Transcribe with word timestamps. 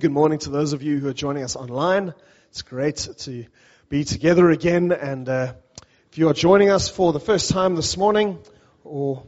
Good 0.00 0.12
morning 0.12 0.38
to 0.38 0.50
those 0.50 0.74
of 0.74 0.84
you 0.84 0.98
who 1.00 1.08
are 1.08 1.12
joining 1.12 1.42
us 1.42 1.56
online. 1.56 2.14
It's 2.50 2.62
great 2.62 2.98
to 2.98 3.46
be 3.88 4.04
together 4.04 4.48
again. 4.48 4.92
And 4.92 5.28
uh, 5.28 5.54
if 6.12 6.18
you 6.18 6.28
are 6.28 6.34
joining 6.34 6.70
us 6.70 6.88
for 6.88 7.12
the 7.12 7.18
first 7.18 7.50
time 7.50 7.74
this 7.74 7.96
morning, 7.96 8.38
or 8.84 9.24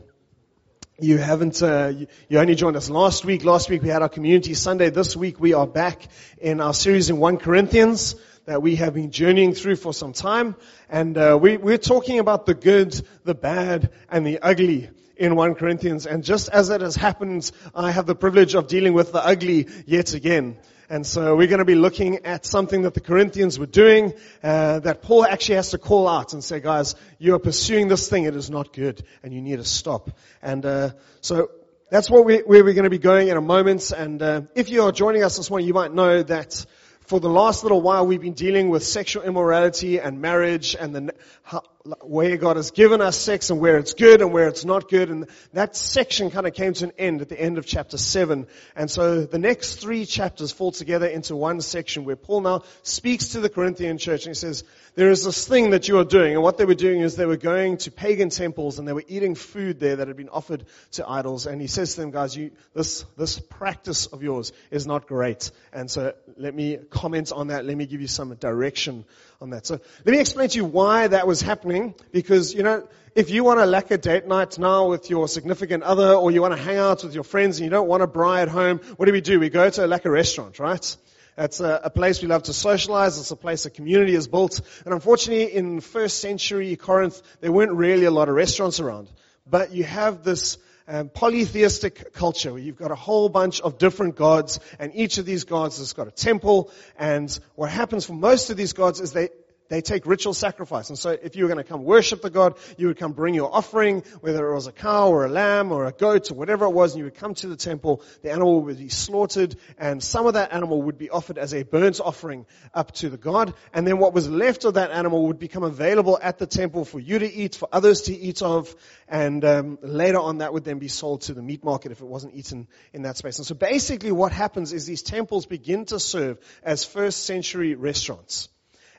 you 1.00 1.18
haven't, 1.18 1.60
uh, 1.60 1.92
you, 2.28 2.38
only 2.38 2.54
joined 2.54 2.76
us 2.76 2.88
last 2.88 3.24
week. 3.24 3.42
Last 3.42 3.68
week 3.68 3.82
we 3.82 3.88
had 3.88 4.02
our 4.02 4.08
community 4.08 4.54
Sunday. 4.54 4.90
This 4.90 5.16
week 5.16 5.40
we 5.40 5.54
are 5.54 5.66
back 5.66 6.06
in 6.38 6.60
our 6.60 6.72
series 6.72 7.10
in 7.10 7.16
1 7.16 7.38
Corinthians 7.38 8.14
that 8.44 8.62
we 8.62 8.76
have 8.76 8.94
been 8.94 9.10
journeying 9.10 9.54
through 9.54 9.74
for 9.74 9.92
some 9.92 10.12
time. 10.12 10.54
And 10.88 11.18
uh, 11.18 11.36
we, 11.42 11.56
we're 11.56 11.78
talking 11.78 12.20
about 12.20 12.46
the 12.46 12.54
good, 12.54 12.94
the 13.24 13.34
bad, 13.34 13.90
and 14.08 14.24
the 14.24 14.38
ugly 14.38 14.90
in 15.20 15.36
1 15.36 15.54
Corinthians. 15.54 16.06
And 16.06 16.24
just 16.24 16.48
as 16.48 16.70
it 16.70 16.80
has 16.80 16.96
happened, 16.96 17.50
I 17.74 17.90
have 17.90 18.06
the 18.06 18.14
privilege 18.14 18.54
of 18.54 18.66
dealing 18.66 18.94
with 18.94 19.12
the 19.12 19.24
ugly 19.24 19.68
yet 19.86 20.14
again. 20.14 20.56
And 20.88 21.06
so 21.06 21.36
we're 21.36 21.46
going 21.46 21.60
to 21.60 21.66
be 21.66 21.76
looking 21.76 22.24
at 22.24 22.46
something 22.46 22.82
that 22.82 22.94
the 22.94 23.00
Corinthians 23.00 23.58
were 23.58 23.66
doing, 23.66 24.14
uh, 24.42 24.80
that 24.80 25.02
Paul 25.02 25.24
actually 25.24 25.56
has 25.56 25.70
to 25.70 25.78
call 25.78 26.08
out 26.08 26.32
and 26.32 26.42
say, 26.42 26.58
guys, 26.58 26.96
you 27.18 27.34
are 27.34 27.38
pursuing 27.38 27.86
this 27.86 28.08
thing. 28.08 28.24
It 28.24 28.34
is 28.34 28.50
not 28.50 28.72
good 28.72 29.04
and 29.22 29.32
you 29.32 29.42
need 29.42 29.56
to 29.56 29.64
stop. 29.64 30.10
And, 30.42 30.64
uh, 30.64 30.90
so 31.20 31.50
that's 31.90 32.10
what 32.10 32.24
we, 32.24 32.38
where 32.38 32.64
we're 32.64 32.72
going 32.72 32.84
to 32.84 32.90
be 32.90 32.98
going 32.98 33.28
in 33.28 33.36
a 33.36 33.42
moment. 33.42 33.92
And, 33.92 34.22
uh, 34.22 34.40
if 34.54 34.70
you 34.70 34.84
are 34.84 34.90
joining 34.90 35.22
us 35.22 35.36
this 35.36 35.50
morning, 35.50 35.68
you 35.68 35.74
might 35.74 35.92
know 35.92 36.22
that 36.22 36.64
for 37.10 37.20
the 37.20 37.28
last 37.28 37.62
little 37.62 37.82
while, 37.82 38.06
we've 38.06 38.20
been 38.20 38.34
dealing 38.34 38.70
with 38.70 38.84
sexual 38.84 39.22
immorality 39.24 39.98
and 39.98 40.20
marriage 40.20 40.76
and 40.78 40.94
the 40.94 41.14
how, 41.42 41.62
where 42.02 42.36
God 42.36 42.56
has 42.56 42.72
given 42.72 43.00
us 43.00 43.18
sex 43.18 43.48
and 43.48 43.58
where 43.58 43.78
it's 43.78 43.94
good 43.94 44.20
and 44.20 44.32
where 44.32 44.48
it's 44.48 44.66
not 44.66 44.90
good. 44.90 45.08
And 45.08 45.26
that 45.54 45.74
section 45.74 46.30
kind 46.30 46.46
of 46.46 46.52
came 46.52 46.74
to 46.74 46.84
an 46.84 46.92
end 46.98 47.22
at 47.22 47.30
the 47.30 47.40
end 47.40 47.56
of 47.56 47.64
chapter 47.64 47.96
seven. 47.96 48.46
And 48.76 48.90
so 48.90 49.24
the 49.24 49.38
next 49.38 49.76
three 49.76 50.04
chapters 50.04 50.52
fall 50.52 50.72
together 50.72 51.06
into 51.06 51.34
one 51.34 51.62
section 51.62 52.04
where 52.04 52.16
Paul 52.16 52.42
now 52.42 52.64
speaks 52.82 53.30
to 53.30 53.40
the 53.40 53.48
Corinthian 53.48 53.96
church 53.96 54.26
and 54.26 54.36
he 54.36 54.38
says, 54.38 54.62
there 54.94 55.10
is 55.10 55.24
this 55.24 55.48
thing 55.48 55.70
that 55.70 55.88
you 55.88 55.98
are 55.98 56.04
doing. 56.04 56.34
And 56.34 56.42
what 56.42 56.58
they 56.58 56.66
were 56.66 56.74
doing 56.74 57.00
is 57.00 57.16
they 57.16 57.24
were 57.24 57.38
going 57.38 57.78
to 57.78 57.90
pagan 57.90 58.28
temples 58.28 58.78
and 58.78 58.86
they 58.86 58.92
were 58.92 59.04
eating 59.08 59.34
food 59.34 59.80
there 59.80 59.96
that 59.96 60.08
had 60.08 60.16
been 60.18 60.28
offered 60.28 60.66
to 60.92 61.08
idols. 61.08 61.46
And 61.46 61.62
he 61.62 61.66
says 61.66 61.94
to 61.94 62.02
them, 62.02 62.10
guys, 62.10 62.36
you, 62.36 62.50
this, 62.74 63.06
this 63.16 63.38
practice 63.38 64.06
of 64.06 64.22
yours 64.22 64.52
is 64.70 64.86
not 64.86 65.06
great. 65.06 65.50
And 65.72 65.90
so 65.90 66.12
let 66.36 66.54
me 66.54 66.76
comment 66.90 67.32
on 67.32 67.46
that. 67.46 67.64
Let 67.64 67.76
me 67.76 67.86
give 67.86 68.02
you 68.02 68.08
some 68.08 68.34
direction 68.34 69.06
on 69.40 69.50
that. 69.50 69.64
So 69.64 69.80
let 70.04 70.12
me 70.12 70.18
explain 70.18 70.50
to 70.50 70.56
you 70.56 70.66
why 70.66 71.06
that 71.06 71.26
was 71.26 71.40
happening. 71.40 71.69
Because, 72.12 72.54
you 72.54 72.62
know, 72.62 72.88
if 73.14 73.30
you 73.30 73.44
want 73.44 73.60
to 73.60 73.66
lack 73.66 73.90
a 73.90 73.98
date 73.98 74.26
night 74.26 74.58
now 74.58 74.88
with 74.88 75.10
your 75.10 75.28
significant 75.28 75.82
other 75.82 76.14
or 76.14 76.30
you 76.30 76.42
want 76.42 76.56
to 76.56 76.62
hang 76.62 76.78
out 76.78 77.02
with 77.04 77.14
your 77.14 77.24
friends 77.24 77.58
and 77.58 77.64
you 77.64 77.70
don't 77.70 77.88
want 77.88 78.02
a 78.02 78.06
bride 78.06 78.48
home, 78.48 78.78
what 78.96 79.06
do 79.06 79.12
we 79.12 79.20
do? 79.20 79.40
We 79.40 79.50
go 79.50 79.68
to 79.68 79.84
a 79.84 79.88
lekker 79.88 80.12
restaurant, 80.12 80.58
right? 80.58 80.96
It's 81.38 81.60
a, 81.60 81.80
a, 81.84 81.90
place 81.90 82.20
we 82.20 82.28
love 82.28 82.44
to 82.44 82.52
socialize. 82.52 83.18
It's 83.18 83.30
a 83.30 83.36
place 83.36 83.64
a 83.66 83.70
community 83.70 84.14
is 84.14 84.28
built. 84.28 84.60
And 84.84 84.92
unfortunately, 84.92 85.54
in 85.54 85.80
first 85.80 86.18
century 86.18 86.76
Corinth, 86.76 87.22
there 87.40 87.52
weren't 87.52 87.72
really 87.72 88.04
a 88.04 88.10
lot 88.10 88.28
of 88.28 88.34
restaurants 88.34 88.80
around. 88.80 89.08
But 89.46 89.72
you 89.72 89.84
have 89.84 90.22
this 90.22 90.58
um, 90.86 91.08
polytheistic 91.08 92.12
culture 92.12 92.52
where 92.52 92.60
you've 92.60 92.76
got 92.76 92.90
a 92.90 92.96
whole 92.96 93.28
bunch 93.28 93.60
of 93.60 93.78
different 93.78 94.16
gods, 94.16 94.60
and 94.78 94.92
each 94.94 95.18
of 95.18 95.24
these 95.24 95.44
gods 95.44 95.78
has 95.78 95.92
got 95.92 96.08
a 96.08 96.10
temple. 96.10 96.70
And 96.98 97.36
what 97.54 97.70
happens 97.70 98.04
for 98.04 98.12
most 98.12 98.50
of 98.50 98.56
these 98.56 98.72
gods 98.72 99.00
is 99.00 99.12
they 99.12 99.28
they 99.70 99.80
take 99.80 100.04
ritual 100.04 100.34
sacrifice. 100.34 100.90
And 100.90 100.98
so 100.98 101.10
if 101.10 101.36
you 101.36 101.44
were 101.44 101.48
going 101.48 101.64
to 101.64 101.68
come 101.68 101.84
worship 101.84 102.20
the 102.20 102.28
God, 102.28 102.58
you 102.76 102.88
would 102.88 102.98
come 102.98 103.12
bring 103.12 103.34
your 103.34 103.54
offering, 103.54 104.02
whether 104.20 104.50
it 104.50 104.54
was 104.54 104.66
a 104.66 104.72
cow 104.72 105.08
or 105.08 105.24
a 105.24 105.28
lamb 105.28 105.72
or 105.72 105.86
a 105.86 105.92
goat 105.92 106.30
or 106.30 106.34
whatever 106.34 106.66
it 106.66 106.72
was, 106.72 106.92
and 106.92 106.98
you 106.98 107.04
would 107.04 107.14
come 107.14 107.34
to 107.34 107.46
the 107.46 107.56
temple. 107.56 108.02
The 108.22 108.32
animal 108.32 108.62
would 108.62 108.76
be 108.76 108.88
slaughtered, 108.88 109.56
and 109.78 110.02
some 110.02 110.26
of 110.26 110.34
that 110.34 110.52
animal 110.52 110.82
would 110.82 110.98
be 110.98 111.08
offered 111.08 111.38
as 111.38 111.54
a 111.54 111.62
burnt 111.62 112.00
offering 112.00 112.46
up 112.74 112.92
to 112.94 113.08
the 113.08 113.16
God. 113.16 113.54
And 113.72 113.86
then 113.86 113.98
what 113.98 114.12
was 114.12 114.28
left 114.28 114.64
of 114.64 114.74
that 114.74 114.90
animal 114.90 115.28
would 115.28 115.38
become 115.38 115.62
available 115.62 116.18
at 116.20 116.38
the 116.38 116.46
temple 116.46 116.84
for 116.84 116.98
you 116.98 117.20
to 117.20 117.32
eat, 117.32 117.54
for 117.54 117.68
others 117.72 118.02
to 118.02 118.14
eat 118.14 118.42
of, 118.42 118.74
and 119.08 119.44
um, 119.44 119.78
later 119.82 120.18
on 120.18 120.38
that 120.38 120.52
would 120.52 120.64
then 120.64 120.80
be 120.80 120.88
sold 120.88 121.22
to 121.22 121.34
the 121.34 121.42
meat 121.42 121.62
market 121.64 121.92
if 121.92 122.00
it 122.00 122.06
wasn't 122.06 122.34
eaten 122.34 122.66
in 122.92 123.02
that 123.02 123.16
space. 123.16 123.38
And 123.38 123.46
so 123.46 123.54
basically 123.54 124.10
what 124.10 124.32
happens 124.32 124.72
is 124.72 124.84
these 124.84 125.02
temples 125.02 125.46
begin 125.46 125.84
to 125.86 126.00
serve 126.00 126.38
as 126.64 126.84
first 126.84 127.24
century 127.24 127.76
restaurants. 127.76 128.48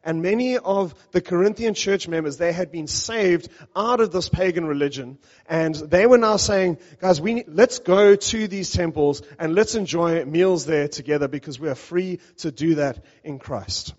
And 0.04 0.22
many 0.22 0.58
of 0.58 0.96
the 1.12 1.22
Corinthian 1.22 1.76
church 1.76 2.08
members, 2.08 2.38
they 2.38 2.52
had 2.52 2.72
been 2.72 2.88
saved 2.88 3.50
out 3.76 4.02
of 4.02 4.12
this 4.12 4.30
pagan 4.30 4.66
religion. 4.66 5.20
And 5.48 5.76
they 5.76 6.08
were 6.08 6.18
now 6.18 6.38
saying, 6.38 6.80
guys, 7.00 7.22
we 7.22 7.44
let's 7.48 7.80
go 7.80 8.16
to 8.16 8.48
these 8.48 8.72
temples 8.72 9.22
and 9.38 9.54
let's 9.54 9.76
enjoy 9.76 10.26
meals 10.26 10.66
there 10.66 10.88
together 10.88 11.28
because 11.28 11.60
we 11.60 11.70
are 11.70 11.76
free 11.76 12.20
to 12.38 12.52
do 12.52 12.76
that 12.76 13.04
in 13.24 13.38
Christ. 13.38 13.94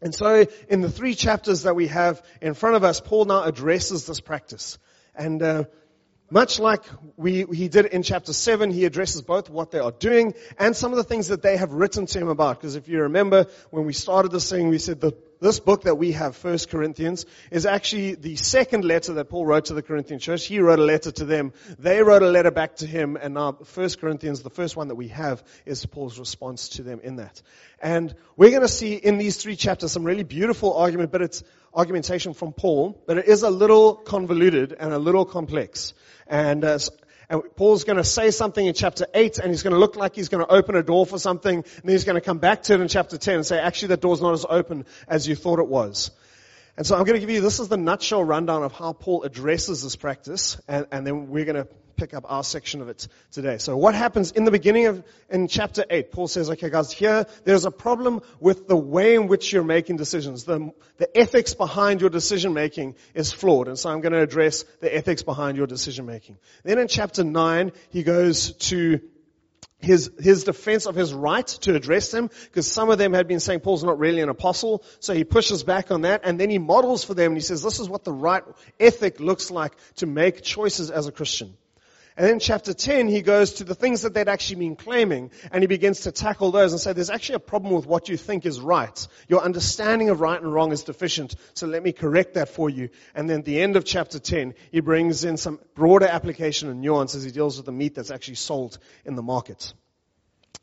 And 0.00 0.14
so 0.14 0.46
in 0.68 0.80
the 0.80 0.90
three 0.90 1.14
chapters 1.14 1.62
that 1.62 1.74
we 1.74 1.88
have 1.88 2.22
in 2.40 2.54
front 2.54 2.76
of 2.76 2.84
us, 2.84 3.00
Paul 3.00 3.26
now 3.26 3.42
addresses 3.42 4.06
this 4.06 4.20
practice. 4.20 4.78
And 5.14 5.42
uh, 5.42 5.64
much 6.30 6.58
like 6.58 6.84
we, 7.16 7.44
he 7.44 7.68
did 7.68 7.86
in 7.86 8.02
chapter 8.02 8.32
7, 8.32 8.70
he 8.70 8.84
addresses 8.84 9.22
both 9.22 9.48
what 9.48 9.70
they 9.70 9.78
are 9.78 9.92
doing 9.92 10.34
and 10.58 10.76
some 10.76 10.92
of 10.92 10.96
the 10.96 11.04
things 11.04 11.28
that 11.28 11.42
they 11.42 11.56
have 11.56 11.72
written 11.72 12.06
to 12.06 12.18
him 12.18 12.28
about. 12.28 12.60
Because 12.60 12.76
if 12.76 12.88
you 12.88 13.02
remember, 13.02 13.46
when 13.70 13.86
we 13.86 13.92
started 13.92 14.30
this 14.30 14.50
thing, 14.50 14.68
we 14.68 14.78
said 14.78 15.00
that 15.00 15.40
this 15.40 15.60
book 15.60 15.82
that 15.82 15.94
we 15.94 16.12
have, 16.12 16.36
1 16.42 16.58
Corinthians, 16.68 17.24
is 17.50 17.64
actually 17.64 18.14
the 18.16 18.36
second 18.36 18.84
letter 18.84 19.14
that 19.14 19.28
Paul 19.28 19.46
wrote 19.46 19.66
to 19.66 19.74
the 19.74 19.82
Corinthian 19.82 20.18
church. 20.18 20.46
He 20.46 20.58
wrote 20.58 20.80
a 20.80 20.84
letter 20.84 21.12
to 21.12 21.24
them. 21.24 21.52
They 21.78 22.02
wrote 22.02 22.22
a 22.22 22.28
letter 22.28 22.50
back 22.50 22.76
to 22.76 22.86
him. 22.86 23.16
And 23.16 23.34
now 23.34 23.52
1 23.52 23.90
Corinthians, 24.00 24.42
the 24.42 24.50
first 24.50 24.76
one 24.76 24.88
that 24.88 24.96
we 24.96 25.08
have, 25.08 25.42
is 25.64 25.86
Paul's 25.86 26.18
response 26.18 26.70
to 26.70 26.82
them 26.82 27.00
in 27.02 27.16
that. 27.16 27.40
And 27.80 28.14
we're 28.36 28.50
going 28.50 28.62
to 28.62 28.68
see 28.68 28.94
in 28.94 29.18
these 29.18 29.36
three 29.36 29.56
chapters 29.56 29.92
some 29.92 30.04
really 30.04 30.24
beautiful 30.24 30.76
argument, 30.76 31.12
but 31.12 31.22
it's 31.22 31.44
argumentation 31.72 32.34
from 32.34 32.52
Paul, 32.52 33.00
but 33.06 33.18
it 33.18 33.26
is 33.26 33.42
a 33.42 33.50
little 33.50 33.94
convoluted 33.94 34.72
and 34.72 34.92
a 34.92 34.98
little 34.98 35.24
complex. 35.24 35.94
And, 36.28 36.64
uh, 36.64 36.78
and 37.30 37.42
Paul's 37.56 37.84
going 37.84 37.96
to 37.96 38.04
say 38.04 38.30
something 38.30 38.64
in 38.64 38.74
chapter 38.74 39.06
8 39.12 39.38
and 39.38 39.50
he's 39.50 39.62
going 39.62 39.72
to 39.72 39.78
look 39.78 39.96
like 39.96 40.14
he's 40.14 40.28
going 40.28 40.44
to 40.44 40.50
open 40.52 40.76
a 40.76 40.82
door 40.82 41.06
for 41.06 41.18
something 41.18 41.56
and 41.56 41.82
then 41.84 41.92
he's 41.92 42.04
going 42.04 42.14
to 42.14 42.20
come 42.20 42.38
back 42.38 42.62
to 42.64 42.74
it 42.74 42.80
in 42.80 42.88
chapter 42.88 43.18
10 43.18 43.34
and 43.36 43.46
say, 43.46 43.58
actually 43.58 43.88
that 43.88 44.00
door's 44.00 44.20
not 44.20 44.34
as 44.34 44.46
open 44.48 44.86
as 45.06 45.26
you 45.26 45.34
thought 45.34 45.58
it 45.58 45.68
was. 45.68 46.10
And 46.78 46.86
so 46.86 46.94
I'm 46.94 47.02
going 47.02 47.14
to 47.14 47.20
give 47.20 47.28
you, 47.28 47.40
this 47.40 47.58
is 47.58 47.66
the 47.66 47.76
nutshell 47.76 48.22
rundown 48.22 48.62
of 48.62 48.72
how 48.72 48.92
Paul 48.92 49.24
addresses 49.24 49.82
this 49.82 49.96
practice 49.96 50.60
and, 50.68 50.86
and 50.92 51.04
then 51.04 51.28
we're 51.28 51.44
going 51.44 51.56
to 51.56 51.66
pick 51.96 52.14
up 52.14 52.24
our 52.28 52.44
section 52.44 52.80
of 52.80 52.88
it 52.88 53.08
today. 53.32 53.58
So 53.58 53.76
what 53.76 53.96
happens 53.96 54.30
in 54.30 54.44
the 54.44 54.52
beginning 54.52 54.86
of, 54.86 55.02
in 55.28 55.48
chapter 55.48 55.84
8, 55.90 56.12
Paul 56.12 56.28
says, 56.28 56.48
okay 56.50 56.70
guys, 56.70 56.92
here, 56.92 57.26
there's 57.42 57.64
a 57.64 57.72
problem 57.72 58.22
with 58.38 58.68
the 58.68 58.76
way 58.76 59.16
in 59.16 59.26
which 59.26 59.52
you're 59.52 59.64
making 59.64 59.96
decisions. 59.96 60.44
The, 60.44 60.70
the 60.98 61.18
ethics 61.18 61.52
behind 61.52 62.00
your 62.00 62.10
decision 62.10 62.54
making 62.54 62.94
is 63.12 63.32
flawed. 63.32 63.66
And 63.66 63.76
so 63.76 63.90
I'm 63.90 64.00
going 64.00 64.12
to 64.12 64.22
address 64.22 64.62
the 64.78 64.94
ethics 64.94 65.24
behind 65.24 65.56
your 65.56 65.66
decision 65.66 66.06
making. 66.06 66.38
Then 66.62 66.78
in 66.78 66.86
chapter 66.86 67.24
9, 67.24 67.72
he 67.90 68.04
goes 68.04 68.52
to 68.52 69.00
his, 69.80 70.10
his 70.18 70.44
defense 70.44 70.86
of 70.86 70.94
his 70.94 71.14
right 71.14 71.46
to 71.46 71.74
address 71.74 72.10
them, 72.10 72.30
because 72.44 72.70
some 72.70 72.90
of 72.90 72.98
them 72.98 73.12
had 73.12 73.28
been 73.28 73.40
saying 73.40 73.60
Paul's 73.60 73.84
not 73.84 73.98
really 73.98 74.20
an 74.20 74.28
apostle, 74.28 74.82
so 74.98 75.14
he 75.14 75.24
pushes 75.24 75.62
back 75.62 75.90
on 75.90 76.02
that, 76.02 76.22
and 76.24 76.38
then 76.38 76.50
he 76.50 76.58
models 76.58 77.04
for 77.04 77.14
them, 77.14 77.32
and 77.32 77.36
he 77.36 77.42
says 77.42 77.62
this 77.62 77.78
is 77.78 77.88
what 77.88 78.04
the 78.04 78.12
right 78.12 78.42
ethic 78.80 79.20
looks 79.20 79.50
like 79.50 79.72
to 79.96 80.06
make 80.06 80.42
choices 80.42 80.90
as 80.90 81.06
a 81.06 81.12
Christian. 81.12 81.56
And 82.18 82.26
then 82.26 82.40
chapter 82.40 82.74
10, 82.74 83.06
he 83.06 83.22
goes 83.22 83.54
to 83.54 83.64
the 83.64 83.76
things 83.76 84.02
that 84.02 84.12
they'd 84.12 84.28
actually 84.28 84.56
been 84.56 84.74
claiming, 84.74 85.30
and 85.52 85.62
he 85.62 85.68
begins 85.68 86.00
to 86.00 86.10
tackle 86.10 86.50
those 86.50 86.72
and 86.72 86.80
say, 86.80 86.92
there's 86.92 87.10
actually 87.10 87.36
a 87.36 87.38
problem 87.38 87.72
with 87.72 87.86
what 87.86 88.08
you 88.08 88.16
think 88.16 88.44
is 88.44 88.60
right. 88.60 89.06
Your 89.28 89.42
understanding 89.42 90.08
of 90.08 90.20
right 90.20 90.42
and 90.42 90.52
wrong 90.52 90.72
is 90.72 90.82
deficient, 90.82 91.36
so 91.54 91.68
let 91.68 91.80
me 91.80 91.92
correct 91.92 92.34
that 92.34 92.48
for 92.48 92.68
you. 92.68 92.88
And 93.14 93.30
then 93.30 93.38
at 93.38 93.44
the 93.44 93.60
end 93.60 93.76
of 93.76 93.84
chapter 93.84 94.18
10, 94.18 94.54
he 94.72 94.80
brings 94.80 95.22
in 95.22 95.36
some 95.36 95.60
broader 95.76 96.08
application 96.08 96.68
and 96.68 96.80
nuance 96.80 97.14
as 97.14 97.22
he 97.22 97.30
deals 97.30 97.56
with 97.56 97.66
the 97.66 97.72
meat 97.72 97.94
that's 97.94 98.10
actually 98.10 98.34
sold 98.34 98.78
in 99.04 99.14
the 99.14 99.22
market. 99.22 99.72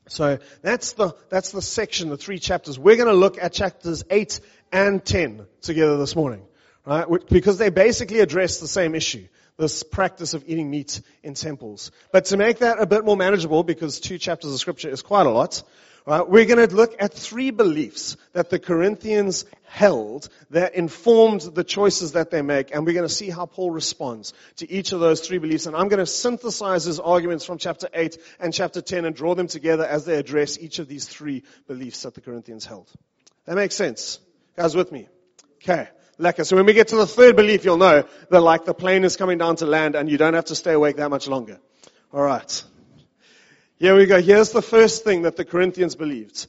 So 0.10 0.40
that's 0.62 0.92
the, 0.92 1.16
that's 1.30 1.54
the 1.54 1.62
section, 1.62 2.10
the 2.10 2.18
three 2.18 2.40
chapters. 2.40 2.78
We're 2.78 2.98
going 2.98 3.08
to 3.08 3.14
look 3.14 3.42
at 3.42 3.54
chapters 3.54 4.04
8 4.10 4.42
and 4.74 5.06
10 5.06 5.46
together 5.62 5.96
this 5.96 6.18
morning. 6.18 6.46
Right? 6.86 7.08
Because 7.30 7.58
they 7.58 7.70
basically 7.70 8.20
address 8.20 8.60
the 8.60 8.68
same 8.68 8.94
issue 8.94 9.28
this 9.58 9.84
practice 9.84 10.34
of 10.34 10.44
eating 10.48 10.70
meat 10.70 11.02
in 11.24 11.34
temples. 11.34 11.92
But 12.12 12.26
to 12.26 12.38
make 12.38 12.60
that 12.60 12.82
a 12.82 12.86
bit 12.86 13.06
more 13.06 13.18
manageable, 13.18 13.64
because 13.64 14.00
two 14.00 14.18
chapters 14.18 14.52
of 14.52 14.60
scripture 14.60 14.90
is 14.90 15.02
quite 15.02 15.26
a 15.26 15.30
lot, 15.30 15.64
right, 16.06 16.28
we're 16.28 16.46
going 16.46 16.68
to 16.68 16.76
look 16.76 16.96
at 17.00 17.14
three 17.14 17.52
beliefs 17.52 18.18
that 18.34 18.50
the 18.50 18.60
Corinthians 18.60 19.46
held 19.64 20.28
that 20.50 20.76
informed 20.76 21.42
the 21.42 21.64
choices 21.64 22.14
that 22.14 22.32
they 22.32 22.42
make, 22.42 22.74
and 22.74 22.86
we're 22.86 22.94
going 22.94 23.08
to 23.08 23.14
see 23.14 23.30
how 23.30 23.46
Paul 23.46 23.72
responds 23.72 24.34
to 24.58 24.70
each 24.70 24.92
of 24.92 25.00
those 25.00 25.22
three 25.22 25.38
beliefs. 25.38 25.68
And 25.68 25.76
I'm 25.76 25.88
going 25.88 26.00
to 26.00 26.06
synthesize 26.06 26.84
his 26.84 27.00
arguments 27.00 27.46
from 27.46 27.58
chapter 27.58 27.88
8 27.94 28.18
and 28.40 28.54
chapter 28.54 28.82
10 28.82 29.06
and 29.06 29.16
draw 29.16 29.36
them 29.36 29.48
together 29.48 29.86
as 29.86 30.06
they 30.06 30.18
address 30.18 30.60
each 30.60 30.80
of 30.80 30.88
these 30.88 31.08
three 31.08 31.44
beliefs 31.68 32.04
that 32.04 32.14
the 32.14 32.22
Corinthians 32.22 32.66
held. 32.66 32.92
That 33.46 33.56
makes 33.56 33.76
sense? 33.76 34.20
Guys 34.58 34.76
with 34.76 34.92
me? 34.92 35.08
Okay 35.64 35.88
lekker. 36.20 36.46
So 36.46 36.56
when 36.56 36.66
we 36.66 36.74
get 36.74 36.90
to 36.90 36.96
the 36.96 37.08
third 37.08 37.36
belief, 37.36 37.66
you'll 37.66 37.78
know 37.78 38.04
that 38.30 38.42
like 38.42 38.66
the 38.66 38.74
plane 38.74 39.04
is 39.04 39.16
coming 39.18 39.38
down 39.38 39.58
to 39.58 39.66
land 39.66 39.96
and 39.96 40.10
you 40.10 40.18
don't 40.18 40.34
have 40.34 40.46
to 40.46 40.56
stay 40.56 40.74
awake 40.74 40.98
that 40.98 41.10
much 41.10 41.28
longer. 41.28 41.60
Alright. 42.14 42.64
Here 43.78 43.96
we 43.96 44.06
go. 44.06 44.22
Here's 44.22 44.52
the 44.52 44.62
first 44.62 45.04
thing 45.04 45.24
that 45.24 45.36
the 45.36 45.46
Corinthians 45.46 45.96
believed. 45.96 46.48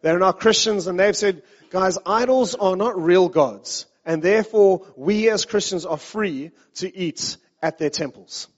They're 0.00 0.18
not 0.18 0.38
Christians 0.38 0.86
and 0.86 0.98
they've 0.98 1.16
said, 1.16 1.42
guys, 1.70 1.98
idols 2.06 2.54
are 2.54 2.76
not 2.76 3.00
real 3.00 3.28
gods. 3.28 3.86
And 4.04 4.22
therefore, 4.22 4.86
we 4.96 5.28
as 5.28 5.44
Christians 5.44 5.84
are 5.84 5.98
free 5.98 6.52
to 6.76 6.96
eat 6.96 7.36
at 7.60 7.78
their 7.78 7.90
temples. 7.90 8.48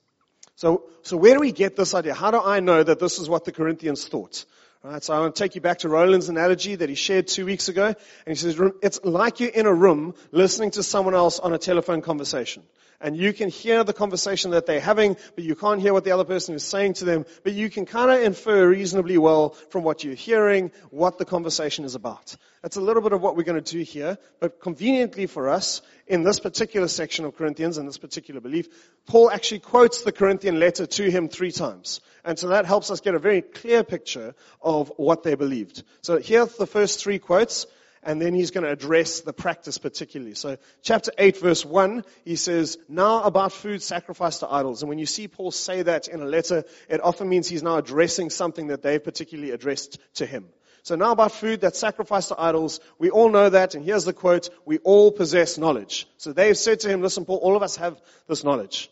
So, 0.55 0.85
so 1.03 1.17
where 1.17 1.35
do 1.35 1.41
we 1.41 1.53
get 1.53 1.75
this 1.75 1.95
idea? 1.95 2.15
How 2.15 2.31
do 2.31 2.41
I 2.41 2.61
know 2.61 2.83
that 2.83 3.01
this 3.01 3.19
is 3.19 3.29
what 3.29 3.47
the 3.47 3.53
Corinthians 3.53 4.07
thought? 4.07 4.45
Right, 4.83 5.05
so 5.05 5.13
I 5.13 5.19
want 5.21 5.35
to 5.35 5.43
take 5.43 5.55
you 5.55 5.61
back 5.61 5.81
to 5.81 5.91
Roland's 5.91 6.31
analogy 6.31 6.75
that 6.75 6.89
he 6.89 6.95
shared 6.95 7.27
two 7.27 7.45
weeks 7.45 7.69
ago. 7.69 7.89
And 7.89 7.97
he 8.27 8.35
says, 8.35 8.59
it's 8.81 8.99
like 9.05 9.39
you're 9.39 9.51
in 9.51 9.67
a 9.67 9.75
room 9.75 10.15
listening 10.33 10.71
to 10.71 10.83
someone 10.83 11.15
else 11.15 11.39
on 11.39 11.53
a 11.53 11.59
telephone 11.59 12.01
conversation. 12.01 12.63
And 12.99 13.15
you 13.15 13.35
can 13.35 13.51
hear 13.51 13.85
the 13.85 13.93
conversation 13.93 14.53
that 14.53 14.65
they're 14.65 14.81
having, 14.81 15.19
but 15.35 15.45
you 15.45 15.55
can't 15.55 15.83
hear 15.83 15.93
what 15.93 16.05
the 16.05 16.13
other 16.13 16.25
person 16.25 16.55
is 16.55 16.65
saying 16.65 16.95
to 16.95 17.05
them. 17.05 17.27
But 17.45 17.53
you 17.53 17.69
can 17.69 17.85
kind 17.85 18.11
of 18.11 18.23
infer 18.23 18.71
reasonably 18.71 19.19
well 19.19 19.51
from 19.69 19.85
what 19.85 20.03
you're 20.03 20.15
hearing 20.15 20.71
what 20.89 21.19
the 21.19 21.27
conversation 21.27 21.85
is 21.85 21.95
about. 21.95 22.35
That's 22.63 22.77
a 22.77 22.81
little 22.83 23.03
bit 23.03 23.13
of 23.13 23.23
what 23.23 23.37
we're 23.37 23.45
going 23.45 23.63
to 23.63 23.73
do 23.73 23.83
here. 23.83 24.19
But 24.39 24.61
conveniently 24.61 25.27
for 25.27 25.49
us, 25.49 25.81
in 26.07 26.25
this 26.25 26.41
particular 26.41 26.89
section 26.89 27.25
of 27.25 27.35
Corinthians, 27.35 27.79
in 27.79 27.87
this 27.87 27.97
particular 27.97 28.41
belief, 28.41 28.69
Paul 29.07 29.31
actually 29.31 29.61
quotes 29.61 30.03
the 30.03 30.13
Corinthian 30.13 30.61
letter 30.61 30.85
to 30.85 31.11
him 31.11 31.29
three 31.29 31.53
times. 31.53 32.01
And 32.23 32.39
so 32.39 32.49
that 32.49 32.67
helps 32.67 32.91
us 32.91 33.01
get 33.01 33.15
a 33.15 33.19
very 33.19 33.41
clear 33.41 33.83
picture 33.83 34.35
of 34.61 34.93
what 34.97 35.23
they 35.23 35.37
believed. 35.37 35.85
So 36.03 36.19
here's 36.19 36.55
the 36.57 36.67
first 36.67 37.01
three 37.01 37.19
quotes, 37.19 37.67
and 38.03 38.21
then 38.21 38.35
he's 38.35 38.51
going 38.51 38.65
to 38.65 38.71
address 38.71 39.21
the 39.21 39.33
practice 39.33 39.79
particularly. 39.79 40.35
So 40.35 40.59
chapter 40.83 41.13
8 41.17 41.39
verse 41.39 41.65
1, 41.65 42.05
he 42.27 42.37
says, 42.37 42.77
now 42.91 43.23
about 43.23 43.53
food 43.53 43.83
sacrificed 43.83 44.41
to 44.41 44.53
idols. 44.53 44.83
And 44.83 44.91
when 44.91 44.99
you 44.99 45.07
see 45.07 45.29
Paul 45.29 45.51
say 45.51 45.81
that 45.83 46.09
in 46.09 46.21
a 46.21 46.27
letter, 46.27 46.65
it 46.91 47.03
often 47.03 47.29
means 47.29 47.49
he's 47.49 47.63
now 47.63 47.77
addressing 47.77 48.29
something 48.29 48.67
that 48.67 48.83
they've 48.83 49.03
particularly 49.03 49.53
addressed 49.53 49.99
to 50.15 50.27
him. 50.27 50.49
So 50.83 50.97
now 50.97 51.13
about 51.13 51.33
food 51.33 51.61
that's 51.61 51.79
sacrificed 51.79 52.29
to 52.29 52.41
idols, 52.41 52.81
we 52.99 53.11
all 53.11 53.29
know 53.29 53.51
that, 53.51 53.75
and 53.75 53.85
here's 53.85 54.05
the 54.05 54.13
quote, 54.13 54.49
we 54.65 54.79
all 54.79 55.13
possess 55.13 55.59
knowledge. 55.59 56.07
So 56.17 56.33
they've 56.33 56.57
said 56.57 56.81
to 56.81 56.89
him, 56.89 57.03
listen 57.03 57.25
Paul, 57.25 57.37
all 57.37 57.57
of 57.57 57.63
us 57.63 57.77
have 57.77 58.01
this 58.27 58.45
knowledge. 58.45 58.91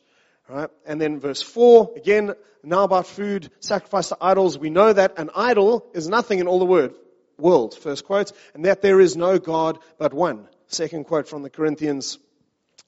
Right? 0.48 0.70
And 0.86 1.00
then 1.00 1.20
verse 1.20 1.42
4, 1.42 1.92
again, 1.96 2.34
now 2.62 2.84
about 2.84 3.06
food 3.06 3.50
sacrificed 3.60 4.10
to 4.10 4.18
idols, 4.20 4.58
we 4.58 4.70
know 4.70 4.92
that 4.92 5.18
an 5.18 5.30
idol 5.34 5.86
is 5.92 6.08
nothing 6.08 6.38
in 6.38 6.48
all 6.48 6.58
the 6.58 6.64
word, 6.64 6.94
world, 7.38 7.74
first 7.74 8.04
quote, 8.04 8.32
and 8.54 8.64
that 8.64 8.80
there 8.80 9.00
is 9.00 9.16
no 9.16 9.38
God 9.38 9.78
but 9.98 10.14
one. 10.14 10.48
Second 10.66 11.04
quote 11.04 11.28
from 11.28 11.42
the 11.42 11.50
Corinthians. 11.50 12.18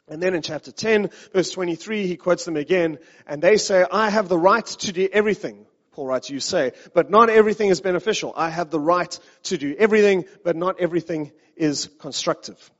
And 0.08 0.22
then 0.22 0.34
in 0.34 0.42
chapter 0.42 0.72
10, 0.72 1.10
verse 1.32 1.50
23, 1.50 2.06
he 2.06 2.16
quotes 2.16 2.44
them 2.44 2.56
again, 2.56 2.98
and 3.26 3.40
they 3.40 3.56
say, 3.58 3.84
I 3.90 4.10
have 4.10 4.28
the 4.28 4.38
right 4.38 4.66
to 4.66 4.92
do 4.92 5.08
everything. 5.12 5.66
Paul 5.92 6.06
writes, 6.06 6.30
you 6.30 6.40
say, 6.40 6.72
but 6.94 7.10
not 7.10 7.30
everything 7.30 7.68
is 7.68 7.80
beneficial. 7.80 8.32
I 8.36 8.48
have 8.48 8.70
the 8.70 8.80
right 8.80 9.18
to 9.44 9.58
do 9.58 9.74
everything, 9.78 10.24
but 10.44 10.56
not 10.56 10.80
everything 10.80 11.32
is 11.56 11.88
constructive. 11.98 12.70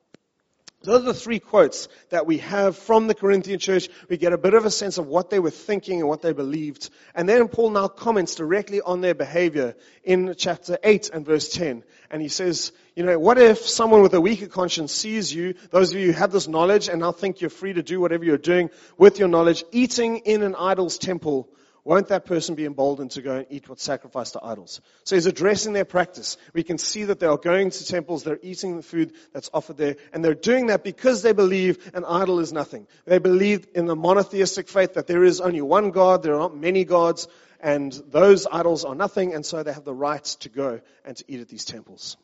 Those 0.82 1.02
are 1.02 1.12
the 1.12 1.14
three 1.14 1.40
quotes 1.40 1.88
that 2.08 2.26
we 2.26 2.38
have 2.38 2.74
from 2.74 3.06
the 3.06 3.14
Corinthian 3.14 3.58
church. 3.58 3.90
We 4.08 4.16
get 4.16 4.32
a 4.32 4.38
bit 4.38 4.54
of 4.54 4.64
a 4.64 4.70
sense 4.70 4.96
of 4.96 5.06
what 5.06 5.28
they 5.28 5.38
were 5.38 5.50
thinking 5.50 6.00
and 6.00 6.08
what 6.08 6.22
they 6.22 6.32
believed. 6.32 6.88
And 7.14 7.28
then 7.28 7.48
Paul 7.48 7.70
now 7.70 7.88
comments 7.88 8.34
directly 8.34 8.80
on 8.80 9.02
their 9.02 9.14
behavior 9.14 9.74
in 10.04 10.34
chapter 10.38 10.78
8 10.82 11.10
and 11.12 11.26
verse 11.26 11.50
10. 11.50 11.84
And 12.10 12.22
he 12.22 12.28
says, 12.28 12.72
you 12.96 13.04
know, 13.04 13.18
what 13.18 13.36
if 13.36 13.58
someone 13.58 14.00
with 14.00 14.14
a 14.14 14.22
weaker 14.22 14.46
conscience 14.46 14.94
sees 14.94 15.34
you, 15.34 15.54
those 15.70 15.92
of 15.92 16.00
you 16.00 16.06
who 16.06 16.18
have 16.18 16.32
this 16.32 16.48
knowledge 16.48 16.88
and 16.88 17.00
now 17.00 17.12
think 17.12 17.42
you're 17.42 17.50
free 17.50 17.74
to 17.74 17.82
do 17.82 18.00
whatever 18.00 18.24
you're 18.24 18.38
doing 18.38 18.70
with 18.96 19.18
your 19.18 19.28
knowledge, 19.28 19.64
eating 19.72 20.18
in 20.18 20.42
an 20.42 20.54
idol's 20.54 20.96
temple 20.96 21.46
won't 21.84 22.08
that 22.08 22.26
person 22.26 22.54
be 22.54 22.66
emboldened 22.66 23.12
to 23.12 23.22
go 23.22 23.36
and 23.36 23.46
eat 23.50 23.68
what's 23.68 23.82
sacrificed 23.82 24.34
to 24.34 24.44
idols? 24.44 24.80
So 25.04 25.16
he's 25.16 25.26
addressing 25.26 25.72
their 25.72 25.84
practice. 25.84 26.36
We 26.52 26.62
can 26.62 26.78
see 26.78 27.04
that 27.04 27.20
they 27.20 27.26
are 27.26 27.36
going 27.36 27.70
to 27.70 27.86
temples, 27.86 28.22
they're 28.22 28.38
eating 28.42 28.76
the 28.76 28.82
food 28.82 29.12
that's 29.32 29.50
offered 29.52 29.76
there, 29.76 29.96
and 30.12 30.24
they're 30.24 30.34
doing 30.34 30.66
that 30.66 30.84
because 30.84 31.22
they 31.22 31.32
believe 31.32 31.90
an 31.94 32.04
idol 32.04 32.40
is 32.40 32.52
nothing. 32.52 32.86
They 33.06 33.18
believe 33.18 33.66
in 33.74 33.86
the 33.86 33.96
monotheistic 33.96 34.68
faith 34.68 34.94
that 34.94 35.06
there 35.06 35.24
is 35.24 35.40
only 35.40 35.62
one 35.62 35.90
God, 35.90 36.22
there 36.22 36.34
are 36.34 36.40
not 36.40 36.56
many 36.56 36.84
gods, 36.84 37.28
and 37.60 37.92
those 38.08 38.46
idols 38.50 38.84
are 38.84 38.94
nothing, 38.94 39.34
and 39.34 39.44
so 39.44 39.62
they 39.62 39.72
have 39.72 39.84
the 39.84 39.94
right 39.94 40.24
to 40.24 40.48
go 40.48 40.80
and 41.04 41.16
to 41.16 41.24
eat 41.28 41.40
at 41.40 41.48
these 41.48 41.64
temples. 41.64 42.16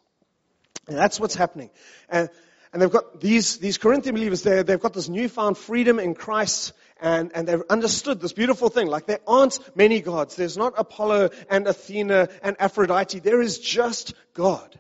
And 0.88 0.96
that's 0.96 1.18
what's 1.18 1.34
happening. 1.34 1.70
And, 2.08 2.30
and 2.72 2.80
they've 2.80 2.90
got 2.90 3.20
these, 3.20 3.58
these 3.58 3.78
Corinthian 3.78 4.14
believers 4.14 4.42
there, 4.42 4.62
they've 4.62 4.80
got 4.80 4.92
this 4.92 5.08
newfound 5.08 5.58
freedom 5.58 5.98
in 5.98 6.14
Christ, 6.14 6.72
and, 7.00 7.30
and 7.34 7.46
they've 7.46 7.62
understood 7.68 8.20
this 8.20 8.32
beautiful 8.32 8.68
thing. 8.68 8.86
Like 8.86 9.06
there 9.06 9.20
aren't 9.26 9.58
many 9.76 10.00
gods. 10.00 10.36
There's 10.36 10.56
not 10.56 10.74
Apollo 10.76 11.30
and 11.50 11.66
Athena 11.66 12.28
and 12.42 12.56
Aphrodite. 12.58 13.18
There 13.18 13.40
is 13.40 13.58
just 13.58 14.14
God. 14.32 14.78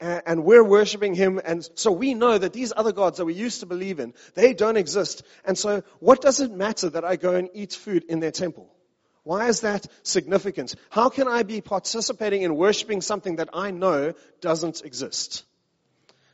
And, 0.00 0.22
and 0.26 0.44
we're 0.44 0.64
worshiping 0.64 1.14
Him. 1.14 1.40
And 1.44 1.68
so 1.74 1.92
we 1.92 2.14
know 2.14 2.38
that 2.38 2.52
these 2.52 2.72
other 2.74 2.92
gods 2.92 3.18
that 3.18 3.26
we 3.26 3.34
used 3.34 3.60
to 3.60 3.66
believe 3.66 4.00
in, 4.00 4.14
they 4.34 4.54
don't 4.54 4.76
exist. 4.76 5.22
And 5.44 5.58
so 5.58 5.82
what 5.98 6.22
does 6.22 6.40
it 6.40 6.50
matter 6.50 6.88
that 6.90 7.04
I 7.04 7.16
go 7.16 7.34
and 7.34 7.50
eat 7.52 7.74
food 7.74 8.04
in 8.08 8.20
their 8.20 8.30
temple? 8.30 8.70
Why 9.24 9.48
is 9.48 9.60
that 9.60 9.86
significant? 10.04 10.74
How 10.88 11.10
can 11.10 11.28
I 11.28 11.42
be 11.42 11.60
participating 11.60 12.42
in 12.42 12.56
worshiping 12.56 13.02
something 13.02 13.36
that 13.36 13.50
I 13.52 13.72
know 13.72 14.14
doesn't 14.40 14.82
exist? 14.86 15.44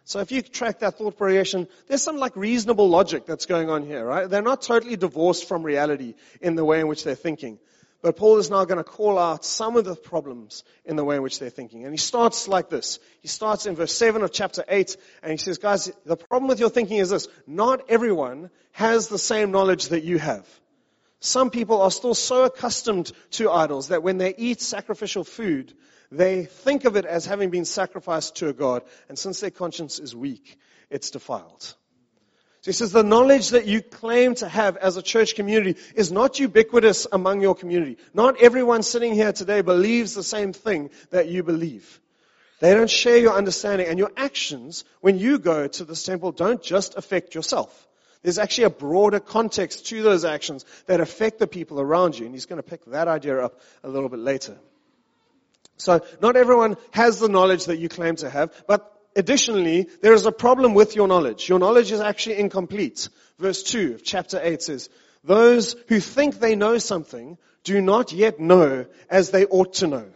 So 0.04 0.20
if 0.20 0.30
you 0.30 0.42
track 0.42 0.80
that 0.80 0.98
thought 0.98 1.16
progression, 1.16 1.66
there's 1.86 2.02
some 2.02 2.18
like 2.18 2.36
reasonable 2.36 2.88
logic 2.88 3.24
that's 3.24 3.46
going 3.46 3.70
on 3.70 3.86
here, 3.86 4.04
right? 4.04 4.28
They're 4.28 4.42
not 4.42 4.60
totally 4.60 4.96
divorced 4.96 5.48
from 5.48 5.62
reality 5.62 6.14
in 6.42 6.56
the 6.56 6.64
way 6.64 6.80
in 6.80 6.88
which 6.88 7.04
they're 7.04 7.14
thinking. 7.14 7.58
But 8.02 8.16
Paul 8.16 8.36
is 8.36 8.50
now 8.50 8.66
going 8.66 8.76
to 8.76 8.84
call 8.84 9.18
out 9.18 9.46
some 9.46 9.78
of 9.78 9.86
the 9.86 9.96
problems 9.96 10.62
in 10.84 10.96
the 10.96 11.04
way 11.04 11.16
in 11.16 11.22
which 11.22 11.38
they're 11.38 11.48
thinking. 11.48 11.84
And 11.84 11.94
he 11.94 11.96
starts 11.96 12.46
like 12.46 12.68
this. 12.68 12.98
He 13.22 13.28
starts 13.28 13.64
in 13.64 13.76
verse 13.76 13.94
7 13.94 14.20
of 14.22 14.30
chapter 14.30 14.62
8, 14.68 14.94
and 15.22 15.32
he 15.32 15.38
says, 15.38 15.56
guys, 15.56 15.90
the 16.04 16.18
problem 16.18 16.46
with 16.46 16.60
your 16.60 16.68
thinking 16.68 16.98
is 16.98 17.08
this. 17.08 17.28
Not 17.46 17.88
everyone 17.88 18.50
has 18.72 19.08
the 19.08 19.16
same 19.16 19.52
knowledge 19.52 19.88
that 19.88 20.04
you 20.04 20.18
have. 20.18 20.46
Some 21.20 21.48
people 21.48 21.80
are 21.80 21.90
still 21.90 22.12
so 22.12 22.44
accustomed 22.44 23.10
to 23.30 23.50
idols 23.50 23.88
that 23.88 24.02
when 24.02 24.18
they 24.18 24.34
eat 24.36 24.60
sacrificial 24.60 25.24
food, 25.24 25.72
they 26.16 26.44
think 26.44 26.84
of 26.84 26.96
it 26.96 27.04
as 27.04 27.26
having 27.26 27.50
been 27.50 27.64
sacrificed 27.64 28.36
to 28.36 28.48
a 28.48 28.52
God, 28.52 28.82
and 29.08 29.18
since 29.18 29.40
their 29.40 29.50
conscience 29.50 29.98
is 29.98 30.14
weak, 30.14 30.58
it's 30.90 31.10
defiled. 31.10 31.62
So 32.64 32.70
he 32.70 32.72
says 32.72 32.92
the 32.92 33.02
knowledge 33.02 33.50
that 33.50 33.66
you 33.66 33.82
claim 33.82 34.36
to 34.36 34.48
have 34.48 34.78
as 34.78 34.96
a 34.96 35.02
church 35.02 35.34
community 35.34 35.78
is 35.94 36.10
not 36.10 36.38
ubiquitous 36.38 37.06
among 37.12 37.42
your 37.42 37.54
community. 37.54 37.98
Not 38.14 38.40
everyone 38.40 38.82
sitting 38.82 39.12
here 39.12 39.32
today 39.32 39.60
believes 39.60 40.14
the 40.14 40.22
same 40.22 40.54
thing 40.54 40.88
that 41.10 41.28
you 41.28 41.42
believe. 41.42 42.00
They 42.60 42.72
don't 42.72 42.88
share 42.88 43.18
your 43.18 43.34
understanding 43.34 43.88
and 43.88 43.98
your 43.98 44.12
actions 44.16 44.84
when 45.02 45.18
you 45.18 45.38
go 45.38 45.66
to 45.66 45.84
this 45.84 46.04
temple 46.04 46.32
don't 46.32 46.62
just 46.62 46.96
affect 46.96 47.34
yourself. 47.34 47.86
There's 48.22 48.38
actually 48.38 48.64
a 48.64 48.70
broader 48.70 49.20
context 49.20 49.84
to 49.88 50.02
those 50.02 50.24
actions 50.24 50.64
that 50.86 51.00
affect 51.00 51.38
the 51.38 51.46
people 51.46 51.78
around 51.78 52.18
you. 52.18 52.24
And 52.24 52.34
he's 52.34 52.46
going 52.46 52.62
to 52.62 52.62
pick 52.62 52.86
that 52.86 53.08
idea 53.08 53.44
up 53.44 53.60
a 53.82 53.88
little 53.90 54.08
bit 54.08 54.20
later. 54.20 54.56
So 55.76 56.04
not 56.20 56.36
everyone 56.36 56.76
has 56.92 57.18
the 57.18 57.28
knowledge 57.28 57.66
that 57.66 57.78
you 57.78 57.88
claim 57.88 58.16
to 58.16 58.30
have, 58.30 58.52
but 58.66 58.90
additionally, 59.16 59.88
there 60.02 60.12
is 60.12 60.26
a 60.26 60.32
problem 60.32 60.74
with 60.74 60.94
your 60.94 61.08
knowledge. 61.08 61.48
Your 61.48 61.58
knowledge 61.58 61.92
is 61.92 62.00
actually 62.00 62.38
incomplete. 62.38 63.08
Verse 63.38 63.62
2 63.62 63.94
of 63.94 64.04
chapter 64.04 64.40
8 64.42 64.62
says, 64.62 64.88
those 65.24 65.74
who 65.88 66.00
think 66.00 66.38
they 66.38 66.54
know 66.54 66.78
something 66.78 67.38
do 67.64 67.80
not 67.80 68.12
yet 68.12 68.38
know 68.38 68.86
as 69.08 69.30
they 69.30 69.46
ought 69.46 69.74
to 69.74 69.86
know. 69.86 70.06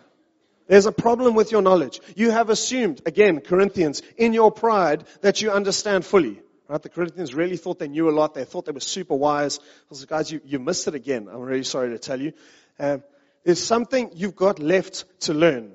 There's 0.67 0.85
a 0.85 0.93
problem 0.93 1.35
with 1.35 1.51
your 1.51 1.63
knowledge. 1.63 2.01
You 2.15 2.31
have 2.31 2.51
assumed, 2.51 3.01
again, 3.07 3.41
Corinthians, 3.41 4.03
in 4.19 4.35
your 4.35 4.53
pride 4.53 5.05
that 5.23 5.41
you 5.41 5.51
understand 5.51 6.05
fully. 6.05 6.43
Right? 6.69 6.83
The 6.83 6.91
Corinthians 6.91 7.35
really 7.35 7.57
thought 7.57 7.79
they 7.79 7.89
knew 7.89 8.11
a 8.11 8.13
lot. 8.13 8.35
They 8.35 8.45
thought 8.45 8.67
they 8.67 8.73
were 8.73 8.81
super 8.81 9.15
wise. 9.15 9.59
I 9.61 9.87
was 9.89 10.01
like, 10.01 10.11
guys, 10.11 10.31
you, 10.31 10.43
you 10.45 10.59
missed 10.59 10.87
it 10.87 10.95
again. 10.95 11.27
I'm 11.33 11.41
really 11.41 11.65
sorry 11.65 11.89
to 11.91 11.99
tell 11.99 12.21
you. 12.21 12.35
Um, 12.79 13.03
there's 13.49 13.65
something 13.65 14.11
you've 14.15 14.37
got 14.37 14.59
left 14.59 15.07
to 15.21 15.33
learn. 15.33 15.73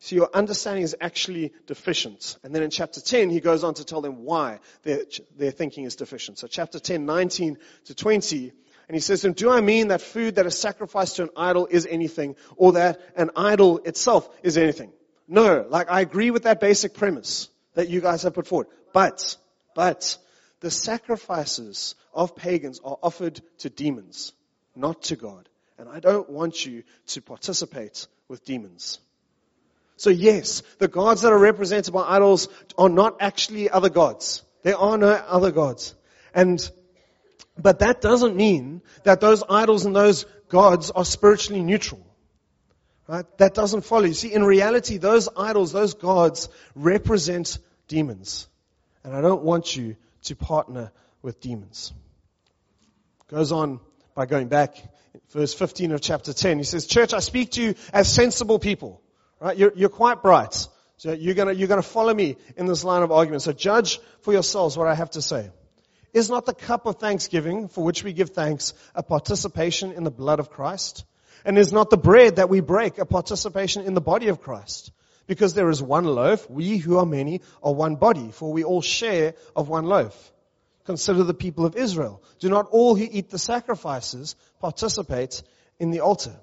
So 0.00 0.16
your 0.16 0.28
understanding 0.34 0.82
is 0.82 0.94
actually 1.00 1.54
deficient. 1.66 2.36
And 2.44 2.54
then 2.54 2.62
in 2.62 2.68
chapter 2.68 3.00
10, 3.00 3.30
he 3.30 3.40
goes 3.40 3.64
on 3.64 3.72
to 3.72 3.86
tell 3.86 4.02
them 4.02 4.22
why 4.26 4.60
their, 4.82 5.04
their 5.34 5.50
thinking 5.50 5.84
is 5.84 5.96
deficient. 5.96 6.38
So 6.38 6.46
chapter 6.46 6.78
10, 6.78 7.06
19 7.06 7.56
to 7.86 7.94
20, 7.94 8.52
and 8.86 8.94
he 8.94 9.00
says 9.00 9.22
do 9.22 9.50
I 9.50 9.62
mean 9.62 9.88
that 9.88 10.02
food 10.02 10.34
that 10.34 10.44
is 10.44 10.58
sacrificed 10.58 11.16
to 11.16 11.22
an 11.22 11.30
idol 11.38 11.66
is 11.70 11.86
anything, 11.86 12.36
or 12.56 12.72
that 12.72 13.00
an 13.16 13.30
idol 13.34 13.78
itself 13.78 14.28
is 14.42 14.58
anything? 14.58 14.92
No, 15.26 15.64
like 15.70 15.90
I 15.90 16.02
agree 16.02 16.30
with 16.30 16.42
that 16.42 16.60
basic 16.60 16.92
premise 16.92 17.48
that 17.76 17.88
you 17.88 18.02
guys 18.02 18.24
have 18.24 18.34
put 18.34 18.46
forward. 18.46 18.66
But, 18.92 19.38
but, 19.74 20.18
the 20.60 20.70
sacrifices 20.70 21.94
of 22.12 22.36
pagans 22.36 22.78
are 22.84 22.98
offered 23.02 23.40
to 23.60 23.70
demons, 23.70 24.34
not 24.76 25.04
to 25.04 25.16
God. 25.16 25.48
And 25.80 25.88
I 25.88 25.98
don't 25.98 26.28
want 26.28 26.66
you 26.66 26.82
to 27.06 27.22
participate 27.22 28.06
with 28.28 28.44
demons. 28.44 28.98
So 29.96 30.10
yes, 30.10 30.62
the 30.78 30.88
gods 30.88 31.22
that 31.22 31.32
are 31.32 31.38
represented 31.38 31.94
by 31.94 32.02
idols 32.02 32.48
are 32.76 32.90
not 32.90 33.16
actually 33.20 33.70
other 33.70 33.88
gods. 33.88 34.42
There 34.62 34.76
are 34.76 34.98
no 34.98 35.08
other 35.08 35.50
gods. 35.50 35.94
And, 36.34 36.70
but 37.58 37.78
that 37.78 38.02
doesn't 38.02 38.36
mean 38.36 38.82
that 39.04 39.22
those 39.22 39.42
idols 39.48 39.86
and 39.86 39.96
those 39.96 40.26
gods 40.50 40.90
are 40.90 41.04
spiritually 41.06 41.62
neutral. 41.62 42.06
Right? 43.08 43.24
That 43.38 43.54
doesn't 43.54 43.86
follow. 43.86 44.04
You 44.04 44.12
see, 44.12 44.34
in 44.34 44.44
reality, 44.44 44.98
those 44.98 45.30
idols, 45.34 45.72
those 45.72 45.94
gods 45.94 46.50
represent 46.74 47.58
demons. 47.88 48.48
And 49.02 49.16
I 49.16 49.22
don't 49.22 49.44
want 49.44 49.74
you 49.74 49.96
to 50.24 50.36
partner 50.36 50.92
with 51.22 51.40
demons. 51.40 51.94
Goes 53.28 53.50
on 53.50 53.80
by 54.14 54.26
going 54.26 54.48
back, 54.48 54.76
verse 55.30 55.54
15 55.54 55.92
of 55.92 56.00
chapter 56.00 56.32
10. 56.32 56.58
He 56.58 56.64
says, 56.64 56.86
Church, 56.86 57.14
I 57.14 57.20
speak 57.20 57.52
to 57.52 57.62
you 57.62 57.74
as 57.92 58.12
sensible 58.12 58.58
people. 58.58 59.00
Right? 59.40 59.56
You're, 59.56 59.72
you're 59.74 59.88
quite 59.88 60.22
bright. 60.22 60.66
So 60.96 61.12
you're 61.12 61.34
gonna, 61.34 61.52
you're 61.52 61.68
gonna 61.68 61.82
follow 61.82 62.12
me 62.12 62.36
in 62.56 62.66
this 62.66 62.84
line 62.84 63.02
of 63.02 63.10
argument. 63.10 63.42
So 63.42 63.52
judge 63.52 64.00
for 64.20 64.32
yourselves 64.32 64.76
what 64.76 64.86
I 64.86 64.94
have 64.94 65.10
to 65.12 65.22
say. 65.22 65.50
Is 66.12 66.28
not 66.28 66.44
the 66.44 66.54
cup 66.54 66.86
of 66.86 66.96
thanksgiving 66.96 67.68
for 67.68 67.84
which 67.84 68.02
we 68.02 68.12
give 68.12 68.30
thanks 68.30 68.74
a 68.94 69.02
participation 69.02 69.92
in 69.92 70.04
the 70.04 70.10
blood 70.10 70.40
of 70.40 70.50
Christ? 70.50 71.04
And 71.44 71.56
is 71.56 71.72
not 71.72 71.88
the 71.88 71.96
bread 71.96 72.36
that 72.36 72.48
we 72.48 72.60
break 72.60 72.98
a 72.98 73.06
participation 73.06 73.84
in 73.84 73.94
the 73.94 74.00
body 74.00 74.28
of 74.28 74.42
Christ? 74.42 74.92
Because 75.26 75.54
there 75.54 75.70
is 75.70 75.80
one 75.80 76.04
loaf, 76.04 76.50
we 76.50 76.76
who 76.76 76.98
are 76.98 77.06
many 77.06 77.40
are 77.62 77.72
one 77.72 77.96
body, 77.96 78.32
for 78.32 78.52
we 78.52 78.64
all 78.64 78.82
share 78.82 79.34
of 79.54 79.68
one 79.68 79.86
loaf. 79.86 80.32
Consider 80.84 81.24
the 81.24 81.34
people 81.34 81.66
of 81.66 81.76
Israel. 81.76 82.22
Do 82.38 82.48
not 82.48 82.68
all 82.70 82.94
who 82.94 83.06
eat 83.10 83.30
the 83.30 83.38
sacrifices 83.38 84.36
participate 84.60 85.42
in 85.78 85.90
the 85.90 86.00
altar? 86.00 86.34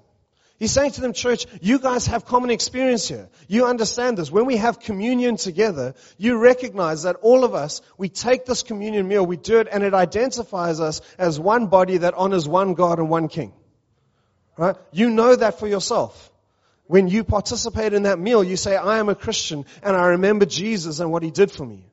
He's 0.58 0.72
saying 0.72 0.92
to 0.92 1.00
them, 1.00 1.12
church, 1.12 1.46
you 1.60 1.78
guys 1.78 2.06
have 2.08 2.24
common 2.24 2.50
experience 2.50 3.06
here. 3.06 3.28
You 3.46 3.66
understand 3.66 4.18
this. 4.18 4.30
When 4.30 4.44
we 4.44 4.56
have 4.56 4.80
communion 4.80 5.36
together, 5.36 5.94
you 6.16 6.36
recognize 6.36 7.04
that 7.04 7.16
all 7.22 7.44
of 7.44 7.54
us, 7.54 7.80
we 7.96 8.08
take 8.08 8.44
this 8.44 8.64
communion 8.64 9.06
meal, 9.06 9.24
we 9.24 9.36
do 9.36 9.60
it, 9.60 9.68
and 9.70 9.84
it 9.84 9.94
identifies 9.94 10.80
us 10.80 11.00
as 11.16 11.38
one 11.38 11.68
body 11.68 11.98
that 11.98 12.14
honors 12.14 12.48
one 12.48 12.74
God 12.74 12.98
and 12.98 13.08
one 13.08 13.28
King. 13.28 13.52
Right? 14.56 14.74
You 14.90 15.10
know 15.10 15.36
that 15.36 15.60
for 15.60 15.68
yourself. 15.68 16.32
When 16.86 17.06
you 17.06 17.22
participate 17.22 17.92
in 17.92 18.04
that 18.04 18.18
meal, 18.18 18.42
you 18.42 18.56
say, 18.56 18.74
I 18.74 18.98
am 18.98 19.08
a 19.08 19.14
Christian 19.14 19.64
and 19.84 19.96
I 19.96 20.06
remember 20.06 20.46
Jesus 20.46 20.98
and 20.98 21.12
what 21.12 21.22
he 21.22 21.30
did 21.30 21.52
for 21.52 21.64
me. 21.64 21.84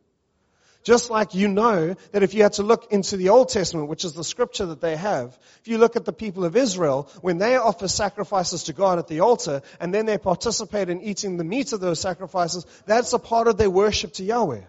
Just 0.86 1.10
like 1.10 1.34
you 1.34 1.48
know 1.48 1.96
that 2.12 2.22
if 2.22 2.36
you 2.36 2.44
had 2.44 2.54
to 2.54 2.64
look 2.64 2.94
into 2.94 3.18
the 3.18 3.30
Old 3.30 3.50
Testament, 3.50 3.90
which 3.90 4.06
is 4.06 4.14
the 4.14 4.24
scripture 4.24 4.68
that 4.68 4.82
they 4.82 4.96
have, 4.96 5.36
if 5.62 5.68
you 5.68 5.80
look 5.80 5.96
at 5.96 6.06
the 6.06 6.14
people 6.14 6.46
of 6.46 6.56
Israel, 6.56 7.10
when 7.22 7.40
they 7.40 7.56
offer 7.56 7.88
sacrifices 7.88 8.66
to 8.66 8.74
God 8.74 9.00
at 9.00 9.08
the 9.08 9.22
altar, 9.22 9.64
and 9.80 9.92
then 9.92 10.06
they 10.06 10.20
participate 10.20 10.90
in 10.90 11.02
eating 11.02 11.38
the 11.38 11.44
meat 11.44 11.74
of 11.74 11.80
those 11.80 12.00
sacrifices, 12.00 12.68
that's 12.86 13.14
a 13.14 13.20
part 13.20 13.48
of 13.48 13.58
their 13.58 13.70
worship 13.70 14.14
to 14.14 14.24
Yahweh. 14.24 14.62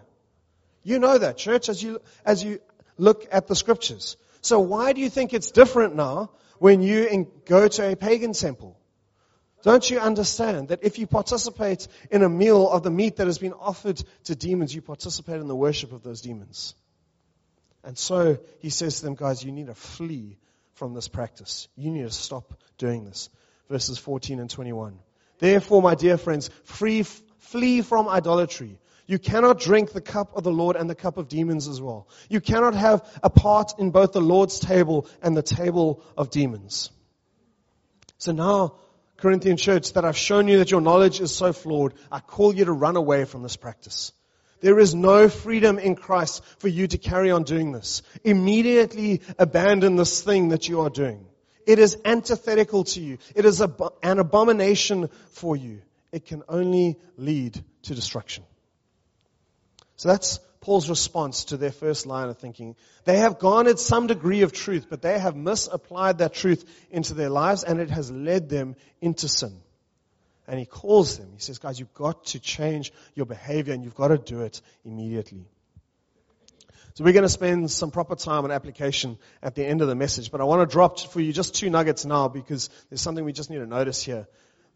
You 0.81 0.97
know 0.97 1.19
that, 1.19 1.37
church, 1.37 1.69
as 1.69 1.83
you, 1.83 2.01
as 2.25 2.43
you 2.43 2.61
look 2.97 3.27
at 3.31 3.45
the 3.45 3.55
scriptures. 3.55 4.17
So 4.41 4.59
why 4.59 4.93
do 4.93 5.01
you 5.01 5.11
think 5.11 5.35
it's 5.35 5.51
different 5.51 5.95
now 5.95 6.31
when 6.57 6.81
you 6.81 7.31
go 7.45 7.67
to 7.67 7.91
a 7.91 7.95
pagan 7.95 8.33
temple? 8.33 8.76
Don't 9.63 9.89
you 9.89 9.99
understand 9.99 10.69
that 10.69 10.83
if 10.83 10.99
you 10.99 11.07
participate 11.07 11.87
in 12.11 12.23
a 12.23 12.29
meal 12.29 12.69
of 12.69 12.83
the 12.83 12.91
meat 12.91 13.17
that 13.17 13.27
has 13.27 13.39
been 13.39 13.53
offered 13.53 14.01
to 14.25 14.35
demons, 14.35 14.73
you 14.73 14.81
participate 14.81 15.41
in 15.41 15.47
the 15.47 15.55
worship 15.55 15.91
of 15.91 16.03
those 16.03 16.21
demons? 16.21 16.75
And 17.83 17.97
so 17.97 18.37
he 18.59 18.69
says 18.69 18.99
to 18.99 19.05
them, 19.05 19.15
guys, 19.15 19.43
you 19.43 19.51
need 19.51 19.67
to 19.67 19.75
flee 19.75 20.37
from 20.73 20.93
this 20.93 21.07
practice. 21.07 21.67
You 21.75 21.89
need 21.89 22.03
to 22.03 22.11
stop 22.11 22.53
doing 22.77 23.05
this. 23.05 23.29
Verses 23.69 23.97
14 23.97 24.39
and 24.39 24.49
21. 24.49 24.99
Therefore, 25.39 25.81
my 25.81 25.95
dear 25.95 26.17
friends, 26.17 26.49
free, 26.63 27.03
flee 27.03 27.81
from 27.81 28.07
idolatry. 28.07 28.79
You 29.07 29.19
cannot 29.19 29.59
drink 29.59 29.91
the 29.91 30.01
cup 30.01 30.35
of 30.35 30.43
the 30.43 30.51
Lord 30.51 30.75
and 30.75 30.89
the 30.89 30.95
cup 30.95 31.17
of 31.17 31.29
demons 31.29 31.67
as 31.67 31.81
well. 31.81 32.07
You 32.29 32.41
cannot 32.41 32.75
have 32.75 33.09
a 33.23 33.29
part 33.29 33.79
in 33.79 33.91
both 33.91 34.11
the 34.11 34.21
Lord's 34.21 34.59
table 34.59 35.07
and 35.21 35.35
the 35.35 35.41
table 35.41 36.03
of 36.17 36.29
demons. 36.29 36.91
So 38.17 38.33
now 38.33 38.75
Corinthian 39.17 39.57
church, 39.57 39.93
that 39.93 40.05
I've 40.05 40.17
shown 40.17 40.47
you 40.47 40.59
that 40.59 40.71
your 40.71 40.81
knowledge 40.81 41.19
is 41.19 41.35
so 41.35 41.51
flawed, 41.53 41.93
I 42.11 42.19
call 42.19 42.53
you 42.55 42.65
to 42.65 42.71
run 42.71 42.95
away 42.95 43.25
from 43.25 43.43
this 43.43 43.55
practice. 43.55 44.13
There 44.59 44.79
is 44.79 44.95
no 44.95 45.29
freedom 45.29 45.77
in 45.77 45.95
Christ 45.95 46.43
for 46.59 46.67
you 46.67 46.87
to 46.87 46.97
carry 46.97 47.31
on 47.31 47.43
doing 47.43 47.71
this. 47.71 48.01
Immediately 48.23 49.21
abandon 49.37 49.95
this 49.95 50.21
thing 50.21 50.49
that 50.49 50.67
you 50.67 50.81
are 50.81 50.89
doing. 50.89 51.25
It 51.65 51.79
is 51.79 51.97
antithetical 52.05 52.85
to 52.85 53.01
you. 53.01 53.17
It 53.35 53.45
is 53.45 53.61
an 53.61 54.19
abomination 54.19 55.09
for 55.31 55.55
you. 55.55 55.81
It 56.11 56.25
can 56.25 56.43
only 56.47 56.97
lead 57.17 57.61
to 57.83 57.93
destruction. 57.93 58.45
So 59.97 60.09
that's 60.09 60.39
Paul's 60.67 60.89
response 60.89 61.45
to 61.45 61.55
their 61.55 61.71
first 61.71 62.05
line 62.05 62.27
of 62.27 62.39
thinking. 62.39 62.75
They 63.05 63.19
have 63.19 63.39
garnered 63.39 63.79
some 63.79 64.07
degree 64.07 64.41
of 64.41 64.51
truth, 64.51 64.87
but 64.89 65.01
they 65.01 65.17
have 65.17 65.33
misapplied 65.33 66.17
that 66.17 66.33
truth 66.33 66.65
into 66.91 67.13
their 67.13 67.29
lives 67.29 67.63
and 67.63 67.79
it 67.79 67.89
has 67.89 68.11
led 68.11 68.49
them 68.49 68.75
into 68.99 69.29
sin. 69.29 69.61
And 70.45 70.59
he 70.59 70.65
calls 70.65 71.17
them. 71.17 71.29
He 71.33 71.39
says, 71.39 71.57
guys, 71.57 71.79
you've 71.79 71.93
got 71.93 72.25
to 72.25 72.41
change 72.41 72.91
your 73.15 73.25
behavior 73.25 73.73
and 73.73 73.81
you've 73.81 73.95
got 73.95 74.09
to 74.09 74.17
do 74.17 74.41
it 74.41 74.59
immediately. 74.83 75.45
So 76.95 77.05
we're 77.05 77.13
going 77.13 77.23
to 77.23 77.29
spend 77.29 77.71
some 77.71 77.89
proper 77.89 78.17
time 78.17 78.43
on 78.43 78.51
application 78.51 79.17
at 79.41 79.55
the 79.55 79.65
end 79.65 79.81
of 79.81 79.87
the 79.87 79.95
message, 79.95 80.31
but 80.31 80.41
I 80.41 80.43
want 80.43 80.69
to 80.69 80.73
drop 80.73 80.99
for 80.99 81.21
you 81.21 81.31
just 81.31 81.55
two 81.55 81.69
nuggets 81.69 82.03
now 82.03 82.27
because 82.27 82.69
there's 82.89 82.99
something 82.99 83.23
we 83.23 83.31
just 83.31 83.49
need 83.49 83.59
to 83.59 83.65
notice 83.65 84.03
here. 84.03 84.27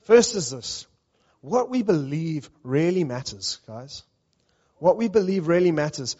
First 0.03 0.35
is 0.35 0.51
this. 0.51 0.87
What 1.41 1.69
we 1.69 1.81
believe 1.81 2.49
really 2.63 3.03
matters, 3.03 3.59
guys. 3.67 4.03
What 4.81 4.97
we 4.97 5.09
believe 5.09 5.47
really 5.47 5.71
matters. 5.71 6.15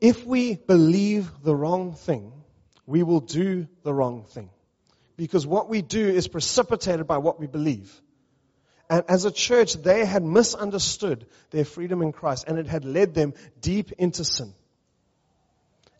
If 0.00 0.24
we 0.24 0.54
believe 0.54 1.30
the 1.42 1.54
wrong 1.54 1.92
thing, 1.92 2.32
we 2.86 3.02
will 3.02 3.20
do 3.20 3.68
the 3.82 3.92
wrong 3.92 4.24
thing. 4.24 4.48
Because 5.18 5.46
what 5.46 5.68
we 5.68 5.82
do 5.82 6.08
is 6.08 6.26
precipitated 6.26 7.06
by 7.06 7.18
what 7.18 7.38
we 7.38 7.48
believe. 7.48 7.92
And 8.88 9.04
as 9.08 9.26
a 9.26 9.30
church, 9.30 9.74
they 9.74 10.06
had 10.06 10.22
misunderstood 10.22 11.26
their 11.50 11.66
freedom 11.66 12.00
in 12.00 12.12
Christ 12.12 12.46
and 12.48 12.58
it 12.58 12.66
had 12.66 12.86
led 12.86 13.12
them 13.12 13.34
deep 13.60 13.92
into 13.98 14.24
sin. 14.24 14.54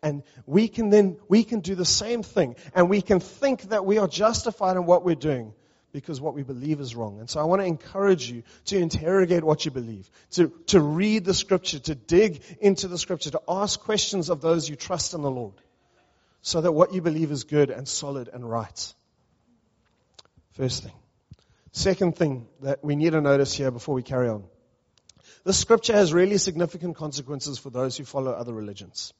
And 0.02 0.22
we 0.46 0.66
can 0.66 0.88
then, 0.88 1.18
we 1.28 1.44
can 1.44 1.60
do 1.60 1.74
the 1.74 1.84
same 1.84 2.22
thing 2.22 2.56
and 2.74 2.88
we 2.88 3.02
can 3.02 3.20
think 3.20 3.64
that 3.64 3.84
we 3.84 3.98
are 3.98 4.08
justified 4.08 4.78
in 4.78 4.86
what 4.86 5.04
we're 5.04 5.14
doing 5.14 5.52
because 5.92 6.20
what 6.20 6.34
we 6.34 6.42
believe 6.42 6.80
is 6.80 6.94
wrong. 6.94 7.20
And 7.20 7.30
so 7.30 7.40
I 7.40 7.44
want 7.44 7.62
to 7.62 7.66
encourage 7.66 8.30
you 8.30 8.42
to 8.66 8.78
interrogate 8.78 9.44
what 9.44 9.64
you 9.64 9.70
believe, 9.70 10.10
to, 10.32 10.52
to 10.68 10.80
read 10.80 11.24
the 11.24 11.34
scripture, 11.34 11.78
to 11.80 11.94
dig 11.94 12.42
into 12.60 12.88
the 12.88 12.98
scripture, 12.98 13.30
to 13.30 13.40
ask 13.48 13.80
questions 13.80 14.28
of 14.28 14.40
those 14.40 14.68
you 14.68 14.76
trust 14.76 15.14
in 15.14 15.22
the 15.22 15.30
Lord, 15.30 15.54
so 16.42 16.60
that 16.60 16.72
what 16.72 16.92
you 16.92 17.00
believe 17.00 17.30
is 17.30 17.44
good 17.44 17.70
and 17.70 17.88
solid 17.88 18.28
and 18.32 18.48
right. 18.48 18.94
First 20.52 20.82
thing. 20.82 20.92
Second 21.72 22.16
thing 22.16 22.46
that 22.62 22.82
we 22.82 22.96
need 22.96 23.10
to 23.12 23.20
notice 23.20 23.52
here 23.52 23.70
before 23.70 23.94
we 23.94 24.02
carry 24.02 24.28
on. 24.28 24.44
This 25.44 25.58
scripture 25.58 25.92
has 25.92 26.12
really 26.12 26.38
significant 26.38 26.96
consequences 26.96 27.58
for 27.58 27.70
those 27.70 27.96
who 27.96 28.04
follow 28.04 28.32
other 28.32 28.52
religions. 28.52 29.12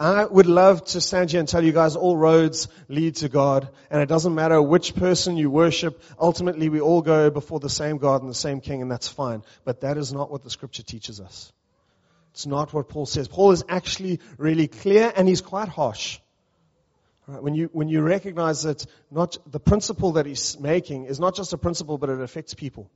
I 0.00 0.24
would 0.24 0.46
love 0.46 0.84
to 0.86 1.00
stand 1.00 1.32
here 1.32 1.40
and 1.40 1.48
tell 1.48 1.64
you 1.64 1.72
guys 1.72 1.96
all 1.96 2.16
roads 2.16 2.68
lead 2.88 3.16
to 3.16 3.28
God, 3.28 3.68
and 3.90 4.00
it 4.00 4.08
doesn't 4.08 4.32
matter 4.32 4.62
which 4.62 4.94
person 4.94 5.36
you 5.36 5.50
worship. 5.50 6.00
Ultimately, 6.20 6.68
we 6.68 6.80
all 6.80 7.02
go 7.02 7.30
before 7.30 7.58
the 7.58 7.68
same 7.68 7.98
God 7.98 8.22
and 8.22 8.30
the 8.30 8.34
same 8.34 8.60
King, 8.60 8.80
and 8.80 8.90
that's 8.90 9.08
fine. 9.08 9.42
But 9.64 9.80
that 9.80 9.98
is 9.98 10.12
not 10.12 10.30
what 10.30 10.44
the 10.44 10.50
scripture 10.50 10.84
teaches 10.84 11.20
us. 11.20 11.52
It's 12.30 12.46
not 12.46 12.72
what 12.72 12.88
Paul 12.88 13.06
says. 13.06 13.26
Paul 13.26 13.50
is 13.50 13.64
actually 13.68 14.20
really 14.36 14.68
clear, 14.68 15.12
and 15.16 15.26
he's 15.26 15.40
quite 15.40 15.68
harsh. 15.68 16.20
Right, 17.26 17.42
when 17.42 17.56
you, 17.56 17.68
when 17.72 17.88
you 17.88 18.00
recognize 18.00 18.62
that 18.62 18.86
not, 19.10 19.36
the 19.50 19.58
principle 19.58 20.12
that 20.12 20.26
he's 20.26 20.60
making 20.60 21.06
is 21.06 21.18
not 21.18 21.34
just 21.34 21.52
a 21.52 21.58
principle, 21.58 21.98
but 21.98 22.08
it 22.08 22.20
affects 22.20 22.54
people. 22.54 22.88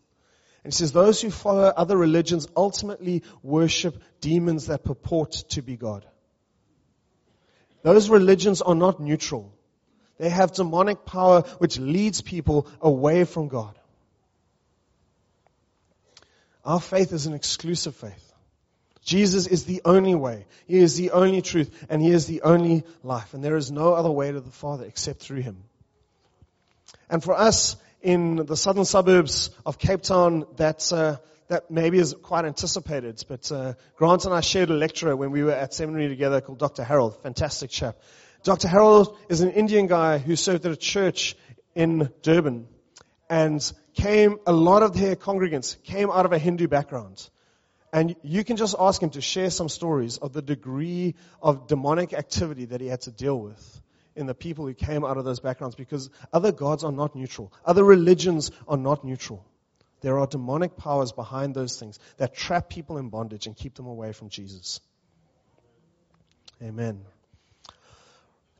And 0.62 0.72
he 0.72 0.76
says 0.76 0.92
those 0.92 1.20
who 1.20 1.30
follow 1.30 1.64
other 1.64 1.96
religions 1.96 2.46
ultimately 2.56 3.24
worship 3.42 4.00
demons 4.20 4.68
that 4.68 4.84
purport 4.84 5.32
to 5.48 5.62
be 5.62 5.76
God. 5.76 6.06
Those 7.82 8.08
religions 8.08 8.62
are 8.62 8.74
not 8.74 9.00
neutral. 9.00 9.52
They 10.18 10.28
have 10.28 10.52
demonic 10.52 11.04
power 11.04 11.42
which 11.58 11.78
leads 11.78 12.20
people 12.20 12.66
away 12.80 13.24
from 13.24 13.48
God. 13.48 13.76
Our 16.64 16.80
faith 16.80 17.12
is 17.12 17.26
an 17.26 17.34
exclusive 17.34 17.96
faith. 17.96 18.32
Jesus 19.04 19.48
is 19.48 19.64
the 19.64 19.82
only 19.84 20.14
way. 20.14 20.46
He 20.68 20.78
is 20.78 20.96
the 20.96 21.10
only 21.10 21.42
truth 21.42 21.86
and 21.88 22.00
He 22.00 22.10
is 22.10 22.26
the 22.26 22.42
only 22.42 22.84
life. 23.02 23.34
And 23.34 23.42
there 23.42 23.56
is 23.56 23.72
no 23.72 23.94
other 23.94 24.10
way 24.10 24.30
to 24.30 24.40
the 24.40 24.50
Father 24.50 24.84
except 24.84 25.20
through 25.20 25.40
Him. 25.40 25.64
And 27.10 27.22
for 27.22 27.34
us 27.34 27.76
in 28.00 28.36
the 28.36 28.56
southern 28.56 28.84
suburbs 28.84 29.50
of 29.66 29.78
Cape 29.78 30.02
Town, 30.02 30.46
that's, 30.56 30.92
uh, 30.92 31.16
that 31.52 31.70
maybe 31.70 31.98
is 31.98 32.14
quite 32.22 32.46
anticipated, 32.46 33.22
but 33.28 33.52
uh, 33.52 33.74
Grant 33.96 34.24
and 34.24 34.32
I 34.32 34.40
shared 34.40 34.70
a 34.70 34.74
lecturer 34.74 35.14
when 35.14 35.32
we 35.32 35.42
were 35.42 35.52
at 35.52 35.74
seminary 35.74 36.08
together 36.08 36.40
called 36.40 36.58
Dr. 36.58 36.82
Harold, 36.82 37.22
fantastic 37.22 37.68
chap. 37.68 37.98
Dr. 38.42 38.68
Harold 38.68 39.18
is 39.28 39.42
an 39.42 39.50
Indian 39.50 39.86
guy 39.86 40.16
who 40.16 40.34
served 40.34 40.64
at 40.64 40.72
a 40.72 40.76
church 40.76 41.36
in 41.74 42.10
Durban 42.22 42.68
and 43.28 43.72
came, 43.94 44.38
a 44.46 44.52
lot 44.52 44.82
of 44.82 44.98
their 44.98 45.14
congregants 45.14 45.76
came 45.82 46.10
out 46.10 46.24
of 46.24 46.32
a 46.32 46.38
Hindu 46.38 46.68
background. 46.68 47.28
And 47.92 48.16
you 48.22 48.44
can 48.44 48.56
just 48.56 48.74
ask 48.78 49.02
him 49.02 49.10
to 49.10 49.20
share 49.20 49.50
some 49.50 49.68
stories 49.68 50.16
of 50.16 50.32
the 50.32 50.40
degree 50.40 51.16
of 51.42 51.66
demonic 51.66 52.14
activity 52.14 52.64
that 52.64 52.80
he 52.80 52.86
had 52.86 53.02
to 53.02 53.10
deal 53.10 53.38
with 53.38 53.82
in 54.16 54.24
the 54.26 54.34
people 54.34 54.66
who 54.66 54.72
came 54.72 55.04
out 55.04 55.18
of 55.18 55.26
those 55.26 55.40
backgrounds 55.40 55.76
because 55.76 56.08
other 56.32 56.50
gods 56.50 56.82
are 56.82 56.92
not 56.92 57.14
neutral. 57.14 57.52
Other 57.66 57.84
religions 57.84 58.50
are 58.66 58.78
not 58.78 59.04
neutral. 59.04 59.44
There 60.02 60.18
are 60.18 60.26
demonic 60.26 60.76
powers 60.76 61.12
behind 61.12 61.54
those 61.54 61.78
things 61.78 61.98
that 62.18 62.34
trap 62.34 62.68
people 62.68 62.98
in 62.98 63.08
bondage 63.08 63.46
and 63.46 63.56
keep 63.56 63.74
them 63.74 63.86
away 63.86 64.12
from 64.12 64.28
Jesus. 64.28 64.80
Amen. 66.60 67.04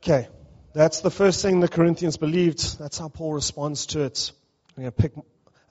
Okay, 0.01 0.27
that's 0.73 1.01
the 1.01 1.11
first 1.11 1.41
thing 1.41 1.59
the 1.59 1.67
Corinthians 1.67 2.17
believed. 2.17 2.79
That's 2.79 2.97
how 2.97 3.09
Paul 3.09 3.33
responds 3.33 3.87
to 3.87 4.01
it. 4.01 4.31
I'm 4.75 4.83
going 4.83 4.91
to 4.91 5.01
pick 5.01 5.13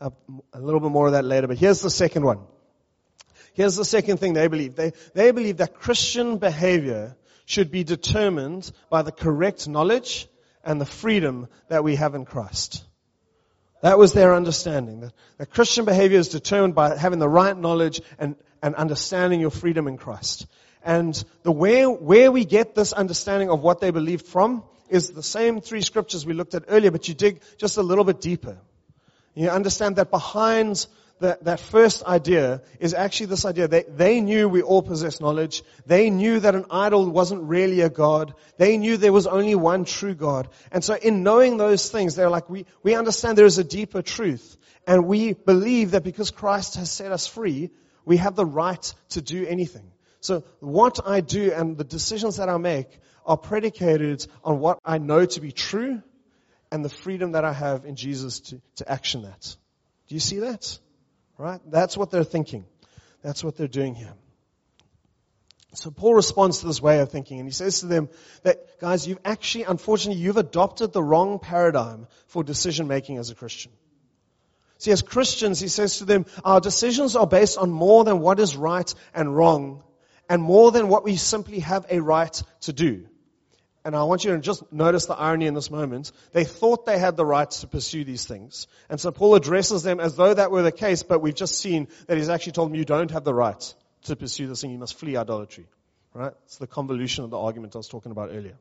up 0.00 0.14
a 0.52 0.61
little 0.61 0.81
bit 0.81 0.91
more 0.91 1.07
of 1.07 1.12
that 1.12 1.25
later, 1.25 1.49
but 1.49 1.59
here's 1.59 1.81
the 1.81 1.91
second 1.91 2.25
one. 2.25 2.41
Here's 3.55 3.76
the 3.76 3.85
second 3.85 4.19
thing 4.19 4.33
they 4.33 4.49
believe. 4.49 4.76
They, 4.76 4.93
they 5.14 5.31
believe 5.31 5.59
that 5.59 5.75
Christian 5.75 6.38
behavior 6.38 7.17
should 7.45 7.71
be 7.71 7.85
determined 7.85 8.71
by 8.88 9.02
the 9.02 9.12
correct 9.12 9.69
knowledge 9.69 10.29
and 10.64 10.81
the 10.81 10.87
freedom 10.87 11.49
that 11.69 11.85
we 11.85 11.97
have 11.97 12.14
in 12.14 12.25
Christ. 12.25 12.85
That 13.83 13.99
was 13.99 14.12
their 14.12 14.35
understanding. 14.35 15.01
That, 15.01 15.12
that 15.39 15.51
Christian 15.51 15.85
behavior 15.85 16.19
is 16.19 16.29
determined 16.29 16.75
by 16.75 16.97
having 16.97 17.19
the 17.19 17.29
right 17.29 17.57
knowledge 17.57 18.01
and, 18.19 18.37
and 18.62 18.75
understanding 18.75 19.41
your 19.41 19.51
freedom 19.51 19.87
in 19.87 19.99
Christ. 19.99 20.47
And 20.85 21.23
the 21.43 21.53
where, 21.53 21.91
where 21.91 22.33
we 22.33 22.45
get 22.45 22.75
this 22.75 22.93
understanding 22.93 23.51
of 23.51 23.61
what 23.61 23.81
they 23.81 23.91
believed 23.91 24.27
from 24.27 24.65
is 24.89 25.11
the 25.11 25.23
same 25.23 25.61
three 25.61 25.83
scriptures 25.83 26.25
we 26.25 26.33
looked 26.33 26.55
at 26.55 26.65
earlier, 26.69 26.91
but 26.91 27.09
you 27.09 27.15
dig 27.15 27.41
just 27.57 27.77
a 27.77 27.83
little 27.83 28.05
bit 28.05 28.21
deeper. 28.21 28.59
You 29.35 29.49
understand 29.49 29.97
that 29.97 30.11
behind 30.11 30.87
that, 31.23 31.45
that 31.45 31.59
first 31.59 32.05
idea 32.05 32.62
is 32.79 32.95
actually 32.95 33.26
this 33.26 33.45
idea. 33.45 33.67
They, 33.67 33.83
they 33.83 34.21
knew 34.21 34.49
we 34.49 34.62
all 34.62 34.83
possess 34.83 35.21
knowledge. 35.21 35.62
They 35.87 36.11
knew 36.11 36.41
that 36.41 36.55
an 36.55 36.67
idol 36.71 37.11
wasn't 37.11 37.45
really 37.45 37.81
a 37.81 37.91
God. 37.91 38.35
They 38.59 38.76
knew 38.76 38.97
there 38.97 39.12
was 39.12 39.26
only 39.26 39.55
one 39.55 39.85
true 39.85 40.14
God. 40.14 40.49
And 40.71 40.85
so 40.85 40.95
in 40.95 41.23
knowing 41.23 41.57
those 41.57 41.91
things, 41.91 42.14
they're 42.14 42.31
like, 42.31 42.49
we, 42.50 42.67
we 42.83 42.95
understand 42.95 43.38
there 43.38 43.47
is 43.47 43.59
a 43.59 43.64
deeper 43.64 44.02
truth. 44.02 44.57
And 44.87 45.07
we 45.07 45.33
believe 45.33 45.93
that 45.93 46.05
because 46.05 46.31
Christ 46.31 46.76
has 46.76 46.91
set 46.91 47.12
us 47.12 47.26
free, 47.26 47.71
we 48.05 48.19
have 48.19 48.37
the 48.37 48.47
right 48.47 48.95
to 49.11 49.23
do 49.23 49.47
anything. 49.47 49.91
So 50.21 50.45
what 50.61 51.00
I 51.07 51.21
do 51.21 51.52
and 51.52 51.76
the 51.76 51.85
decisions 51.85 52.37
that 52.37 52.49
I 52.49 52.57
make 52.57 52.88
are 53.26 53.37
predicated 53.37 54.26
on 54.45 54.61
what 54.61 54.79
I 54.85 54.99
know 54.99 55.25
to 55.25 55.41
be 55.41 55.52
true 55.52 56.02
and 56.71 56.85
the 56.85 56.88
freedom 56.88 57.33
that 57.33 57.45
I 57.45 57.52
have 57.52 57.85
in 57.85 57.97
Jesus 57.97 58.41
to, 58.41 58.61
to 58.76 58.91
action 58.91 59.23
that. 59.23 59.57
Do 60.09 60.14
you 60.14 60.21
see 60.21 60.41
that? 60.41 60.79
Right? 61.43 61.61
That's 61.67 61.97
what 61.97 62.13
they're 62.13 62.23
thinking. 62.23 62.67
That's 63.21 63.43
what 63.43 63.57
they're 63.57 63.67
doing 63.67 63.97
here. 63.97 64.15
So 65.75 65.91
Paul 65.91 66.15
responds 66.15 66.61
to 66.61 66.67
this 66.67 66.81
way 66.81 67.01
of 67.01 67.11
thinking 67.11 67.41
and 67.41 67.49
he 67.49 67.53
says 67.53 67.81
to 67.81 67.87
them 67.87 68.11
that, 68.45 68.79
guys, 68.79 69.09
you've 69.09 69.19
actually, 69.25 69.65
unfortunately, 69.65 70.23
you've 70.23 70.37
adopted 70.37 70.93
the 70.93 71.03
wrong 71.03 71.41
paradigm 71.41 72.07
for 72.29 72.45
decision 72.45 72.87
making 72.87 73.19
as 73.19 73.31
a 73.31 73.35
Christian. 73.35 73.73
See, 74.79 74.93
as 74.93 75.03
Christians, 75.03 75.59
he 75.59 75.67
says 75.67 75.99
to 75.99 76.05
them, 76.05 76.27
our 76.45 76.61
decisions 76.61 77.17
are 77.17 77.27
based 77.27 77.59
on 77.59 77.73
more 77.73 78.05
than 78.05 78.21
what 78.21 78.39
is 78.39 78.57
right 78.57 78.95
and 79.13 79.37
wrong 79.37 79.83
and 80.29 80.45
more 80.45 80.71
than 80.71 80.87
what 80.87 81.03
we 81.03 81.17
simply 81.17 81.59
have 81.59 81.87
a 81.91 81.99
right 81.99 82.41
to 82.61 82.73
do. 82.73 83.09
And 83.85 83.97
I 83.97 84.05
want 84.05 84.25
you 84.25 84.31
to 84.33 84.39
just 84.39 84.73
notice 84.73 85.07
the 85.07 85.15
irony 85.15 85.47
in 85.47 85.55
this 85.55 85.71
moment. 85.71 86.12
They 86.33 86.45
thought 86.45 86.87
they 86.87 86.99
had 86.99 87.17
the 87.17 87.27
right 87.27 87.51
to 87.51 87.67
pursue 87.67 88.05
these 88.05 88.25
things. 88.25 88.69
And 88.89 89.01
so 89.01 89.11
Paul 89.11 89.35
addresses 89.35 89.83
them 89.83 89.99
as 89.99 90.15
though 90.15 90.33
that 90.33 90.53
were 90.53 90.62
the 90.62 90.71
case, 90.71 91.03
but 91.03 91.21
we've 91.21 91.35
just 91.35 91.59
seen 91.59 91.89
that 92.07 92.17
he's 92.17 92.29
actually 92.29 92.53
told 92.53 92.71
them 92.71 92.77
you 92.77 92.85
don't 92.85 93.11
have 93.11 93.25
the 93.25 93.35
right 93.35 93.75
to 94.05 94.15
pursue 94.15 94.47
this 94.47 94.61
thing. 94.61 94.71
You 94.71 94.79
must 94.79 94.99
flee 94.99 95.17
idolatry. 95.17 95.67
Right? 96.15 96.33
It's 96.45 96.59
the 96.59 96.67
convolution 96.67 97.25
of 97.25 97.31
the 97.31 97.39
argument 97.39 97.75
I 97.75 97.79
was 97.79 97.89
talking 97.89 98.12
about 98.12 98.31
earlier. 98.31 98.57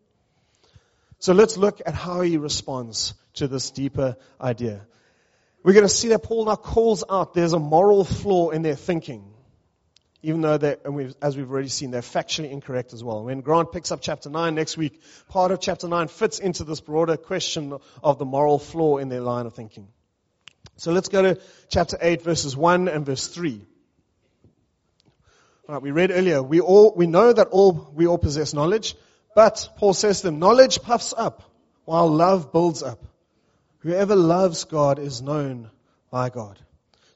So 1.20 1.34
let's 1.34 1.56
look 1.56 1.82
at 1.86 1.94
how 1.94 2.22
he 2.22 2.38
responds 2.38 3.13
to 3.36 3.48
this 3.48 3.70
deeper 3.70 4.18
idea. 4.40 4.88
We're 5.63 5.74
going 5.74 5.86
to 5.86 5.90
see 5.90 6.08
that 6.10 6.24
Paul 6.24 6.46
now 6.46 6.56
calls 6.56 7.04
out 7.08 7.36
there's 7.36 7.54
a 7.54 7.60
moral 7.60 8.04
flaw 8.04 8.50
in 8.50 8.63
their 8.63 8.75
thinking 8.75 9.31
even 10.24 10.42
though 10.42 10.58
they, 10.58 10.78
we've, 10.86 11.16
as 11.22 11.36
we've 11.36 11.50
already 11.50 11.68
seen, 11.68 11.92
they're 11.92 12.01
factually 12.01 12.51
incorrect 12.51 12.94
as 12.94 13.03
well. 13.03 13.24
When 13.24 13.42
Grant 13.42 13.72
picks 13.72 13.92
up 13.92 14.01
chapter 14.01 14.29
9 14.29 14.53
next 14.53 14.77
week, 14.77 15.01
part 15.29 15.51
of 15.51 15.60
chapter 15.60 15.88
9 15.88 16.07
fits 16.07 16.40
into 16.40 16.64
this 16.64 16.79
broader 16.79 17.18
question 17.18 17.77
of 18.03 18.20
the 18.20 18.25
moral 18.25 18.60
flaw 18.60 18.98
in 18.98 19.10
their 19.10 19.22
line 19.22 19.48
of 19.48 19.53
thinking. 19.53 19.88
So 20.77 20.92
let's 20.92 21.10
go 21.10 21.22
to 21.22 21.42
chapter 21.70 21.98
8 22.00 22.22
verses 22.22 22.55
1 22.55 22.88
and 22.88 23.05
verse 23.05 23.27
3. 23.27 23.62
All 25.68 25.75
right, 25.75 25.81
we 25.81 25.92
read 25.92 26.12
earlier, 26.12 26.44
we 26.44 26.60
all, 26.60 26.94
we 26.96 27.07
know 27.07 27.31
that 27.34 27.48
all, 27.48 27.92
we 27.94 28.05
all 28.05 28.18
possess 28.18 28.53
knowledge, 28.53 28.96
but 29.36 29.70
Paul 29.77 29.94
says 29.94 30.22
to 30.22 30.27
them, 30.27 30.40
knowledge 30.40 30.81
puffs 30.81 31.14
up 31.16 31.44
while 31.86 32.07
love 32.07 32.51
builds 32.51 32.84
up. 32.84 33.03
Whoever 33.79 34.16
loves 34.16 34.66
God 34.66 35.00
is 35.00 35.22
known 35.22 35.72
by 36.12 36.29
God. 36.29 36.60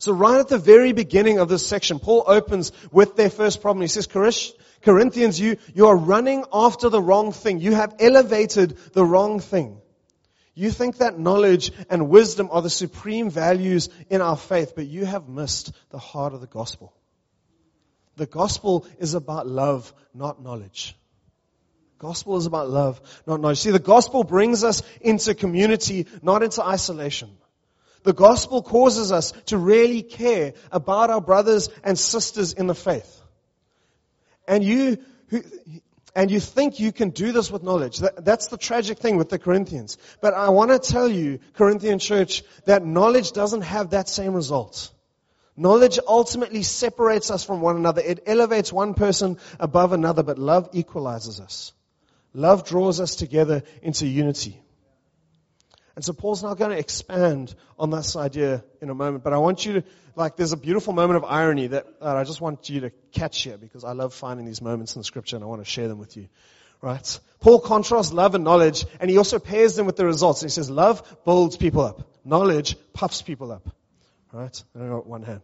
So 0.05 0.11
right 0.11 0.39
at 0.39 0.49
the 0.49 0.59
very 0.59 0.91
beginning 0.91 1.39
of 1.39 1.49
this 1.49 1.65
section, 1.65 1.97
Paul 1.97 2.25
opens 2.27 2.71
with 2.91 3.15
their 3.15 3.31
first 3.31 3.59
problem. 3.59 3.81
He 3.81 3.87
says, 3.87 4.05
Corinthians, 4.83 5.39
you, 5.39 5.57
you 5.73 5.87
are 5.87 5.97
running 5.97 6.45
after 6.53 6.89
the 6.89 7.01
wrong 7.01 7.31
thing. 7.31 7.59
You 7.59 7.73
have 7.73 7.95
elevated 7.97 8.77
the 8.93 9.03
wrong 9.03 9.39
thing. 9.39 9.81
You 10.53 10.69
think 10.69 10.97
that 10.97 11.17
knowledge 11.17 11.71
and 11.89 12.07
wisdom 12.07 12.49
are 12.51 12.61
the 12.61 12.69
supreme 12.69 13.31
values 13.31 13.89
in 14.07 14.21
our 14.21 14.37
faith, 14.37 14.73
but 14.75 14.85
you 14.85 15.05
have 15.05 15.27
missed 15.27 15.71
the 15.89 15.97
heart 15.97 16.35
of 16.35 16.41
the 16.41 16.45
gospel. 16.45 16.93
The 18.15 18.27
gospel 18.27 18.85
is 18.99 19.15
about 19.15 19.47
love, 19.47 19.91
not 20.13 20.39
knowledge. 20.39 20.95
Gospel 21.97 22.37
is 22.37 22.45
about 22.45 22.69
love, 22.69 23.01
not 23.25 23.41
knowledge. 23.41 23.57
See, 23.57 23.71
the 23.71 23.79
gospel 23.79 24.23
brings 24.23 24.63
us 24.63 24.83
into 25.01 25.33
community, 25.33 26.05
not 26.21 26.43
into 26.43 26.63
isolation. 26.63 27.35
The 28.05 28.13
gospel 28.13 28.61
causes 28.61 29.11
us 29.11 29.33
to 29.47 29.57
really 29.57 30.03
care 30.03 30.53
about 30.71 31.09
our 31.09 31.19
brothers 31.19 31.69
and 31.83 31.97
sisters 31.97 32.53
in 32.53 32.67
the 32.67 32.75
faith. 32.75 33.21
And 34.47 34.63
you, 34.63 34.99
and 36.15 36.29
you 36.29 36.39
think 36.39 36.79
you 36.79 36.91
can 36.91 37.09
do 37.09 37.31
this 37.31 37.49
with 37.49 37.63
knowledge. 37.63 37.97
that's 37.97 38.47
the 38.47 38.57
tragic 38.57 38.99
thing 38.99 39.17
with 39.17 39.29
the 39.29 39.39
Corinthians. 39.39 39.97
But 40.21 40.35
I 40.35 40.49
want 40.49 40.69
to 40.69 40.77
tell 40.77 41.09
you, 41.09 41.39
Corinthian 41.53 41.97
church, 41.97 42.43
that 42.65 42.85
knowledge 42.85 43.31
doesn't 43.31 43.63
have 43.63 43.89
that 43.89 44.07
same 44.07 44.35
result. 44.35 44.91
Knowledge 45.57 45.97
ultimately 46.07 46.61
separates 46.61 47.31
us 47.31 47.43
from 47.43 47.59
one 47.59 47.75
another. 47.75 48.01
It 48.01 48.21
elevates 48.27 48.71
one 48.71 48.93
person 48.93 49.39
above 49.59 49.93
another, 49.93 50.21
but 50.21 50.37
love 50.37 50.69
equalizes 50.73 51.39
us. 51.39 51.73
Love 52.35 52.67
draws 52.67 52.99
us 52.99 53.15
together 53.15 53.63
into 53.81 54.05
unity. 54.05 54.61
And 55.95 56.03
so 56.03 56.11
Paul's 56.11 56.43
now 56.43 56.53
going 56.55 56.71
to 56.71 56.77
expand 56.77 57.55
on 57.79 57.89
this 57.89 58.15
idea 58.15 58.63
in 58.81 58.89
a 58.89 58.93
moment, 58.93 59.23
but 59.23 59.31
I 59.31 59.37
want 59.37 59.65
you 59.65 59.73
to, 59.73 59.83
like, 60.15 60.35
there's 60.35 60.51
a 60.51 60.57
beautiful 60.57 60.91
moment 60.93 61.17
of 61.17 61.23
irony 61.23 61.67
that, 61.67 61.87
I 62.01 62.23
just 62.25 62.41
want 62.41 62.69
you 62.69 62.81
to 62.81 62.89
catch 63.13 63.43
here 63.43 63.57
because 63.57 63.85
I 63.85 63.93
love 63.93 64.13
finding 64.13 64.45
these 64.45 64.61
moments 64.61 64.95
in 64.95 64.99
the 64.99 65.05
scripture 65.05 65.37
and 65.37 65.43
I 65.43 65.47
want 65.47 65.63
to 65.63 65.69
share 65.69 65.87
them 65.87 65.97
with 65.97 66.17
you. 66.17 66.27
Right? 66.81 67.19
Paul 67.39 67.61
contrasts 67.61 68.11
love 68.11 68.35
and 68.35 68.43
knowledge 68.43 68.85
and 68.99 69.09
he 69.09 69.17
also 69.17 69.39
pairs 69.39 69.75
them 69.75 69.85
with 69.85 69.95
the 69.95 70.05
results. 70.05 70.41
He 70.41 70.49
says 70.49 70.69
love 70.69 71.17
builds 71.23 71.55
people 71.55 71.81
up. 71.81 72.01
Knowledge 72.25 72.75
puffs 72.93 73.21
people 73.21 73.51
up. 73.51 73.67
Right? 74.33 74.63
I 74.75 74.79
know 74.79 74.99
one 74.99 75.23
hand. 75.23 75.41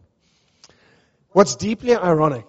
What's 1.30 1.56
deeply 1.56 1.96
ironic 1.96 2.46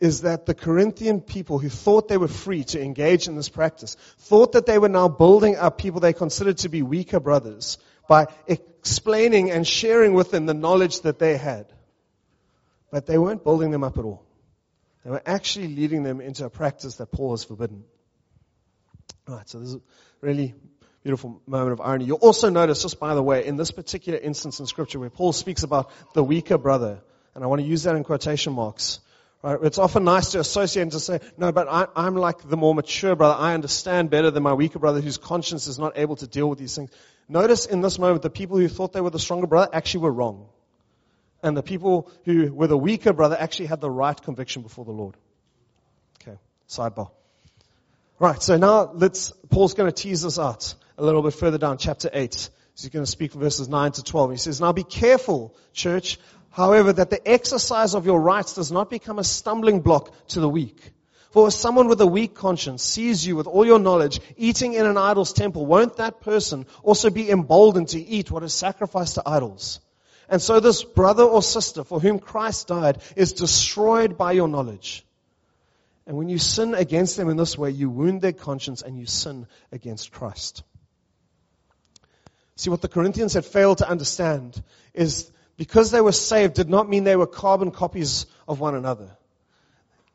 is 0.00 0.22
that 0.22 0.46
the 0.46 0.54
Corinthian 0.54 1.20
people 1.20 1.58
who 1.58 1.68
thought 1.68 2.08
they 2.08 2.16
were 2.16 2.28
free 2.28 2.64
to 2.64 2.82
engage 2.82 3.28
in 3.28 3.36
this 3.36 3.50
practice 3.50 3.96
thought 4.18 4.52
that 4.52 4.64
they 4.64 4.78
were 4.78 4.88
now 4.88 5.08
building 5.08 5.56
up 5.56 5.76
people 5.76 6.00
they 6.00 6.14
considered 6.14 6.58
to 6.58 6.70
be 6.70 6.82
weaker 6.82 7.20
brothers 7.20 7.76
by 8.08 8.26
explaining 8.46 9.50
and 9.50 9.66
sharing 9.66 10.14
with 10.14 10.30
them 10.30 10.46
the 10.46 10.54
knowledge 10.54 11.02
that 11.02 11.18
they 11.18 11.36
had. 11.36 11.66
But 12.90 13.06
they 13.06 13.18
weren't 13.18 13.44
building 13.44 13.70
them 13.70 13.84
up 13.84 13.98
at 13.98 14.04
all. 14.04 14.24
They 15.04 15.10
were 15.10 15.22
actually 15.24 15.68
leading 15.68 16.02
them 16.02 16.20
into 16.20 16.44
a 16.44 16.50
practice 16.50 16.96
that 16.96 17.12
Paul 17.12 17.32
has 17.32 17.44
forbidden. 17.44 17.84
Alright, 19.28 19.48
so 19.48 19.60
this 19.60 19.68
is 19.68 19.74
a 19.76 19.80
really 20.22 20.54
beautiful 21.02 21.40
moment 21.46 21.72
of 21.72 21.80
irony. 21.80 22.06
You'll 22.06 22.18
also 22.18 22.50
notice, 22.50 22.82
just 22.82 22.98
by 22.98 23.14
the 23.14 23.22
way, 23.22 23.46
in 23.46 23.56
this 23.56 23.70
particular 23.70 24.18
instance 24.18 24.60
in 24.60 24.66
scripture 24.66 24.98
where 24.98 25.10
Paul 25.10 25.32
speaks 25.32 25.62
about 25.62 25.90
the 26.14 26.24
weaker 26.24 26.58
brother, 26.58 27.00
and 27.34 27.44
I 27.44 27.46
want 27.46 27.60
to 27.60 27.66
use 27.66 27.84
that 27.84 27.96
in 27.96 28.04
quotation 28.04 28.54
marks, 28.54 29.00
Right? 29.42 29.58
It's 29.62 29.78
often 29.78 30.04
nice 30.04 30.32
to 30.32 30.40
associate 30.40 30.82
and 30.82 30.92
to 30.92 31.00
say, 31.00 31.20
no, 31.38 31.50
but 31.50 31.66
I, 31.68 31.86
I'm 31.96 32.14
like 32.14 32.46
the 32.46 32.56
more 32.56 32.74
mature 32.74 33.16
brother. 33.16 33.40
I 33.40 33.54
understand 33.54 34.10
better 34.10 34.30
than 34.30 34.42
my 34.42 34.52
weaker 34.52 34.78
brother 34.78 35.00
whose 35.00 35.16
conscience 35.16 35.66
is 35.66 35.78
not 35.78 35.96
able 35.96 36.16
to 36.16 36.26
deal 36.26 36.48
with 36.48 36.58
these 36.58 36.74
things. 36.74 36.90
Notice 37.28 37.64
in 37.64 37.80
this 37.80 37.98
moment, 37.98 38.22
the 38.22 38.30
people 38.30 38.58
who 38.58 38.68
thought 38.68 38.92
they 38.92 39.00
were 39.00 39.10
the 39.10 39.18
stronger 39.18 39.46
brother 39.46 39.70
actually 39.72 40.00
were 40.00 40.12
wrong. 40.12 40.48
And 41.42 41.56
the 41.56 41.62
people 41.62 42.10
who 42.24 42.52
were 42.52 42.66
the 42.66 42.76
weaker 42.76 43.14
brother 43.14 43.36
actually 43.38 43.66
had 43.66 43.80
the 43.80 43.90
right 43.90 44.20
conviction 44.20 44.60
before 44.62 44.84
the 44.84 44.90
Lord. 44.90 45.16
Okay, 46.20 46.36
sidebar. 46.68 47.10
Right, 48.18 48.42
so 48.42 48.58
now 48.58 48.90
let's, 48.92 49.32
Paul's 49.48 49.72
going 49.72 49.90
to 49.90 50.02
tease 50.02 50.26
us 50.26 50.38
out 50.38 50.74
a 50.98 51.04
little 51.04 51.22
bit 51.22 51.32
further 51.32 51.56
down, 51.56 51.78
chapter 51.78 52.10
8. 52.12 52.50
He's 52.76 52.90
going 52.90 53.04
to 53.04 53.10
speak 53.10 53.32
from 53.32 53.40
verses 53.40 53.68
9 53.68 53.92
to 53.92 54.02
12. 54.02 54.30
He 54.32 54.36
says, 54.36 54.60
Now 54.60 54.72
be 54.72 54.84
careful, 54.84 55.54
church, 55.72 56.18
However, 56.50 56.92
that 56.92 57.10
the 57.10 57.26
exercise 57.28 57.94
of 57.94 58.06
your 58.06 58.20
rights 58.20 58.54
does 58.54 58.72
not 58.72 58.90
become 58.90 59.18
a 59.18 59.24
stumbling 59.24 59.80
block 59.80 60.12
to 60.28 60.40
the 60.40 60.48
weak. 60.48 60.92
For 61.30 61.46
if 61.46 61.54
someone 61.54 61.86
with 61.86 62.00
a 62.00 62.06
weak 62.06 62.34
conscience 62.34 62.82
sees 62.82 63.24
you 63.24 63.36
with 63.36 63.46
all 63.46 63.64
your 63.64 63.78
knowledge 63.78 64.20
eating 64.36 64.74
in 64.74 64.84
an 64.84 64.96
idol's 64.96 65.32
temple, 65.32 65.64
won't 65.64 65.96
that 65.96 66.20
person 66.20 66.66
also 66.82 67.08
be 67.08 67.30
emboldened 67.30 67.88
to 67.90 68.00
eat 68.00 68.32
what 68.32 68.42
is 68.42 68.52
sacrificed 68.52 69.14
to 69.14 69.22
idols? 69.24 69.78
And 70.28 70.42
so 70.42 70.58
this 70.58 70.82
brother 70.82 71.22
or 71.22 71.42
sister 71.42 71.84
for 71.84 72.00
whom 72.00 72.18
Christ 72.18 72.66
died 72.66 73.00
is 73.14 73.32
destroyed 73.32 74.18
by 74.18 74.32
your 74.32 74.48
knowledge. 74.48 75.04
And 76.06 76.16
when 76.16 76.28
you 76.28 76.38
sin 76.38 76.74
against 76.74 77.16
them 77.16 77.28
in 77.28 77.36
this 77.36 77.56
way, 77.56 77.70
you 77.70 77.90
wound 77.90 78.22
their 78.22 78.32
conscience 78.32 78.82
and 78.82 78.98
you 78.98 79.06
sin 79.06 79.46
against 79.70 80.10
Christ. 80.10 80.64
See, 82.56 82.70
what 82.70 82.82
the 82.82 82.88
Corinthians 82.88 83.34
had 83.34 83.44
failed 83.44 83.78
to 83.78 83.88
understand 83.88 84.60
is 84.92 85.30
because 85.60 85.90
they 85.90 86.00
were 86.00 86.10
saved 86.10 86.54
did 86.54 86.70
not 86.70 86.88
mean 86.88 87.04
they 87.04 87.16
were 87.16 87.26
carbon 87.26 87.70
copies 87.70 88.24
of 88.48 88.60
one 88.60 88.74
another. 88.74 89.10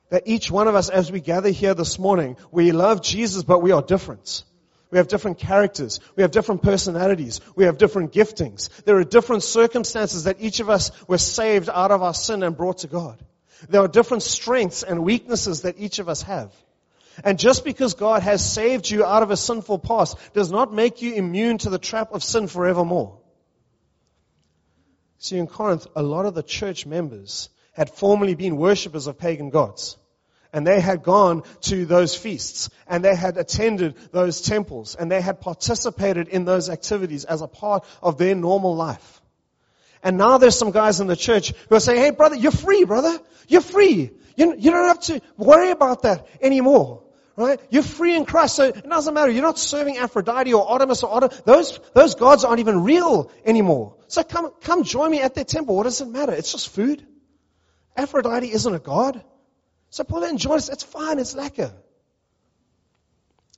That 0.10 0.23
each 0.25 0.49
one 0.49 0.67
of 0.67 0.73
us, 0.73 0.89
as 0.89 1.12
we 1.12 1.19
gather 1.19 1.51
here 1.51 1.75
this 1.75 1.99
morning, 1.99 2.38
we 2.49 2.71
love 2.71 3.03
Jesus, 3.03 3.43
but 3.43 3.62
we 3.62 3.71
are 3.71 3.84
different. 3.84 4.43
We 4.89 4.97
have 4.97 5.08
different 5.08 5.38
characters. 5.38 5.99
We 6.15 6.23
have 6.23 6.31
different 6.31 6.63
personalities. 6.63 7.41
We 7.55 7.65
have 7.65 7.77
different 7.77 8.12
giftings. 8.12 8.69
There 8.86 8.97
are 8.97 9.03
different 9.03 9.43
circumstances 9.43 10.23
that 10.23 10.38
each 10.39 10.62
of 10.62 10.71
us 10.71 10.89
were 11.08 11.19
saved 11.19 11.69
out 11.69 11.91
of 11.91 12.01
our 12.01 12.15
sin 12.15 12.41
and 12.41 12.58
brought 12.58 12.79
to 12.79 12.88
God. 12.88 13.23
There 13.69 13.81
are 13.81 13.88
different 13.88 14.23
strengths 14.23 14.81
and 14.81 15.03
weaknesses 15.03 15.62
that 15.62 15.75
each 15.77 15.99
of 15.99 16.10
us 16.10 16.23
have. 16.23 16.51
And 17.23 17.38
just 17.38 17.63
because 17.63 17.93
God 17.93 18.23
has 18.23 18.43
saved 18.43 18.89
you 18.89 19.05
out 19.05 19.21
of 19.21 19.29
a 19.29 19.38
sinful 19.38 19.77
past 19.77 20.17
does 20.34 20.51
not 20.51 20.73
make 20.73 21.03
you 21.03 21.13
immune 21.13 21.60
to 21.60 21.69
the 21.69 21.77
trap 21.77 22.13
of 22.13 22.23
sin 22.23 22.47
forevermore. 22.47 23.19
See, 25.19 25.38
in 25.38 25.47
Corinth, 25.47 25.88
a 25.95 26.04
lot 26.04 26.25
of 26.25 26.34
the 26.34 26.43
church 26.43 26.86
members 26.86 27.49
had 27.73 27.89
formerly 27.89 28.36
been 28.36 28.58
worshippers 28.58 29.08
of 29.08 29.17
pagan 29.17 29.49
gods. 29.49 29.97
And 30.54 30.65
they 30.65 30.80
had 30.80 31.04
gone 31.04 31.43
to 31.63 31.86
those 31.86 32.15
feasts 32.15 32.69
and 32.88 33.04
they 33.04 33.13
had 33.13 33.38
attended 33.38 33.95
those 34.13 34.39
temples 34.39 34.95
and 34.95 35.12
they 35.12 35.19
had 35.19 35.41
participated 35.41 36.30
in 36.30 36.45
those 36.45 36.69
activities 36.69 37.25
as 37.25 37.41
a 37.41 37.47
part 37.47 37.86
of 38.01 38.17
their 38.17 38.36
normal 38.36 38.73
life. 38.73 39.21
And 40.01 40.17
now 40.17 40.38
there's 40.38 40.58
some 40.58 40.71
guys 40.71 41.01
in 41.01 41.08
the 41.08 41.15
church 41.17 41.54
who 41.67 41.75
are 41.75 41.82
saying, 41.82 41.99
hey 41.99 42.12
brother, 42.12 42.38
you're 42.38 42.54
free, 42.54 42.86
brother. 42.86 43.19
You're 43.49 43.60
free. 43.60 44.12
You, 44.38 44.56
you 44.58 44.71
don't 44.71 44.88
have 44.88 45.01
to 45.01 45.21
worry 45.38 45.71
about 45.71 46.04
that 46.04 46.28
anymore. 46.39 47.04
Right? 47.38 47.60
You're 47.69 47.84
free 47.84 48.15
in 48.15 48.26
Christ, 48.26 48.56
so 48.56 48.63
it 48.65 48.88
doesn't 48.88 49.13
matter. 49.13 49.30
You're 49.30 49.41
not 49.43 49.60
serving 49.60 49.98
Aphrodite 49.98 50.54
or 50.54 50.69
Artemis 50.69 51.04
or 51.04 51.10
Artemis. 51.10 51.41
Those, 51.41 51.80
those 51.93 52.15
gods 52.15 52.45
aren't 52.45 52.60
even 52.60 52.84
real 52.84 53.30
anymore. 53.43 53.98
So 54.08 54.24
come, 54.24 54.52
come 54.62 54.84
join 54.84 55.12
me 55.12 55.21
at 55.21 55.36
their 55.36 55.43
temple. 55.43 55.76
What 55.76 55.84
does 55.84 56.00
it 56.00 56.08
matter? 56.08 56.32
It's 56.32 56.52
just 56.54 56.69
food. 56.69 57.06
Aphrodite 57.98 58.52
isn't 58.52 58.74
a 58.74 58.80
god. 58.80 59.21
So 59.89 60.04
Paul 60.04 60.24
enjoys, 60.24 60.69
it's 60.69 60.84
fine, 60.84 61.19
it's 61.19 61.36
lekker. 61.36 61.74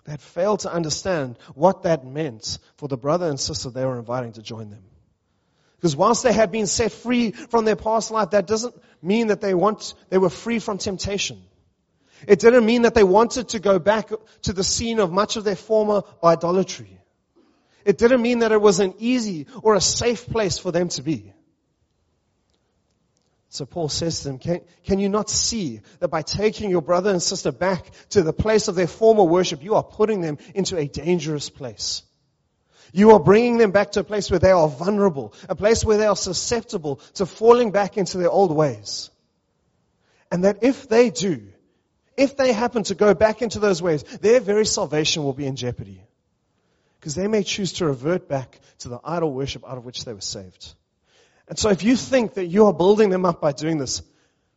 They 0.06 0.12
had 0.12 0.22
failed 0.22 0.62
to 0.62 0.72
understand 0.72 1.38
what 1.54 1.84
that 1.84 2.06
meant 2.06 2.60
for 2.78 2.88
the 2.88 2.98
brother 2.98 3.28
and 3.28 3.40
sister 3.40 3.70
they 3.70 3.86
were 3.86 4.00
inviting 4.00 4.34
to 4.34 4.42
join 4.42 4.70
them. 4.70 4.84
Because 5.76 5.96
whilst 5.96 6.24
they 6.24 6.34
had 6.34 6.52
been 6.52 6.66
set 6.66 6.92
free 6.92 7.32
from 7.32 7.66
their 7.66 7.76
past 7.76 8.10
life, 8.10 8.32
that 8.32 8.48
doesn't 8.48 8.74
mean 9.02 9.28
that 9.28 9.42
they 9.42 9.54
want, 9.54 9.94
they 10.10 10.18
were 10.18 10.30
free 10.30 10.60
from 10.60 10.78
temptation. 10.78 11.44
It 12.28 12.40
didn't 12.40 12.66
mean 12.66 12.84
that 12.84 12.94
they 12.94 13.04
wanted 13.04 13.50
to 13.50 13.60
go 13.60 13.80
back 13.80 14.10
to 14.44 14.54
the 14.54 14.64
scene 14.64 15.00
of 15.00 15.12
much 15.12 15.36
of 15.36 15.44
their 15.44 15.56
former 15.56 16.04
idolatry. 16.24 17.00
It 17.86 17.98
didn't 17.98 18.22
mean 18.22 18.40
that 18.40 18.52
it 18.52 18.62
was 18.62 18.80
an 18.80 18.96
easy 18.98 19.48
or 19.62 19.76
a 19.76 19.82
safe 19.82 20.28
place 20.28 20.58
for 20.58 20.72
them 20.72 20.90
to 20.90 21.02
be. 21.02 21.34
So 23.50 23.66
Paul 23.66 23.88
says 23.90 24.20
to 24.20 24.28
them, 24.28 24.40
can, 24.40 24.60
can, 24.84 25.00
you 25.00 25.08
not 25.08 25.30
see 25.30 25.82
that 26.00 26.10
by 26.10 26.22
taking 26.22 26.70
your 26.70 26.82
brother 26.82 27.12
and 27.12 27.24
sister 27.24 27.52
back 27.52 27.90
to 28.10 28.22
the 28.22 28.34
place 28.34 28.68
of 28.68 28.76
their 28.76 28.88
former 28.88 29.24
worship, 29.24 29.64
you 29.64 29.76
are 29.76 29.84
putting 29.84 30.20
them 30.22 30.38
into 30.54 30.78
a 30.78 30.88
dangerous 30.88 31.50
place? 31.50 32.04
You 32.92 33.12
are 33.12 33.20
bringing 33.20 33.58
them 33.58 33.72
back 33.72 33.92
to 33.94 34.02
a 34.02 34.04
place 34.04 34.30
where 34.30 34.40
they 34.40 34.52
are 34.52 34.68
vulnerable, 34.68 35.34
a 35.48 35.56
place 35.56 35.84
where 35.84 35.98
they 35.98 36.08
are 36.08 36.16
susceptible 36.16 36.98
to 37.16 37.26
falling 37.26 37.72
back 37.72 37.98
into 37.98 38.18
their 38.18 38.30
old 38.30 38.54
ways. 38.54 39.10
And 40.32 40.44
that 40.44 40.60
if 40.62 40.90
they 40.90 41.10
do, 41.10 41.48
if 42.18 42.36
they 42.36 42.52
happen 42.52 42.84
to 42.84 42.96
go 42.96 43.14
back 43.14 43.42
into 43.42 43.60
those 43.60 43.82
ways, 43.82 44.04
their 44.04 44.40
very 44.40 44.66
salvation 44.66 45.24
will 45.24 45.34
be 45.34 45.46
in 45.46 45.56
jeopardy. 45.56 46.02
Because 47.00 47.14
they 47.14 47.28
may 47.28 47.44
choose 47.44 47.74
to 47.74 47.86
revert 47.86 48.28
back 48.28 48.60
to 48.80 48.90
the 48.90 49.00
idol 49.04 49.32
worship 49.32 49.64
out 49.66 49.78
of 49.78 49.86
which 49.86 50.04
they 50.04 50.14
were 50.14 50.22
saved. 50.22 50.74
And 51.48 51.58
so 51.58 51.70
if 51.70 51.84
you 51.84 51.96
think 51.96 52.34
that 52.34 52.48
you 52.48 52.66
are 52.66 52.74
building 52.74 53.10
them 53.10 53.24
up 53.24 53.40
by 53.40 53.52
doing 53.52 53.78
this, 53.78 54.02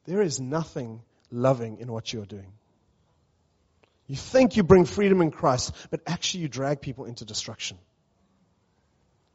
there 0.07 0.23
is 0.23 0.41
nothing 0.41 1.03
loving 1.31 1.79
in 1.79 1.93
what 1.93 2.13
you 2.13 2.23
are 2.23 2.27
doing. 2.27 2.53
You 4.07 4.17
think 4.17 4.57
you 4.57 4.65
bring 4.65 4.87
freedom 4.87 5.21
in 5.21 5.31
Christ, 5.31 5.73
but 5.91 6.01
actually 6.07 6.41
you 6.41 6.49
drag 6.49 6.81
people 6.81 7.05
into 7.05 7.25
destruction. 7.25 7.77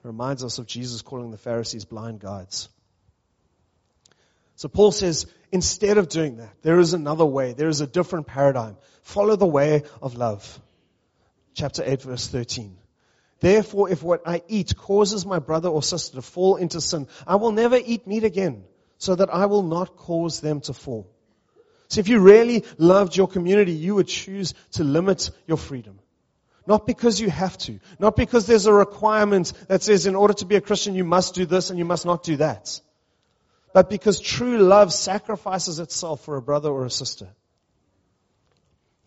It 0.03 0.07
reminds 0.07 0.43
us 0.43 0.57
of 0.57 0.65
Jesus 0.67 1.01
calling 1.01 1.31
the 1.31 1.37
Pharisees 1.37 1.85
blind 1.85 2.19
guides. 2.19 2.67
So 4.57 4.67
Paul 4.67 4.91
says, 4.91 5.27
instead 5.55 5.97
of 5.97 6.09
doing 6.09 6.35
that, 6.37 6.53
there 6.63 6.79
is 6.79 6.93
another 6.93 7.25
way. 7.25 7.53
There 7.53 7.69
is 7.69 7.79
a 7.79 7.87
different 7.87 8.27
paradigm. 8.27 8.75
Follow 9.03 9.37
the 9.37 9.47
way 9.47 9.83
of 10.01 10.15
love. 10.15 10.43
Chapter 11.53 11.81
8 11.85 12.01
verse 12.01 12.27
13. 12.27 12.77
Therefore, 13.39 13.89
if 13.89 14.03
what 14.03 14.21
I 14.25 14.41
eat 14.49 14.75
causes 14.75 15.25
my 15.25 15.39
brother 15.39 15.69
or 15.69 15.81
sister 15.81 16.15
to 16.15 16.21
fall 16.21 16.57
into 16.57 16.81
sin, 16.81 17.07
I 17.25 17.37
will 17.37 17.53
never 17.53 17.77
eat 17.77 18.05
meat 18.05 18.25
again, 18.25 18.65
so 18.97 19.15
that 19.15 19.33
I 19.33 19.45
will 19.45 19.63
not 19.63 19.95
cause 19.95 20.41
them 20.41 20.59
to 20.61 20.73
fall. 20.73 21.09
So 21.87 22.01
if 22.01 22.09
you 22.09 22.19
really 22.19 22.65
loved 22.77 23.15
your 23.15 23.27
community, 23.27 23.71
you 23.71 23.95
would 23.95 24.07
choose 24.07 24.53
to 24.73 24.83
limit 24.83 25.31
your 25.47 25.57
freedom. 25.57 25.99
Not 26.67 26.85
because 26.85 27.21
you 27.21 27.29
have 27.29 27.57
to. 27.59 27.79
Not 27.97 28.17
because 28.17 28.45
there's 28.45 28.65
a 28.65 28.73
requirement 28.73 29.53
that 29.69 29.83
says 29.83 30.05
in 30.05 30.15
order 30.15 30.33
to 30.33 30.45
be 30.45 30.55
a 30.55 30.61
Christian 30.61 30.95
you 30.95 31.05
must 31.05 31.35
do 31.35 31.45
this 31.45 31.69
and 31.69 31.79
you 31.79 31.85
must 31.85 32.05
not 32.05 32.23
do 32.23 32.37
that 32.37 32.81
but 33.75 33.89
because 33.89 34.21
true 34.21 34.57
love 34.57 34.93
sacrifices 34.93 35.79
itself 35.79 36.23
for 36.23 36.37
a 36.37 36.41
brother 36.41 36.69
or 36.69 36.85
a 36.85 36.89
sister. 36.89 37.27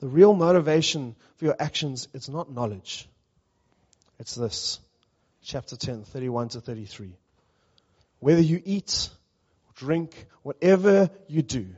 The 0.01 0.09
real 0.09 0.35
motivation 0.35 1.17
for 1.37 1.47
your 1.47 1.57
actions 1.59 2.07
is 2.13 2.29
not 2.29 2.53
knowledge. 2.53 3.09
It's 4.19 4.35
this. 4.35 4.79
Chapter 5.43 5.75
10, 5.75 6.05
31 6.05 6.51
to 6.51 6.61
33. 6.61 7.17
Whether 8.21 8.43
you 8.43 8.61
eat, 8.63 9.09
drink, 9.75 10.27
whatever 10.43 11.09
you 11.29 11.41
do, 11.41 11.69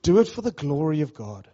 do 0.00 0.20
it 0.20 0.28
for 0.28 0.40
the 0.40 0.52
glory 0.52 1.02
of 1.02 1.12
God. 1.12 1.46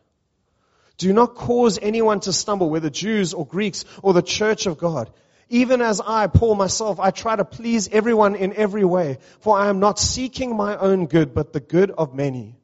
Do 0.96 1.12
not 1.12 1.34
cause 1.34 1.76
anyone 1.82 2.20
to 2.20 2.32
stumble, 2.32 2.70
whether 2.70 2.88
Jews 2.88 3.34
or 3.34 3.44
Greeks 3.44 3.84
or 4.00 4.12
the 4.12 4.22
church 4.22 4.66
of 4.66 4.78
God. 4.78 5.10
Even 5.48 5.80
as 5.80 6.00
I, 6.00 6.26
Paul 6.26 6.56
myself, 6.56 6.98
I 6.98 7.10
try 7.12 7.36
to 7.36 7.44
please 7.44 7.88
everyone 7.88 8.34
in 8.34 8.52
every 8.54 8.84
way, 8.84 9.18
for 9.40 9.56
I 9.56 9.68
am 9.68 9.78
not 9.78 9.98
seeking 9.98 10.56
my 10.56 10.76
own 10.76 11.06
good, 11.06 11.34
but 11.34 11.52
the 11.52 11.60
good 11.60 11.90
of 11.92 12.14
many, 12.14 12.56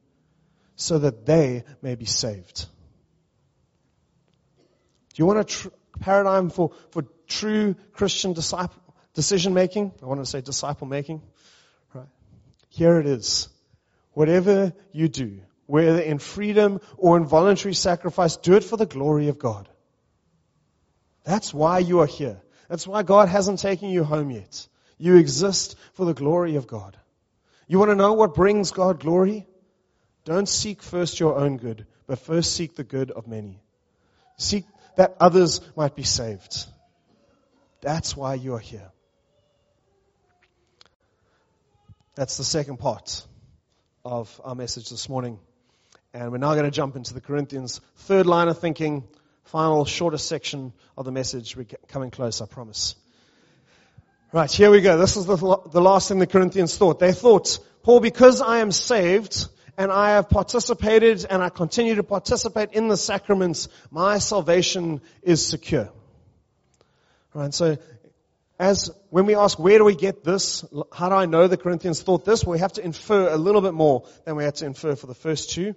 so 0.75 0.99
that 0.99 1.25
they 1.25 1.63
may 1.81 1.95
be 1.95 2.05
saved. 2.05 2.65
Do 5.13 5.21
you 5.21 5.25
want 5.25 5.39
a 5.39 5.43
tr- 5.45 5.69
paradigm 6.01 6.49
for, 6.49 6.71
for 6.91 7.05
true 7.27 7.75
Christian 7.93 8.33
disciple, 8.33 8.81
decision 9.13 9.53
making? 9.53 9.93
I 10.01 10.05
want 10.05 10.19
to 10.19 10.25
say 10.25 10.41
disciple 10.41 10.87
making. 10.87 11.21
Right. 11.93 12.07
Here 12.69 12.99
it 12.99 13.05
is. 13.05 13.47
Whatever 14.11 14.73
you 14.91 15.07
do, 15.07 15.39
whether 15.67 15.99
in 15.99 16.19
freedom 16.19 16.81
or 16.97 17.15
in 17.15 17.25
voluntary 17.25 17.75
sacrifice, 17.75 18.35
do 18.35 18.55
it 18.55 18.63
for 18.63 18.75
the 18.75 18.85
glory 18.85 19.29
of 19.29 19.39
God. 19.39 19.69
That's 21.23 21.53
why 21.53 21.79
you 21.79 21.99
are 21.99 22.05
here. 22.05 22.41
That's 22.73 22.87
why 22.87 23.03
God 23.03 23.29
hasn't 23.29 23.59
taken 23.59 23.89
you 23.89 24.03
home 24.03 24.31
yet. 24.31 24.67
You 24.97 25.17
exist 25.17 25.75
for 25.93 26.05
the 26.05 26.15
glory 26.15 26.55
of 26.55 26.65
God. 26.65 26.97
You 27.67 27.77
want 27.77 27.91
to 27.91 27.95
know 27.95 28.13
what 28.13 28.33
brings 28.33 28.71
God 28.71 28.99
glory? 28.99 29.45
Don't 30.25 30.49
seek 30.49 30.81
first 30.81 31.19
your 31.19 31.35
own 31.35 31.57
good, 31.57 31.85
but 32.07 32.17
first 32.17 32.55
seek 32.55 32.75
the 32.75 32.83
good 32.83 33.11
of 33.11 33.27
many. 33.27 33.61
Seek 34.37 34.65
that 34.95 35.15
others 35.19 35.61
might 35.75 35.95
be 35.95 36.01
saved. 36.01 36.65
That's 37.81 38.17
why 38.17 38.33
you 38.33 38.55
are 38.55 38.65
here. 38.73 38.89
That's 42.15 42.37
the 42.37 42.43
second 42.43 42.77
part 42.77 43.23
of 44.03 44.41
our 44.43 44.55
message 44.55 44.89
this 44.89 45.07
morning. 45.07 45.37
And 46.11 46.31
we're 46.31 46.39
now 46.39 46.55
going 46.55 46.65
to 46.65 46.71
jump 46.71 46.95
into 46.95 47.13
the 47.13 47.21
Corinthians 47.21 47.81
third 47.97 48.25
line 48.25 48.47
of 48.47 48.57
thinking 48.57 49.03
final, 49.45 49.85
shorter 49.85 50.17
section 50.17 50.73
of 50.97 51.05
the 51.05 51.11
message. 51.11 51.55
We're 51.55 51.65
coming 51.87 52.11
close, 52.11 52.41
I 52.41 52.45
promise. 52.45 52.95
Right, 54.31 54.51
here 54.51 54.71
we 54.71 54.81
go. 54.81 54.97
This 54.97 55.15
is 55.15 55.25
the, 55.25 55.35
the 55.35 55.81
last 55.81 56.07
thing 56.07 56.19
the 56.19 56.27
Corinthians 56.27 56.75
thought. 56.75 56.99
They 56.99 57.13
thought, 57.13 57.59
Paul, 57.83 57.99
because 57.99 58.41
I 58.41 58.59
am 58.59 58.71
saved 58.71 59.47
and 59.77 59.91
I 59.91 60.11
have 60.11 60.29
participated 60.29 61.25
and 61.29 61.43
I 61.43 61.49
continue 61.49 61.95
to 61.95 62.03
participate 62.03 62.71
in 62.73 62.87
the 62.87 62.97
sacraments, 62.97 63.67
my 63.91 64.17
salvation 64.17 65.01
is 65.21 65.45
secure. 65.45 65.89
Right, 67.33 67.53
so 67.53 67.77
as 68.59 68.91
when 69.09 69.25
we 69.25 69.35
ask 69.35 69.57
where 69.59 69.77
do 69.77 69.83
we 69.83 69.95
get 69.95 70.23
this, 70.23 70.63
how 70.91 71.09
do 71.09 71.15
I 71.15 71.25
know 71.25 71.47
the 71.47 71.57
Corinthians 71.57 72.01
thought 72.01 72.25
this? 72.25 72.45
We 72.45 72.59
have 72.59 72.73
to 72.73 72.83
infer 72.83 73.29
a 73.29 73.37
little 73.37 73.61
bit 73.61 73.73
more 73.73 74.05
than 74.25 74.35
we 74.35 74.43
had 74.43 74.55
to 74.55 74.65
infer 74.65 74.95
for 74.95 75.07
the 75.07 75.15
first 75.15 75.51
two. 75.51 75.75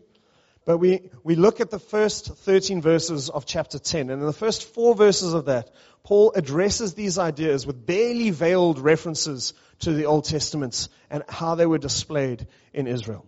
But 0.66 0.79
we, 0.79 1.09
we 1.22 1.37
look 1.37 1.61
at 1.61 1.70
the 1.70 1.79
first 1.79 2.26
13 2.26 2.83
verses 2.83 3.31
of 3.31 3.46
chapter 3.46 3.79
10, 3.79 4.11
and 4.11 4.20
in 4.20 4.26
the 4.26 4.33
first 4.33 4.64
four 4.74 4.96
verses 4.96 5.33
of 5.33 5.44
that, 5.44 5.70
Paul 6.02 6.33
addresses 6.35 6.92
these 6.92 7.18
ideas 7.18 7.64
with 7.64 7.87
barely 7.87 8.31
veiled 8.31 8.81
references 8.81 9.55
to 9.81 9.92
the 9.92 10.07
Old 10.07 10.24
Testament 10.24 10.88
and 11.09 11.22
how 11.29 11.55
they 11.55 11.66
were 11.66 11.79
displayed 11.79 12.48
in 12.74 12.88
Israel. 12.88 13.24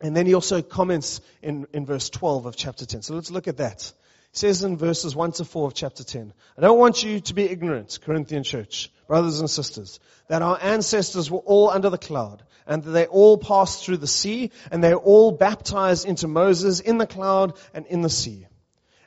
And 0.00 0.16
then 0.16 0.26
he 0.26 0.34
also 0.34 0.60
comments 0.60 1.20
in, 1.42 1.68
in 1.72 1.86
verse 1.86 2.10
12 2.10 2.46
of 2.46 2.56
chapter 2.56 2.84
10. 2.84 3.02
So 3.02 3.14
let's 3.14 3.30
look 3.30 3.46
at 3.46 3.58
that. 3.58 3.92
He 4.32 4.38
says 4.38 4.64
in 4.64 4.76
verses 4.76 5.14
1 5.14 5.32
to 5.32 5.44
4 5.44 5.68
of 5.68 5.74
chapter 5.74 6.02
10, 6.02 6.32
I 6.56 6.60
don't 6.60 6.78
want 6.78 7.04
you 7.04 7.20
to 7.20 7.34
be 7.34 7.44
ignorant, 7.44 8.00
Corinthian 8.02 8.42
church, 8.42 8.90
brothers 9.06 9.38
and 9.38 9.48
sisters, 9.48 10.00
that 10.26 10.42
our 10.42 10.58
ancestors 10.60 11.30
were 11.30 11.38
all 11.38 11.70
under 11.70 11.88
the 11.88 11.98
cloud 11.98 12.42
and 12.68 12.84
they 12.84 13.06
all 13.06 13.38
passed 13.38 13.84
through 13.84 13.96
the 13.96 14.06
sea 14.06 14.52
and 14.70 14.84
they 14.84 14.94
all 14.94 15.32
baptized 15.32 16.06
into 16.06 16.28
Moses 16.28 16.80
in 16.80 16.98
the 16.98 17.06
cloud 17.06 17.54
and 17.72 17.86
in 17.86 18.02
the 18.02 18.10
sea. 18.10 18.46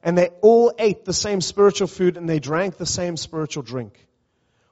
And 0.04 0.18
they 0.18 0.30
all 0.42 0.74
ate 0.80 1.06
the 1.06 1.14
same 1.14 1.42
spiritual 1.42 1.88
food 1.88 2.18
and 2.18 2.28
they 2.28 2.40
drank 2.40 2.78
the 2.78 2.88
same 2.88 3.16
spiritual 3.16 3.62
drink. 3.62 3.94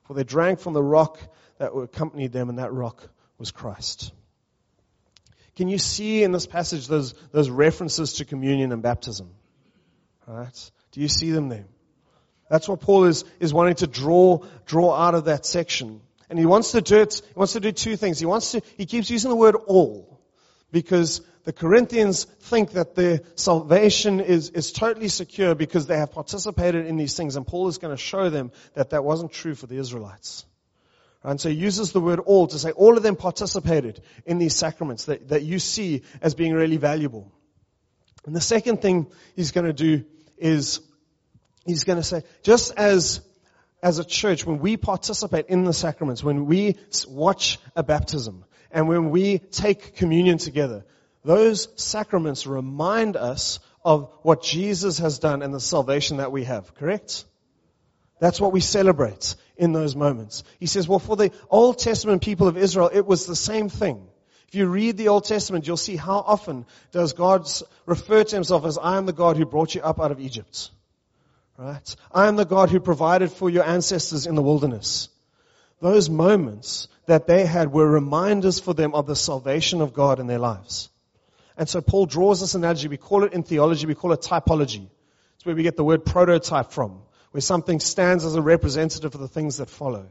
For 0.05 0.15
they 0.15 0.23
drank 0.23 0.59
from 0.59 0.73
the 0.73 0.83
rock 0.83 1.19
that 1.59 1.71
accompanied 1.71 2.31
them 2.31 2.49
and 2.49 2.57
that 2.57 2.73
rock 2.73 3.07
was 3.37 3.51
Christ. 3.51 4.11
Can 5.55 5.67
you 5.67 5.77
see 5.77 6.23
in 6.23 6.31
this 6.31 6.47
passage 6.47 6.87
those, 6.87 7.13
those 7.31 7.49
references 7.49 8.13
to 8.13 8.25
communion 8.25 8.71
and 8.71 8.81
baptism? 8.81 9.29
Right? 10.25 10.71
Do 10.93 11.01
you 11.01 11.07
see 11.07 11.29
them 11.29 11.49
there? 11.49 11.65
That's 12.49 12.67
what 12.67 12.79
Paul 12.79 13.05
is, 13.05 13.23
is 13.39 13.53
wanting 13.53 13.75
to 13.75 13.87
draw, 13.87 14.39
draw 14.65 14.95
out 14.95 15.13
of 15.13 15.25
that 15.25 15.45
section. 15.45 16.01
And 16.29 16.37
he 16.37 16.45
wants 16.45 16.71
to 16.73 16.81
do 16.81 17.01
it, 17.01 17.21
he 17.25 17.33
wants 17.35 17.53
to 17.53 17.59
do 17.59 17.71
two 17.71 17.95
things. 17.95 18.19
He 18.19 18.25
wants 18.25 18.51
to, 18.51 18.61
he 18.77 18.85
keeps 18.85 19.09
using 19.09 19.29
the 19.29 19.35
word 19.35 19.55
all 19.55 20.21
because 20.71 21.21
the 21.43 21.53
Corinthians 21.53 22.25
think 22.25 22.71
that 22.73 22.93
their 22.95 23.21
salvation 23.35 24.19
is, 24.19 24.49
is 24.51 24.71
totally 24.71 25.07
secure 25.07 25.55
because 25.55 25.87
they 25.87 25.97
have 25.97 26.11
participated 26.11 26.85
in 26.85 26.97
these 26.97 27.17
things. 27.17 27.35
And 27.35 27.47
Paul 27.47 27.67
is 27.67 27.79
going 27.79 27.95
to 27.95 28.01
show 28.01 28.29
them 28.29 28.51
that 28.75 28.91
that 28.91 29.03
wasn't 29.03 29.31
true 29.31 29.55
for 29.55 29.65
the 29.65 29.77
Israelites. 29.77 30.45
And 31.23 31.41
so 31.41 31.49
he 31.49 31.55
uses 31.55 31.91
the 31.91 31.99
word 31.99 32.19
all 32.19 32.47
to 32.47 32.59
say 32.59 32.71
all 32.71 32.95
of 32.95 33.03
them 33.03 33.15
participated 33.15 34.01
in 34.25 34.37
these 34.37 34.55
sacraments 34.55 35.05
that, 35.05 35.29
that 35.29 35.43
you 35.43 35.59
see 35.59 36.03
as 36.21 36.35
being 36.35 36.53
really 36.53 36.77
valuable. 36.77 37.31
And 38.25 38.35
the 38.35 38.41
second 38.41 38.81
thing 38.81 39.07
he's 39.35 39.51
going 39.51 39.65
to 39.65 39.73
do 39.73 40.05
is 40.37 40.79
he's 41.65 41.83
going 41.83 41.97
to 41.97 42.03
say, 42.03 42.23
just 42.43 42.73
as 42.77 43.21
as 43.81 43.99
a 43.99 44.03
church, 44.03 44.45
when 44.45 44.59
we 44.59 44.77
participate 44.77 45.47
in 45.47 45.63
the 45.63 45.73
sacraments, 45.73 46.23
when 46.23 46.45
we 46.45 46.77
watch 47.07 47.59
a 47.75 47.83
baptism, 47.83 48.45
and 48.71 48.87
when 48.87 49.09
we 49.09 49.39
take 49.39 49.95
communion 49.95 50.37
together, 50.37 50.85
those 51.23 51.67
sacraments 51.75 52.45
remind 52.45 53.15
us 53.15 53.59
of 53.83 54.11
what 54.21 54.43
Jesus 54.43 54.99
has 54.99 55.19
done 55.19 55.41
and 55.41 55.53
the 55.53 55.59
salvation 55.59 56.17
that 56.17 56.31
we 56.31 56.43
have, 56.43 56.75
correct? 56.75 57.25
That's 58.19 58.41
what 58.41 58.51
we 58.51 58.59
celebrate 58.59 59.35
in 59.57 59.71
those 59.71 59.95
moments. 59.95 60.43
He 60.59 60.65
says, 60.65 60.87
well, 60.87 60.99
for 60.99 61.15
the 61.15 61.31
Old 61.49 61.79
Testament 61.79 62.21
people 62.21 62.47
of 62.47 62.57
Israel, 62.57 62.89
it 62.93 63.05
was 63.05 63.25
the 63.25 63.35
same 63.35 63.69
thing. 63.69 64.07
If 64.49 64.55
you 64.55 64.67
read 64.67 64.97
the 64.97 65.09
Old 65.09 65.25
Testament, 65.25 65.67
you'll 65.67 65.77
see 65.77 65.95
how 65.95 66.17
often 66.19 66.65
does 66.91 67.13
God 67.13 67.47
refer 67.85 68.23
to 68.23 68.35
himself 68.35 68.65
as, 68.65 68.77
I 68.77 68.97
am 68.97 69.05
the 69.05 69.13
God 69.13 69.37
who 69.37 69.45
brought 69.45 69.75
you 69.75 69.81
up 69.81 69.99
out 69.99 70.11
of 70.11 70.19
Egypt. 70.19 70.71
Right? 71.59 71.95
I 72.09 72.27
am 72.27 72.37
the 72.37 72.45
God 72.45 72.69
who 72.69 72.79
provided 72.79 73.33
for 73.33 73.49
your 73.49 73.65
ancestors 73.65 74.25
in 74.25 74.35
the 74.35 74.41
wilderness. 74.41 75.09
Those 75.81 76.09
moments 76.09 76.87
that 77.05 77.27
they 77.27 77.45
had 77.45 77.73
were 77.73 77.85
reminders 77.85 78.61
for 78.61 78.73
them 78.73 78.95
of 78.95 79.07
the 79.07 79.15
salvation 79.15 79.81
of 79.81 79.93
God 79.93 80.21
in 80.21 80.27
their 80.27 80.39
lives. 80.39 80.89
And 81.57 81.67
so 81.67 81.81
Paul 81.81 82.05
draws 82.05 82.39
this 82.39 82.55
analogy. 82.55 82.87
We 82.87 82.95
call 82.95 83.25
it 83.25 83.33
in 83.33 83.43
theology, 83.43 83.87
we 83.87 83.95
call 83.95 84.13
it 84.13 84.21
typology. 84.21 84.87
It's 85.35 85.45
where 85.45 85.53
we 85.53 85.63
get 85.63 85.75
the 85.75 85.83
word 85.83 86.05
prototype 86.05 86.71
from, 86.71 87.01
where 87.31 87.41
something 87.41 87.81
stands 87.81 88.23
as 88.23 88.35
a 88.35 88.41
representative 88.41 89.13
of 89.13 89.19
the 89.19 89.27
things 89.27 89.57
that 89.57 89.69
follow. 89.69 90.05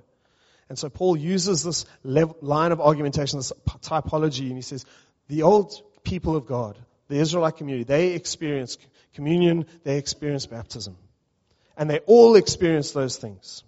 And 0.69 0.79
so 0.79 0.91
Paul 0.91 1.17
uses 1.17 1.63
this 1.63 1.87
line 2.05 2.73
of 2.73 2.81
argumentation, 2.83 3.39
this 3.39 3.55
typology, 3.81 4.49
and 4.49 4.57
he 4.57 4.61
says, 4.61 4.85
the 5.29 5.45
old 5.45 5.81
people 6.05 6.37
of 6.37 6.45
God, 6.45 6.77
the 7.09 7.17
Israelite 7.17 7.57
community, 7.57 7.85
they 7.85 8.13
experienced 8.13 8.87
communion, 9.15 9.65
they 9.85 9.97
experienced 9.97 10.51
baptism. 10.51 10.99
And 11.79 11.89
they 11.89 12.01
all 12.01 12.35
experience 12.35 12.91
those 12.91 13.17
things. 13.17 13.63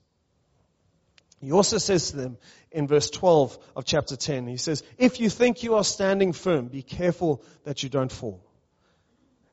He 1.41 1.53
also 1.53 1.79
says 1.79 2.11
to 2.11 2.17
them 2.17 2.39
in 2.71 2.87
verse 2.87 3.09
12 3.09 3.57
of 3.77 3.85
chapter 3.85 4.17
10, 4.17 4.47
he 4.47 4.59
says, 4.59 4.83
If 4.99 5.21
you 5.21 5.31
think 5.31 5.63
you 5.63 5.77
are 5.77 5.85
standing 5.85 6.33
firm, 6.33 6.67
be 6.67 6.83
careful 6.83 7.43
that 7.65 7.83
you 7.83 7.89
don't 7.89 8.13
fall. 8.13 8.45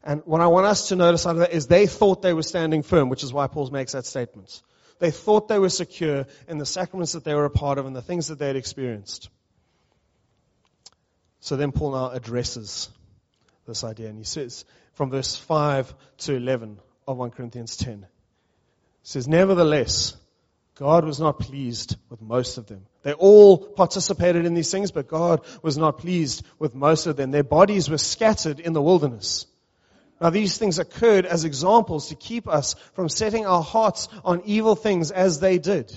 And 0.04 0.22
what 0.26 0.42
I 0.42 0.48
want 0.48 0.66
us 0.66 0.90
to 0.90 0.96
notice 0.96 1.26
out 1.26 1.36
of 1.36 1.40
that 1.40 1.54
is 1.54 1.68
they 1.68 1.88
thought 1.88 2.22
they 2.22 2.34
were 2.34 2.44
standing 2.44 2.84
firm, 2.84 3.10
which 3.10 3.24
is 3.24 3.32
why 3.32 3.48
Paul 3.48 3.70
makes 3.70 3.94
that 3.94 4.06
statement. 4.06 4.62
They 5.00 5.12
thought 5.12 5.48
they 5.48 5.60
were 5.60 5.70
secure 5.70 6.26
in 6.48 6.58
the 6.58 6.66
sacraments 6.66 7.14
that 7.14 7.24
they 7.24 7.36
were 7.36 7.46
a 7.46 7.50
part 7.50 7.78
of 7.78 7.86
and 7.86 7.96
the 7.96 8.02
things 8.02 8.28
that 8.28 8.40
they 8.40 8.48
had 8.48 8.56
experienced. 8.56 9.30
So 11.40 11.56
then 11.56 11.72
Paul 11.72 11.92
now 11.92 12.10
addresses 12.10 12.90
this 13.68 13.84
idea 13.84 14.08
and 14.08 14.18
he 14.18 14.24
says 14.24 14.66
from 14.94 15.12
verse 15.12 15.36
5 15.36 15.94
to 16.20 16.36
11 16.36 16.80
of 17.08 17.18
1 17.18 17.32
Corinthians 17.32 17.78
10, 17.78 18.08
says, 19.08 19.26
Nevertheless, 19.26 20.18
God 20.76 21.06
was 21.06 21.18
not 21.18 21.40
pleased 21.40 21.96
with 22.10 22.22
most 22.22 22.58
of 22.58 22.68
them. 22.68 22.86
They 23.04 23.14
all 23.14 23.58
participated 23.58 24.46
in 24.46 24.54
these 24.54 24.70
things, 24.70 24.92
but 24.92 25.08
God 25.08 25.46
was 25.62 25.78
not 25.78 26.00
pleased 26.00 26.46
with 26.60 26.76
most 26.76 27.08
of 27.08 27.16
them. 27.16 27.32
Their 27.32 27.46
bodies 27.46 27.90
were 27.90 27.98
scattered 27.98 28.60
in 28.60 28.74
the 28.74 28.82
wilderness. 28.82 29.46
Now 30.20 30.30
these 30.30 30.58
things 30.58 30.78
occurred 30.78 31.26
as 31.26 31.46
examples 31.46 32.10
to 32.10 32.16
keep 32.16 32.50
us 32.50 32.76
from 32.96 33.08
setting 33.08 33.46
our 33.46 33.64
hearts 33.64 34.10
on 34.26 34.42
evil 34.44 34.76
things 34.76 35.12
as 35.12 35.40
they 35.40 35.58
did. 35.58 35.90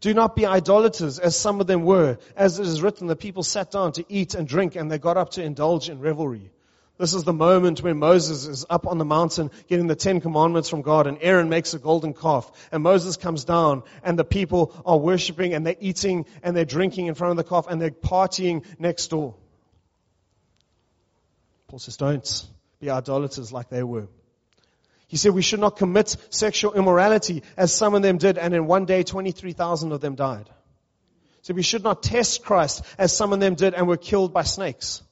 Do 0.00 0.12
not 0.12 0.34
be 0.34 0.46
idolaters 0.46 1.20
as 1.20 1.36
some 1.36 1.60
of 1.60 1.68
them 1.68 1.84
were. 1.84 2.18
As 2.34 2.58
it 2.58 2.66
is 2.66 2.82
written, 2.82 3.06
the 3.06 3.14
people 3.14 3.44
sat 3.44 3.70
down 3.70 3.92
to 3.92 4.04
eat 4.08 4.34
and 4.34 4.48
drink 4.48 4.74
and 4.74 4.90
they 4.90 4.98
got 4.98 5.16
up 5.16 5.30
to 5.32 5.44
indulge 5.44 5.88
in 5.88 6.00
revelry. 6.00 6.50
This 6.98 7.12
is 7.12 7.24
the 7.24 7.32
moment 7.32 7.82
when 7.82 7.98
Moses 7.98 8.46
is 8.46 8.64
up 8.70 8.86
on 8.86 8.96
the 8.96 9.04
mountain 9.04 9.50
getting 9.68 9.86
the 9.86 9.94
Ten 9.94 10.22
Commandments 10.22 10.70
from 10.70 10.80
God 10.80 11.06
and 11.06 11.18
Aaron 11.20 11.50
makes 11.50 11.74
a 11.74 11.78
golden 11.78 12.14
calf 12.14 12.50
and 12.72 12.82
Moses 12.82 13.18
comes 13.18 13.44
down 13.44 13.82
and 14.02 14.18
the 14.18 14.24
people 14.24 14.74
are 14.86 14.96
worshiping 14.96 15.52
and 15.52 15.66
they're 15.66 15.76
eating 15.78 16.24
and 16.42 16.56
they're 16.56 16.64
drinking 16.64 17.06
in 17.06 17.14
front 17.14 17.32
of 17.32 17.36
the 17.36 17.44
calf 17.44 17.66
and 17.68 17.82
they're 17.82 17.90
partying 17.90 18.64
next 18.78 19.08
door. 19.08 19.34
Paul 21.68 21.80
says, 21.80 21.98
don't 21.98 22.46
be 22.80 22.88
idolaters 22.88 23.52
like 23.52 23.68
they 23.68 23.82
were. 23.82 24.08
He 25.06 25.18
said 25.18 25.32
we 25.32 25.42
should 25.42 25.60
not 25.60 25.76
commit 25.76 26.16
sexual 26.30 26.72
immorality 26.72 27.42
as 27.58 27.74
some 27.74 27.94
of 27.94 28.00
them 28.00 28.16
did 28.16 28.38
and 28.38 28.54
in 28.54 28.66
one 28.66 28.86
day 28.86 29.02
23,000 29.02 29.92
of 29.92 30.00
them 30.00 30.14
died. 30.14 30.48
So 31.42 31.52
we 31.52 31.62
should 31.62 31.84
not 31.84 32.02
test 32.02 32.42
Christ 32.42 32.82
as 32.96 33.14
some 33.14 33.34
of 33.34 33.40
them 33.40 33.54
did 33.54 33.74
and 33.74 33.86
were 33.86 33.98
killed 33.98 34.32
by 34.32 34.44
snakes. 34.44 35.02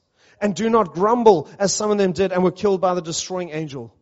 And 0.41 0.55
do 0.55 0.69
not 0.69 0.93
grumble 0.93 1.49
as 1.59 1.73
some 1.73 1.91
of 1.91 1.97
them 1.97 2.11
did 2.11 2.31
and 2.31 2.43
were 2.43 2.51
killed 2.51 2.81
by 2.81 2.93
the 2.93 3.01
destroying 3.01 3.51
angel. 3.51 3.93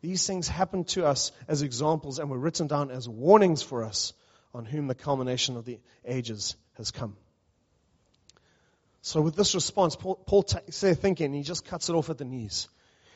These 0.00 0.26
things 0.26 0.48
happened 0.48 0.88
to 0.88 1.06
us 1.06 1.32
as 1.46 1.62
examples 1.62 2.18
and 2.18 2.28
were 2.28 2.38
written 2.38 2.66
down 2.66 2.90
as 2.90 3.08
warnings 3.08 3.62
for 3.62 3.84
us 3.84 4.12
on 4.52 4.64
whom 4.64 4.88
the 4.88 4.94
culmination 4.94 5.56
of 5.56 5.64
the 5.64 5.78
ages 6.04 6.56
has 6.76 6.90
come. 6.90 7.16
So 9.00 9.20
with 9.20 9.34
this 9.34 9.54
response, 9.54 9.96
Paul, 9.96 10.16
Paul 10.16 10.42
takes 10.42 10.80
their 10.80 10.94
thinking 10.94 11.32
he 11.32 11.42
just 11.42 11.64
cuts 11.64 11.88
it 11.88 11.94
off 11.94 12.10
at 12.10 12.18
the 12.18 12.24
knees. 12.24 12.68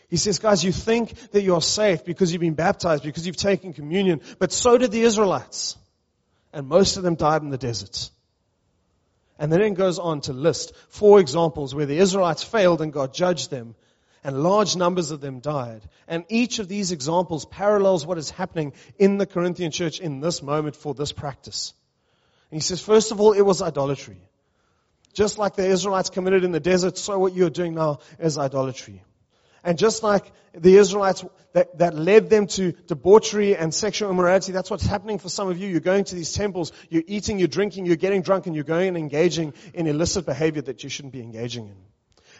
He 0.09 0.17
says, 0.17 0.39
guys, 0.39 0.63
you 0.63 0.73
think 0.73 1.33
that 1.33 1.43
you're 1.43 1.61
safe 1.61 2.05
because 2.05 2.33
you've 2.33 2.41
been 2.41 2.55
baptized, 2.55 3.03
because 3.03 3.27
you've 3.27 3.37
taken 3.37 3.73
communion, 3.73 4.21
but 4.39 4.53
so 4.53 4.79
did 4.79 4.93
the 4.93 5.03
Israelites. 5.03 5.77
And 6.53 6.69
most 6.69 6.97
of 6.97 7.03
them 7.03 7.17
died 7.17 7.43
in 7.43 7.51
the 7.51 7.59
deserts. 7.59 8.13
And 9.39 9.53
then 9.53 9.61
it 9.61 9.75
goes 9.75 9.99
on 9.99 10.23
to 10.23 10.33
list 10.33 10.75
four 10.89 11.21
examples 11.21 11.75
where 11.75 11.87
the 11.87 11.99
Israelites 11.99 12.43
failed 12.43 12.81
and 12.81 12.93
God 12.93 13.13
judged 13.13 13.51
them, 13.51 13.75
and 14.25 14.43
large 14.43 14.77
numbers 14.77 15.11
of 15.11 15.21
them 15.21 15.41
died. 15.41 15.83
And 16.09 16.25
each 16.29 16.59
of 16.59 16.69
these 16.69 16.91
examples 16.91 17.45
parallels 17.45 18.07
what 18.07 18.19
is 18.19 18.31
happening 18.31 18.73
in 18.99 19.19
the 19.19 19.27
Corinthian 19.27 19.71
church 19.71 20.01
in 20.01 20.21
this 20.21 20.43
moment 20.43 20.75
for 20.75 20.95
this 20.95 21.13
practice. 21.13 21.75
And 22.51 22.61
he 22.61 22.63
says, 22.63 22.81
first 22.81 23.13
of 23.13 23.21
all, 23.21 23.33
it 23.33 23.43
was 23.43 23.63
idolatry. 23.63 24.21
Just 25.13 25.39
like 25.39 25.55
the 25.55 25.67
Israelites 25.67 26.11
committed 26.11 26.45
in 26.45 26.53
the 26.53 26.61
desert, 26.61 26.99
so 26.99 27.19
what 27.19 27.35
you're 27.35 27.51
doing 27.51 27.75
now 27.75 28.01
is 28.19 28.39
idolatry. 28.39 29.03
And 29.67 29.77
just 29.77 30.05
like 30.05 30.31
the 30.55 30.77
Israelites 30.77 31.25
that, 31.53 31.79
that 31.79 31.97
led 31.97 32.31
them 32.31 32.47
to 32.47 32.71
debauchery 32.87 33.57
and 33.57 33.75
sexual 33.75 34.11
immorality, 34.11 34.53
that's 34.53 34.71
what's 34.71 34.87
happening 34.87 35.19
for 35.19 35.29
some 35.29 35.49
of 35.49 35.59
you. 35.59 35.67
You're 35.67 35.81
going 35.81 36.05
to 36.05 36.15
these 36.15 36.33
temples, 36.33 36.71
you're 36.89 37.03
eating, 37.09 37.41
you're 37.41 37.49
drinking, 37.49 37.85
you're 37.85 37.97
getting 37.97 38.23
drunk, 38.23 38.47
and 38.47 38.55
you're 38.55 38.63
going 38.63 38.87
and 38.87 38.97
engaging 38.97 39.55
in 39.75 39.89
illicit 39.89 40.25
behavior 40.25 40.63
that 40.63 40.85
you 40.85 40.89
shouldn't 40.89 41.13
be 41.13 41.21
engaging 41.21 41.67
in. 41.67 41.75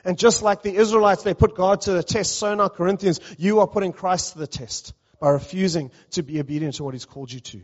And 0.05 0.17
just 0.17 0.41
like 0.41 0.63
the 0.63 0.77
Israelites, 0.77 1.25
they 1.25 1.35
put 1.35 1.57
God 1.57 1.81
to 1.83 1.95
the 1.95 2.05
test, 2.05 2.37
so 2.37 2.55
now 2.55 2.69
Corinthians, 2.69 3.19
you 3.39 3.59
are 3.59 3.67
putting 3.67 3.93
Christ 3.93 4.35
to 4.35 4.39
the 4.39 4.47
test 4.47 4.95
by 5.19 5.31
refusing 5.31 5.91
to 6.13 6.23
be 6.23 6.39
obedient 6.39 6.75
to 6.75 6.85
what 6.85 6.95
He's 6.95 7.07
called 7.07 7.33
you 7.33 7.41
to. 7.41 7.61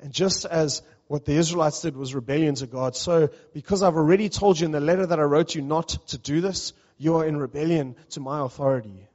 And 0.00 0.10
just 0.10 0.46
as 0.46 0.80
what 1.06 1.26
the 1.26 1.34
Israelites 1.34 1.82
did 1.82 1.98
was 1.98 2.14
rebellion 2.14 2.54
to 2.54 2.66
God. 2.66 2.96
So, 2.96 3.28
because 3.52 3.82
I've 3.82 3.96
already 3.96 4.30
told 4.30 4.58
you 4.58 4.64
in 4.64 4.72
the 4.72 4.80
letter 4.80 5.04
that 5.04 5.18
I 5.18 5.24
wrote 5.24 5.54
you 5.54 5.60
not 5.60 5.88
to 6.08 6.16
do 6.16 6.40
this, 6.40 6.72
you 6.98 7.16
are 7.16 7.26
in 7.26 7.36
rebellion 7.36 7.96
to 8.10 8.20
my 8.20 8.44
authority. 8.44 9.08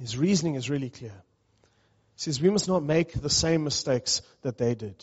His 0.00 0.16
reasoning 0.16 0.54
is 0.54 0.70
really 0.70 0.90
clear. 0.90 1.12
He 1.12 2.22
says, 2.22 2.40
We 2.40 2.50
must 2.50 2.68
not 2.68 2.82
make 2.82 3.12
the 3.12 3.30
same 3.30 3.64
mistakes 3.64 4.22
that 4.42 4.58
they 4.58 4.74
did. 4.74 4.96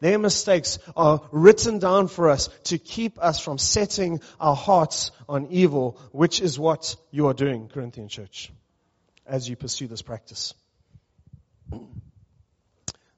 Their 0.00 0.18
mistakes 0.18 0.78
are 0.94 1.22
written 1.32 1.78
down 1.78 2.08
for 2.08 2.28
us 2.28 2.48
to 2.64 2.78
keep 2.78 3.18
us 3.18 3.40
from 3.40 3.56
setting 3.56 4.20
our 4.38 4.54
hearts 4.54 5.10
on 5.28 5.46
evil, 5.46 5.98
which 6.12 6.40
is 6.40 6.58
what 6.58 6.96
you 7.10 7.28
are 7.28 7.34
doing, 7.34 7.68
Corinthian 7.68 8.08
church, 8.08 8.52
as 9.26 9.48
you 9.48 9.56
pursue 9.56 9.86
this 9.86 10.02
practice. 10.02 10.54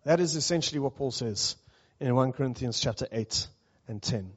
That 0.04 0.20
is 0.20 0.36
essentially 0.36 0.78
what 0.78 0.96
Paul 0.96 1.10
says 1.10 1.56
in 2.00 2.14
1 2.14 2.32
Corinthians 2.32 2.80
chapter 2.80 3.08
8 3.10 3.48
and 3.88 4.00
10. 4.00 4.30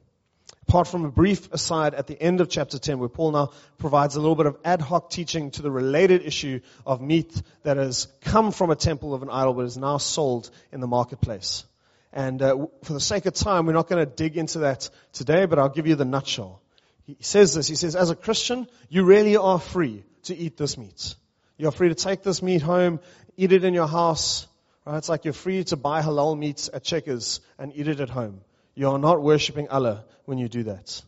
Apart 0.72 0.88
from 0.88 1.04
a 1.04 1.10
brief 1.10 1.52
aside 1.52 1.92
at 1.92 2.06
the 2.06 2.18
end 2.18 2.40
of 2.40 2.48
chapter 2.48 2.78
10, 2.78 2.98
where 2.98 3.10
Paul 3.10 3.32
now 3.32 3.50
provides 3.76 4.16
a 4.16 4.20
little 4.20 4.36
bit 4.36 4.46
of 4.46 4.56
ad 4.64 4.80
hoc 4.80 5.10
teaching 5.10 5.50
to 5.50 5.60
the 5.60 5.70
related 5.70 6.22
issue 6.22 6.60
of 6.86 7.02
meat 7.02 7.42
that 7.62 7.76
has 7.76 8.08
come 8.22 8.52
from 8.52 8.70
a 8.70 8.74
temple 8.74 9.12
of 9.12 9.22
an 9.22 9.28
idol 9.28 9.52
but 9.52 9.66
is 9.66 9.76
now 9.76 9.98
sold 9.98 10.50
in 10.72 10.80
the 10.80 10.86
marketplace. 10.86 11.66
And 12.10 12.40
uh, 12.40 12.68
for 12.84 12.94
the 12.94 13.00
sake 13.00 13.26
of 13.26 13.34
time, 13.34 13.66
we're 13.66 13.74
not 13.74 13.86
going 13.86 14.02
to 14.02 14.10
dig 14.10 14.38
into 14.38 14.60
that 14.60 14.88
today, 15.12 15.44
but 15.44 15.58
I'll 15.58 15.68
give 15.68 15.86
you 15.86 15.94
the 15.94 16.06
nutshell. 16.06 16.62
He 17.04 17.18
says 17.20 17.52
this. 17.52 17.68
He 17.68 17.74
says, 17.74 17.94
as 17.94 18.08
a 18.08 18.16
Christian, 18.16 18.66
you 18.88 19.04
really 19.04 19.36
are 19.36 19.60
free 19.60 20.04
to 20.22 20.34
eat 20.34 20.56
this 20.56 20.78
meat. 20.78 21.16
You're 21.58 21.72
free 21.72 21.90
to 21.90 21.94
take 21.94 22.22
this 22.22 22.40
meat 22.40 22.62
home, 22.62 23.00
eat 23.36 23.52
it 23.52 23.62
in 23.64 23.74
your 23.74 23.88
house, 23.88 24.46
Right? 24.84 24.96
It's 24.96 25.08
like 25.08 25.24
you're 25.24 25.32
free 25.32 25.62
to 25.64 25.76
buy 25.76 26.02
halal 26.02 26.36
meat 26.36 26.68
at 26.72 26.82
Checkers 26.82 27.40
and 27.58 27.72
eat 27.76 27.86
it 27.86 28.00
at 28.00 28.10
home. 28.10 28.40
You 28.74 28.90
are 28.90 28.98
not 28.98 29.22
worshipping 29.22 29.68
Allah 29.68 30.04
when 30.24 30.38
you 30.38 30.48
do 30.48 30.64
that. 30.64 31.02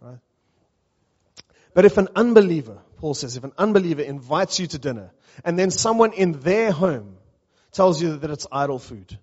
Right? 0.00 0.18
But 1.74 1.84
if 1.84 1.98
an 1.98 2.08
unbeliever, 2.14 2.78
Paul 2.98 3.14
says, 3.14 3.36
if 3.36 3.44
an 3.44 3.52
unbeliever 3.56 4.02
invites 4.02 4.60
you 4.60 4.66
to 4.68 4.78
dinner 4.78 5.10
and 5.44 5.58
then 5.58 5.70
someone 5.70 6.12
in 6.12 6.32
their 6.32 6.72
home 6.72 7.16
tells 7.72 8.02
you 8.02 8.16
that 8.18 8.30
it's 8.30 8.46
idol 8.52 8.78
food, 8.78 9.18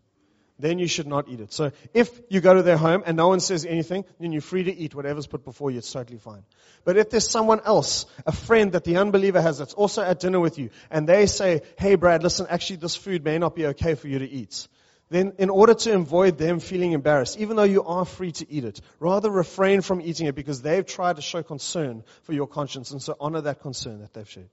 then 0.59 0.79
you 0.79 0.87
should 0.87 1.05
not 1.05 1.27
eat 1.29 1.39
it. 1.39 1.53
So 1.53 1.71
if 1.93 2.09
you 2.29 2.41
go 2.41 2.55
to 2.55 2.63
their 2.63 2.77
home 2.77 3.03
and 3.05 3.15
no 3.15 3.27
one 3.27 3.39
says 3.39 3.65
anything, 3.65 4.05
then 4.19 4.31
you're 4.31 4.41
free 4.41 4.63
to 4.63 4.75
eat 4.75 4.95
whatever's 4.95 5.27
put 5.27 5.43
before 5.45 5.69
you. 5.69 5.77
It's 5.77 5.91
totally 5.91 6.17
fine. 6.17 6.43
But 6.83 6.97
if 6.97 7.11
there's 7.11 7.29
someone 7.29 7.61
else, 7.63 8.07
a 8.25 8.31
friend 8.31 8.71
that 8.71 8.83
the 8.83 8.97
unbeliever 8.97 9.41
has 9.41 9.59
that's 9.59 9.75
also 9.75 10.01
at 10.01 10.19
dinner 10.19 10.39
with 10.39 10.57
you, 10.57 10.71
and 10.89 11.07
they 11.07 11.27
say, 11.27 11.61
hey 11.77 11.95
Brad, 11.95 12.23
listen, 12.23 12.47
actually 12.49 12.77
this 12.77 12.95
food 12.95 13.23
may 13.23 13.37
not 13.37 13.55
be 13.55 13.67
okay 13.67 13.93
for 13.93 14.07
you 14.07 14.19
to 14.19 14.27
eat. 14.27 14.67
Then 15.09 15.33
in 15.37 15.49
order 15.49 15.73
to 15.73 15.93
avoid 15.93 16.37
them 16.37 16.59
feeling 16.59 16.91
embarrassed, 16.91 17.39
even 17.39 17.55
though 17.55 17.63
you 17.63 17.83
are 17.83 18.03
free 18.03 18.33
to 18.33 18.51
eat 18.51 18.65
it, 18.65 18.81
rather 18.99 19.29
refrain 19.29 19.81
from 19.81 20.01
eating 20.01 20.27
it 20.27 20.35
because 20.35 20.61
they've 20.61 20.85
tried 20.85 21.15
to 21.15 21.21
show 21.21 21.43
concern 21.43 22.03
for 22.23 22.33
your 22.33 22.47
conscience 22.47 22.91
and 22.91 23.01
so 23.01 23.15
honor 23.19 23.41
that 23.41 23.61
concern 23.61 24.01
that 24.01 24.13
they've 24.13 24.29
showed. 24.29 24.49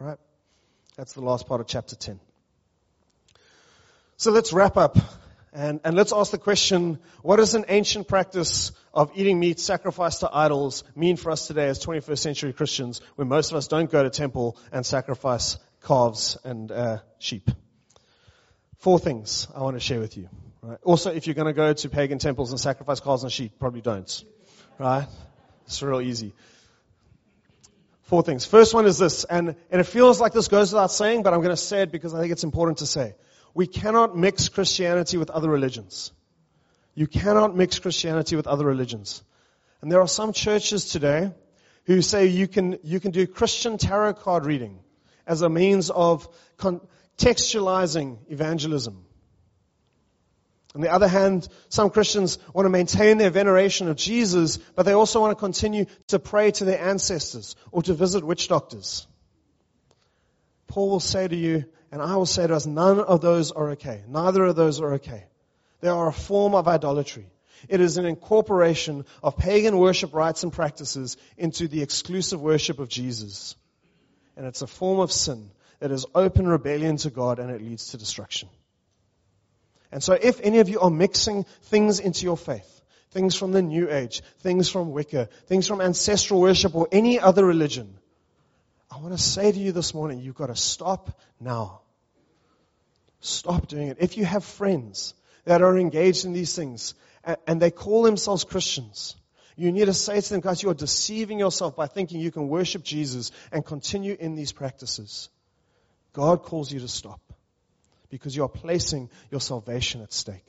Alright? 0.00 0.18
That's 0.96 1.12
the 1.12 1.20
last 1.20 1.46
part 1.46 1.60
of 1.60 1.68
chapter 1.68 1.94
10. 1.94 2.18
So 4.16 4.32
let's 4.32 4.52
wrap 4.52 4.76
up 4.76 4.98
and, 5.52 5.80
and 5.84 5.94
let's 5.94 6.12
ask 6.12 6.32
the 6.32 6.38
question, 6.38 6.98
what 7.22 7.36
does 7.36 7.54
an 7.54 7.66
ancient 7.68 8.08
practice 8.08 8.72
of 8.92 9.12
eating 9.14 9.38
meat 9.38 9.60
sacrificed 9.60 10.20
to 10.20 10.30
idols 10.30 10.84
mean 10.96 11.16
for 11.16 11.30
us 11.30 11.46
today 11.46 11.68
as 11.68 11.84
21st 11.84 12.18
century 12.18 12.52
Christians 12.52 13.00
when 13.14 13.28
most 13.28 13.52
of 13.52 13.56
us 13.56 13.68
don't 13.68 13.90
go 13.90 14.02
to 14.02 14.10
temple 14.10 14.58
and 14.72 14.84
sacrifice 14.84 15.58
calves 15.82 16.36
and 16.44 16.72
uh, 16.72 16.98
sheep? 17.18 17.50
Four 18.78 18.98
things 18.98 19.48
I 19.54 19.60
want 19.60 19.76
to 19.76 19.80
share 19.80 20.00
with 20.00 20.16
you. 20.16 20.28
Right? 20.62 20.78
Also, 20.82 21.12
if 21.12 21.26
you're 21.26 21.34
going 21.34 21.46
to 21.46 21.52
go 21.52 21.72
to 21.72 21.88
pagan 21.88 22.18
temples 22.18 22.50
and 22.50 22.60
sacrifice 22.60 23.00
calves 23.00 23.22
and 23.22 23.32
sheep, 23.32 23.52
probably 23.58 23.80
don't. 23.80 24.24
Right? 24.78 25.06
It's 25.66 25.82
real 25.82 26.00
easy. 26.00 26.34
Four 28.02 28.22
things. 28.22 28.46
First 28.46 28.72
one 28.72 28.86
is 28.86 28.98
this, 28.98 29.24
and, 29.24 29.56
and 29.70 29.80
it 29.80 29.84
feels 29.84 30.20
like 30.20 30.32
this 30.32 30.48
goes 30.48 30.72
without 30.72 30.92
saying, 30.92 31.22
but 31.24 31.32
I'm 31.32 31.40
going 31.40 31.50
to 31.50 31.56
say 31.56 31.82
it 31.82 31.90
because 31.90 32.14
I 32.14 32.20
think 32.20 32.32
it's 32.32 32.44
important 32.44 32.78
to 32.78 32.86
say 32.86 33.14
we 33.52 33.66
cannot 33.66 34.16
mix 34.16 34.48
Christianity 34.48 35.16
with 35.16 35.30
other 35.30 35.48
religions. 35.48 36.12
You 36.94 37.06
cannot 37.06 37.56
mix 37.56 37.78
Christianity 37.78 38.36
with 38.36 38.46
other 38.46 38.64
religions. 38.64 39.22
And 39.80 39.90
there 39.90 40.00
are 40.00 40.08
some 40.08 40.32
churches 40.32 40.84
today 40.86 41.32
who 41.84 42.02
say 42.02 42.26
you 42.26 42.48
can, 42.48 42.78
you 42.82 43.00
can 43.00 43.12
do 43.12 43.26
Christian 43.26 43.78
tarot 43.78 44.14
card 44.14 44.44
reading 44.44 44.78
as 45.26 45.42
a 45.42 45.48
means 45.48 45.90
of 45.90 46.28
contextualizing 47.18 48.18
evangelism. 48.28 49.04
On 50.74 50.82
the 50.82 50.92
other 50.92 51.08
hand, 51.08 51.48
some 51.70 51.88
Christians 51.88 52.38
want 52.52 52.66
to 52.66 52.70
maintain 52.70 53.16
their 53.16 53.30
veneration 53.30 53.88
of 53.88 53.96
Jesus, 53.96 54.58
but 54.58 54.82
they 54.84 54.92
also 54.92 55.20
want 55.20 55.30
to 55.30 55.40
continue 55.40 55.86
to 56.08 56.18
pray 56.18 56.50
to 56.50 56.66
their 56.66 56.78
ancestors 56.78 57.56
or 57.72 57.82
to 57.82 57.94
visit 57.94 58.22
witch 58.22 58.48
doctors. 58.48 59.06
Paul 60.66 60.90
will 60.90 61.00
say 61.00 61.26
to 61.26 61.36
you, 61.36 61.64
and 61.90 62.02
I 62.02 62.16
will 62.16 62.26
say 62.26 62.46
to 62.46 62.54
us, 62.54 62.66
none 62.66 63.00
of 63.00 63.22
those 63.22 63.52
are 63.52 63.70
okay. 63.70 64.02
Neither 64.06 64.44
of 64.44 64.56
those 64.56 64.80
are 64.80 64.94
okay. 64.94 65.24
They 65.80 65.88
are 65.88 66.08
a 66.08 66.12
form 66.12 66.54
of 66.54 66.68
idolatry. 66.68 67.26
It 67.70 67.80
is 67.80 67.96
an 67.96 68.04
incorporation 68.04 69.06
of 69.22 69.38
pagan 69.38 69.78
worship 69.78 70.12
rites 70.12 70.42
and 70.42 70.52
practices 70.52 71.16
into 71.38 71.68
the 71.68 71.80
exclusive 71.80 72.42
worship 72.42 72.80
of 72.80 72.90
Jesus. 72.90 73.56
And 74.36 74.44
it's 74.44 74.60
a 74.60 74.66
form 74.66 75.00
of 75.00 75.10
sin 75.10 75.50
that 75.80 75.90
is 75.90 76.06
open 76.14 76.46
rebellion 76.48 76.96
to 76.98 77.10
God 77.10 77.38
and 77.38 77.50
it 77.50 77.62
leads 77.62 77.90
to 77.90 77.98
destruction. 77.98 78.48
And 79.92 80.02
so 80.02 80.14
if 80.14 80.40
any 80.42 80.58
of 80.58 80.68
you 80.68 80.80
are 80.80 80.90
mixing 80.90 81.44
things 81.64 82.00
into 82.00 82.24
your 82.24 82.36
faith, 82.36 82.80
things 83.10 83.34
from 83.34 83.52
the 83.52 83.62
New 83.62 83.90
Age, 83.90 84.22
things 84.40 84.68
from 84.68 84.92
Wicca, 84.92 85.28
things 85.46 85.66
from 85.66 85.80
ancestral 85.80 86.40
worship 86.40 86.74
or 86.74 86.88
any 86.92 87.20
other 87.20 87.44
religion, 87.44 87.98
I 88.90 88.98
want 88.98 89.16
to 89.16 89.22
say 89.22 89.52
to 89.52 89.58
you 89.58 89.72
this 89.72 89.94
morning, 89.94 90.20
you've 90.20 90.34
got 90.34 90.46
to 90.46 90.56
stop 90.56 91.18
now. 91.40 91.80
Stop 93.20 93.68
doing 93.68 93.88
it. 93.88 93.98
If 94.00 94.16
you 94.16 94.24
have 94.24 94.44
friends 94.44 95.14
that 95.44 95.62
are 95.62 95.76
engaged 95.78 96.24
in 96.24 96.32
these 96.32 96.54
things 96.54 96.94
and 97.46 97.60
they 97.60 97.70
call 97.70 98.02
themselves 98.02 98.44
Christians, 98.44 99.16
you 99.56 99.72
need 99.72 99.86
to 99.86 99.94
say 99.94 100.20
to 100.20 100.28
them, 100.28 100.40
guys, 100.40 100.62
you 100.62 100.70
are 100.70 100.74
deceiving 100.74 101.38
yourself 101.38 101.74
by 101.74 101.86
thinking 101.86 102.20
you 102.20 102.30
can 102.30 102.48
worship 102.48 102.84
Jesus 102.84 103.32
and 103.50 103.64
continue 103.64 104.16
in 104.18 104.34
these 104.34 104.52
practices. 104.52 105.30
God 106.16 106.44
calls 106.44 106.72
you 106.72 106.80
to 106.80 106.88
stop 106.88 107.20
because 108.08 108.34
you 108.34 108.42
are 108.44 108.48
placing 108.48 109.10
your 109.30 109.40
salvation 109.40 110.00
at 110.00 110.14
stake. 110.14 110.46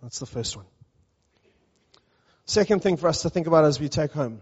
That's 0.00 0.20
the 0.20 0.26
first 0.26 0.56
one. 0.56 0.66
Second 2.44 2.80
thing 2.80 2.98
for 2.98 3.08
us 3.08 3.22
to 3.22 3.30
think 3.30 3.48
about 3.48 3.64
as 3.64 3.80
we 3.80 3.88
take 3.88 4.12
home 4.12 4.40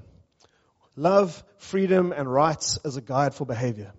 love, 0.96 1.42
freedom, 1.56 2.12
and 2.12 2.30
rights 2.30 2.78
as 2.84 2.98
a 2.98 3.00
guide 3.00 3.34
for 3.34 3.46
behavior. 3.46 3.90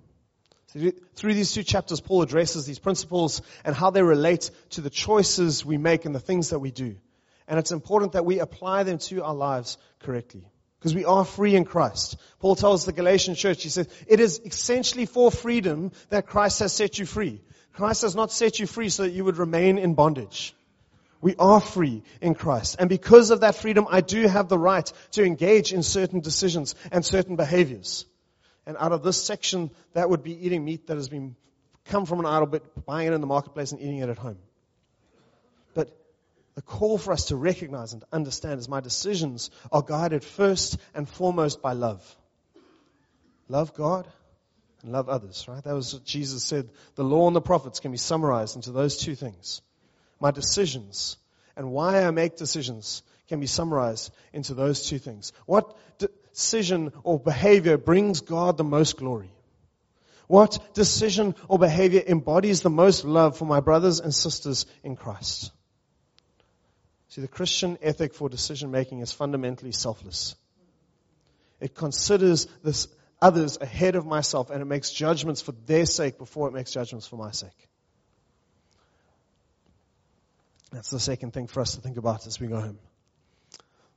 Through 1.15 1.33
these 1.33 1.53
two 1.53 1.63
chapters, 1.63 1.99
Paul 1.99 2.21
addresses 2.21 2.67
these 2.67 2.77
principles 2.77 3.41
and 3.65 3.75
how 3.75 3.89
they 3.89 4.03
relate 4.03 4.51
to 4.71 4.81
the 4.81 4.91
choices 4.91 5.65
we 5.65 5.79
make 5.79 6.05
and 6.05 6.13
the 6.13 6.19
things 6.19 6.51
that 6.51 6.59
we 6.59 6.69
do. 6.69 6.95
And 7.47 7.57
it's 7.57 7.71
important 7.71 8.11
that 8.11 8.23
we 8.23 8.37
apply 8.37 8.83
them 8.83 8.99
to 8.99 9.23
our 9.23 9.33
lives 9.33 9.79
correctly. 9.99 10.50
Because 10.81 10.95
we 10.95 11.05
are 11.05 11.23
free 11.23 11.55
in 11.55 11.63
Christ. 11.63 12.17
Paul 12.39 12.55
tells 12.55 12.85
the 12.85 12.91
Galatian 12.91 13.35
church, 13.35 13.61
he 13.61 13.69
says, 13.69 13.87
it 14.07 14.19
is 14.19 14.41
essentially 14.43 15.05
for 15.05 15.29
freedom 15.29 15.91
that 16.09 16.25
Christ 16.25 16.57
has 16.57 16.73
set 16.73 16.97
you 16.97 17.05
free. 17.05 17.39
Christ 17.73 18.01
has 18.01 18.15
not 18.15 18.31
set 18.31 18.57
you 18.57 18.65
free 18.65 18.89
so 18.89 19.03
that 19.03 19.11
you 19.11 19.23
would 19.23 19.37
remain 19.37 19.77
in 19.77 19.93
bondage. 19.93 20.55
We 21.21 21.35
are 21.37 21.61
free 21.61 22.01
in 22.19 22.33
Christ. 22.33 22.77
And 22.79 22.89
because 22.89 23.29
of 23.29 23.41
that 23.41 23.53
freedom, 23.53 23.85
I 23.91 24.01
do 24.01 24.27
have 24.27 24.49
the 24.49 24.57
right 24.57 24.91
to 25.11 25.23
engage 25.23 25.71
in 25.71 25.83
certain 25.83 26.19
decisions 26.19 26.73
and 26.91 27.05
certain 27.05 27.35
behaviors. 27.35 28.07
And 28.65 28.75
out 28.79 28.91
of 28.91 29.03
this 29.03 29.23
section, 29.23 29.69
that 29.93 30.09
would 30.09 30.23
be 30.23 30.45
eating 30.45 30.65
meat 30.65 30.87
that 30.87 30.95
has 30.95 31.09
been 31.09 31.35
come 31.85 32.07
from 32.07 32.19
an 32.21 32.25
idol, 32.25 32.47
but 32.47 32.85
buying 32.87 33.07
it 33.07 33.13
in 33.13 33.21
the 33.21 33.27
marketplace 33.27 33.71
and 33.71 33.79
eating 33.79 33.99
it 33.99 34.09
at 34.09 34.17
home. 34.17 34.39
But 35.75 35.95
the 36.55 36.61
call 36.61 36.97
for 36.97 37.13
us 37.13 37.25
to 37.25 37.35
recognize 37.35 37.93
and 37.93 38.03
understand 38.11 38.59
is 38.59 38.67
my 38.67 38.81
decisions 38.81 39.49
are 39.71 39.81
guided 39.81 40.23
first 40.23 40.77
and 40.93 41.07
foremost 41.07 41.61
by 41.61 41.73
love. 41.73 42.03
Love 43.47 43.73
God 43.73 44.07
and 44.83 44.91
love 44.91 45.09
others, 45.09 45.45
right? 45.47 45.63
That 45.63 45.73
was 45.73 45.93
what 45.93 46.03
Jesus 46.03 46.43
said. 46.43 46.69
The 46.95 47.03
law 47.03 47.27
and 47.27 47.35
the 47.35 47.41
prophets 47.41 47.79
can 47.79 47.91
be 47.91 47.97
summarized 47.97 48.55
into 48.55 48.71
those 48.71 48.97
two 48.97 49.15
things 49.15 49.61
my 50.19 50.31
decisions 50.31 51.17
and 51.55 51.71
why 51.71 52.05
I 52.05 52.11
make 52.11 52.37
decisions 52.37 53.01
can 53.27 53.39
be 53.39 53.47
summarized 53.47 54.11
into 54.33 54.53
those 54.53 54.87
two 54.87 54.99
things. 54.99 55.33
What 55.45 55.75
decision 55.97 56.93
or 57.03 57.19
behavior 57.19 57.77
brings 57.77 58.21
God 58.21 58.57
the 58.57 58.63
most 58.63 58.97
glory? 58.97 59.31
What 60.27 60.73
decision 60.73 61.35
or 61.47 61.59
behavior 61.59 62.03
embodies 62.05 62.61
the 62.61 62.69
most 62.69 63.03
love 63.03 63.37
for 63.37 63.45
my 63.45 63.59
brothers 63.59 63.99
and 63.99 64.13
sisters 64.13 64.65
in 64.83 64.95
Christ? 64.95 65.51
See, 67.11 67.19
the 67.19 67.27
Christian 67.27 67.77
ethic 67.81 68.13
for 68.13 68.29
decision 68.29 68.71
making 68.71 69.01
is 69.01 69.11
fundamentally 69.11 69.73
selfless. 69.73 70.33
It 71.59 71.75
considers 71.75 72.47
this 72.63 72.87
others 73.21 73.57
ahead 73.59 73.97
of 73.97 74.05
myself 74.05 74.49
and 74.49 74.61
it 74.61 74.65
makes 74.65 74.91
judgments 74.91 75.41
for 75.41 75.51
their 75.65 75.85
sake 75.85 76.17
before 76.17 76.47
it 76.47 76.53
makes 76.53 76.71
judgments 76.71 77.05
for 77.05 77.17
my 77.17 77.31
sake. 77.31 77.67
That's 80.71 80.89
the 80.89 81.01
second 81.01 81.33
thing 81.33 81.47
for 81.47 81.59
us 81.59 81.75
to 81.75 81.81
think 81.81 81.97
about 81.97 82.25
as 82.27 82.39
we 82.39 82.47
go 82.47 82.61
home. 82.61 82.79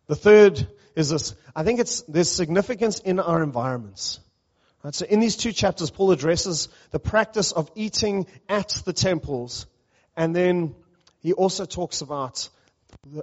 The 0.09 0.17
third 0.17 0.67
is 0.97 1.11
this. 1.11 1.37
I 1.55 1.63
think 1.63 1.79
it's, 1.79 2.03
there's 2.03 2.29
significance 2.29 2.99
in 2.99 3.21
our 3.21 3.45
environments. 3.45 4.19
Right? 4.83 4.93
So 4.93 5.07
in 5.07 5.21
these 5.21 5.37
two 5.37 5.53
chapters, 5.53 5.93
Paul 5.93 6.11
addresses 6.11 6.69
the 6.91 6.99
practice 6.99 7.53
of 7.53 7.71
eating 7.77 8.27
at 8.49 8.71
the 8.85 8.93
temples, 8.93 9.67
and 10.17 10.35
then 10.35 10.75
he 11.21 11.33
also 11.33 11.65
talks 11.65 12.01
about 12.01 12.49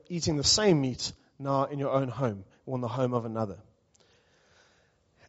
eating 0.09 0.37
the 0.37 0.43
same 0.43 0.81
meat 0.81 1.11
now 1.39 1.65
in 1.65 1.79
your 1.79 1.91
own 1.91 2.07
home 2.07 2.45
or 2.65 2.75
in 2.75 2.81
the 2.81 2.87
home 2.87 3.13
of 3.13 3.25
another. 3.25 3.57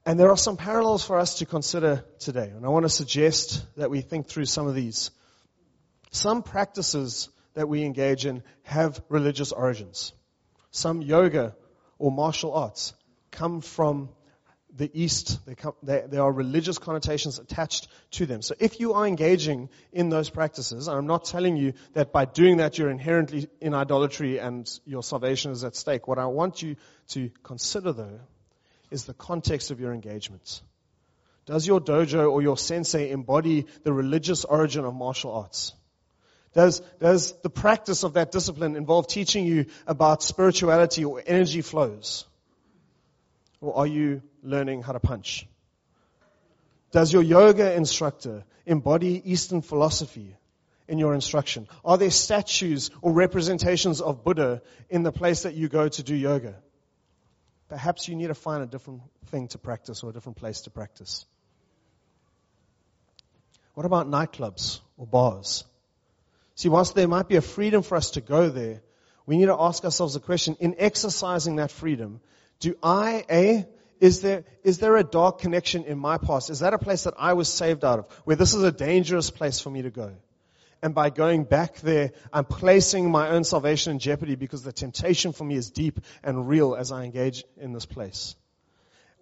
And 0.05 0.19
there 0.19 0.31
are 0.31 0.37
some 0.37 0.57
parallels 0.57 1.05
for 1.05 1.19
us 1.19 1.39
to 1.39 1.47
consider 1.47 2.05
today. 2.19 2.51
And 2.55 2.67
I 2.67 2.69
want 2.69 2.85
to 2.85 2.91
suggest 2.91 3.65
that 3.77 3.91
we 3.91 4.01
think 4.01 4.27
through 4.27 4.47
some 4.47 4.67
of 4.67 4.75
these. 4.75 5.11
Some 6.11 6.43
practices 6.43 7.29
that 7.55 7.69
we 7.69 7.85
engage 7.85 8.27
in 8.27 8.43
have 8.65 9.01
religious 9.09 9.53
origins. 9.53 10.13
Some 10.71 11.03
yoga 11.03 11.55
or 11.99 12.11
martial 12.11 12.53
arts 12.55 12.95
come 13.31 13.61
from 13.61 14.09
the 14.77 14.91
East. 14.93 15.45
They 15.47 15.55
come, 15.55 15.75
they, 15.83 16.05
there 16.07 16.23
are 16.23 16.33
religious 16.33 16.79
connotations 16.79 17.39
attached 17.39 17.89
to 18.13 18.27
them. 18.27 18.43
So 18.43 18.55
if 18.59 18.81
you 18.81 18.95
are 18.95 19.07
engaging 19.07 19.69
in 19.93 20.09
those 20.09 20.31
practices, 20.31 20.89
and 20.89 20.97
I'm 20.97 21.07
not 21.07 21.25
telling 21.25 21.57
you 21.57 21.75
that 21.93 22.13
by 22.13 22.25
doing 22.25 22.59
that 22.59 22.79
you're 22.79 22.91
inherently 22.91 23.49
in 23.61 23.75
idolatry 23.75 24.39
and 24.39 24.69
your 24.85 25.03
salvation 25.03 25.53
is 25.53 25.65
at 25.65 25.77
stake. 25.77 26.09
What 26.09 26.19
I 26.19 26.27
want 26.27 26.63
you 26.63 26.77
to 27.09 27.31
consider 27.43 27.93
though 27.93 28.21
is 28.91 29.05
the 29.05 29.15
context 29.15 29.71
of 29.71 29.81
your 29.81 29.93
engagement. 29.93 30.63
Does 31.47 31.67
your 31.67 31.81
dojo 31.81 32.31
or 32.31 32.41
your 32.41 32.57
sensei 32.57 33.11
embody 33.11 33.67
the 33.83 33.93
religious 33.93 34.45
origin 34.45 34.85
of 34.85 34.95
martial 34.95 35.33
arts? 35.33 35.75
Does, 36.55 36.81
does 37.01 37.33
the 37.43 37.51
practice 37.51 38.05
of 38.05 38.15
that 38.15 38.31
discipline 38.31 38.77
involve 38.77 39.09
teaching 39.09 39.47
you 39.47 39.67
about 39.87 40.23
spirituality 40.23 41.05
or 41.05 41.23
energy 41.27 41.63
flows? 41.63 42.27
Or 43.63 43.77
are 43.79 43.87
you 43.87 44.23
learning 44.43 44.83
how 44.83 44.93
to 44.93 45.01
punch? 45.01 45.47
Does 46.91 47.13
your 47.13 47.23
yoga 47.23 47.73
instructor 47.75 48.45
embody 48.67 49.23
Eastern 49.25 49.63
philosophy 49.63 50.37
in 50.89 50.99
your 50.99 51.15
instruction? 51.15 51.69
Are 51.85 51.97
there 51.97 52.11
statues 52.11 52.91
or 53.01 53.13
representations 53.13 54.01
of 54.01 54.25
Buddha 54.25 54.63
in 54.91 55.05
the 55.05 55.13
place 55.13 55.45
that 55.45 55.55
you 55.55 55.69
go 55.69 55.89
to 55.89 56.03
do 56.03 56.15
yoga? 56.15 56.57
Perhaps 57.69 58.09
you 58.09 58.17
need 58.17 58.27
to 58.27 58.35
find 58.35 58.65
a 58.65 58.67
different 58.67 59.03
thing 59.27 59.47
to 59.49 59.59
practice 59.59 60.03
or 60.03 60.11
a 60.11 60.13
different 60.13 60.37
place 60.37 60.63
to 60.63 60.71
practice. 60.71 61.25
What 63.75 63.87
about 63.87 64.09
nightclubs 64.09 64.81
or 64.99 65.07
bars? 65.07 65.65
See, 66.57 66.69
whilst 66.69 66.97
there 66.97 67.09
might 67.09 67.29
be 67.29 67.37
a 67.37 67.41
freedom 67.41 67.83
for 67.83 67.97
us 67.97 68.11
to 68.11 68.21
go 68.21 68.51
there, 68.51 68.83
we 69.25 69.39
need 69.39 69.47
to 69.47 69.57
ask 69.59 69.85
ourselves 69.85 70.17
a 70.17 70.21
question. 70.21 70.57
In 70.59 70.75
exercising 70.79 71.57
that 71.57 71.71
freedom, 71.71 72.21
do 72.63 72.77
I, 72.83 73.25
A, 73.29 73.67
is 74.01 74.21
there, 74.21 74.45
is 74.63 74.79
there 74.79 74.97
a 74.97 75.05
dark 75.05 75.41
connection 75.41 75.85
in 75.85 75.99
my 75.99 76.17
past? 76.17 76.49
Is 76.49 76.61
that 76.61 76.73
a 76.73 76.79
place 76.79 77.05
that 77.05 77.15
I 77.19 77.35
was 77.35 77.49
saved 77.49 77.85
out 77.85 77.99
of? 77.99 78.13
Where 78.25 78.37
this 78.37 78.55
is 78.55 78.63
a 78.63 78.73
dangerous 78.73 79.31
place 79.31 79.61
for 79.61 79.69
me 79.69 79.83
to 79.83 79.91
go? 79.91 80.13
And 80.81 80.95
by 80.95 81.11
going 81.11 81.45
back 81.45 81.81
there, 81.81 82.13
I'm 82.33 82.45
placing 82.45 83.11
my 83.11 83.31
own 83.31 83.45
salvation 83.45 83.93
in 83.93 83.99
jeopardy 83.99 84.37
because 84.37 84.63
the 84.63 84.73
temptation 84.73 85.33
for 85.33 85.45
me 85.45 85.57
is 85.57 85.71
deep 85.71 86.01
and 86.23 86.49
real 86.49 86.75
as 86.75 86.93
I 86.93 87.05
engage 87.05 87.45
in 87.57 87.73
this 87.73 87.87
place. 87.87 88.37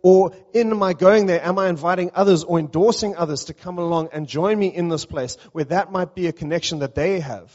Or 0.02 0.32
in 0.52 0.76
my 0.76 0.92
going 0.92 1.26
there, 1.26 1.44
am 1.44 1.58
I 1.58 1.68
inviting 1.68 2.10
others 2.14 2.44
or 2.44 2.58
endorsing 2.58 3.16
others 3.16 3.46
to 3.46 3.54
come 3.54 3.78
along 3.78 4.10
and 4.12 4.26
join 4.26 4.58
me 4.58 4.68
in 4.68 4.88
this 4.88 5.06
place 5.06 5.36
where 5.52 5.64
that 5.66 5.92
might 5.92 6.14
be 6.14 6.26
a 6.26 6.32
connection 6.32 6.80
that 6.80 6.94
they 6.94 7.20
have? 7.20 7.50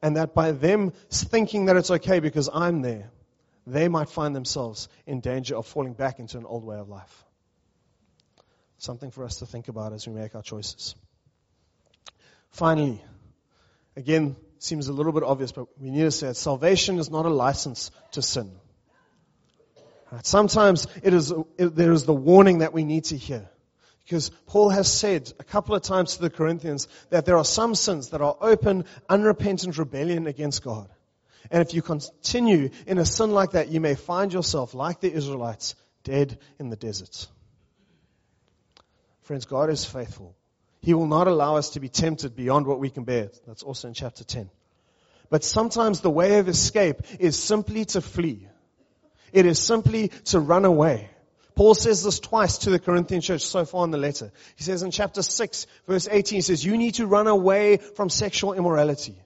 And 0.00 0.16
that 0.16 0.34
by 0.34 0.50
them 0.50 0.92
thinking 1.10 1.66
that 1.66 1.76
it's 1.76 1.90
okay 1.92 2.18
because 2.18 2.48
I'm 2.52 2.82
there, 2.82 3.10
they 3.66 3.88
might 3.88 4.08
find 4.08 4.34
themselves 4.34 4.88
in 5.06 5.20
danger 5.20 5.56
of 5.56 5.66
falling 5.66 5.94
back 5.94 6.18
into 6.18 6.38
an 6.38 6.44
old 6.44 6.64
way 6.64 6.78
of 6.78 6.88
life. 6.88 7.24
Something 8.78 9.10
for 9.10 9.24
us 9.24 9.36
to 9.36 9.46
think 9.46 9.68
about 9.68 9.92
as 9.92 10.06
we 10.06 10.12
make 10.12 10.34
our 10.34 10.42
choices. 10.42 10.94
Finally, 12.50 13.02
again, 13.96 14.36
seems 14.58 14.88
a 14.88 14.92
little 14.92 15.12
bit 15.12 15.22
obvious, 15.22 15.52
but 15.52 15.66
we 15.80 15.90
need 15.90 16.02
to 16.02 16.10
say 16.10 16.28
it. 16.28 16.36
Salvation 16.36 16.98
is 16.98 17.10
not 17.10 17.26
a 17.26 17.30
license 17.30 17.90
to 18.12 18.22
sin. 18.22 18.50
Sometimes 20.22 20.86
it 21.02 21.14
is, 21.14 21.32
it, 21.56 21.74
there 21.74 21.92
is 21.92 22.04
the 22.04 22.12
warning 22.12 22.58
that 22.58 22.72
we 22.72 22.84
need 22.84 23.04
to 23.04 23.16
hear. 23.16 23.48
Because 24.04 24.30
Paul 24.46 24.68
has 24.68 24.92
said 24.92 25.32
a 25.38 25.44
couple 25.44 25.74
of 25.74 25.82
times 25.82 26.16
to 26.16 26.22
the 26.22 26.30
Corinthians 26.30 26.88
that 27.10 27.24
there 27.24 27.38
are 27.38 27.44
some 27.44 27.74
sins 27.74 28.10
that 28.10 28.20
are 28.20 28.36
open, 28.40 28.84
unrepentant 29.08 29.78
rebellion 29.78 30.26
against 30.26 30.62
God. 30.62 30.90
And 31.50 31.62
if 31.62 31.74
you 31.74 31.82
continue 31.82 32.70
in 32.86 32.98
a 32.98 33.04
sin 33.04 33.32
like 33.32 33.52
that, 33.52 33.68
you 33.68 33.80
may 33.80 33.94
find 33.94 34.32
yourself, 34.32 34.74
like 34.74 35.00
the 35.00 35.12
Israelites, 35.12 35.74
dead 36.04 36.38
in 36.58 36.70
the 36.70 36.76
desert. 36.76 37.26
Friends, 39.22 39.44
God 39.44 39.70
is 39.70 39.84
faithful. 39.84 40.34
He 40.80 40.94
will 40.94 41.06
not 41.06 41.28
allow 41.28 41.56
us 41.56 41.70
to 41.70 41.80
be 41.80 41.88
tempted 41.88 42.34
beyond 42.34 42.66
what 42.66 42.80
we 42.80 42.90
can 42.90 43.04
bear. 43.04 43.30
That's 43.46 43.62
also 43.62 43.88
in 43.88 43.94
chapter 43.94 44.24
10. 44.24 44.50
But 45.30 45.44
sometimes 45.44 46.00
the 46.00 46.10
way 46.10 46.38
of 46.38 46.48
escape 46.48 47.02
is 47.18 47.38
simply 47.38 47.84
to 47.86 48.00
flee. 48.00 48.48
It 49.32 49.46
is 49.46 49.58
simply 49.58 50.08
to 50.26 50.40
run 50.40 50.64
away. 50.64 51.08
Paul 51.54 51.74
says 51.74 52.02
this 52.02 52.18
twice 52.18 52.58
to 52.58 52.70
the 52.70 52.78
Corinthian 52.78 53.20
church 53.20 53.42
so 53.42 53.64
far 53.64 53.84
in 53.84 53.90
the 53.90 53.98
letter. 53.98 54.32
He 54.56 54.64
says 54.64 54.82
in 54.82 54.90
chapter 54.90 55.22
6 55.22 55.66
verse 55.86 56.08
18, 56.10 56.36
he 56.36 56.40
says, 56.40 56.64
you 56.64 56.76
need 56.76 56.94
to 56.94 57.06
run 57.06 57.26
away 57.26 57.76
from 57.76 58.08
sexual 58.08 58.54
immorality. 58.54 59.16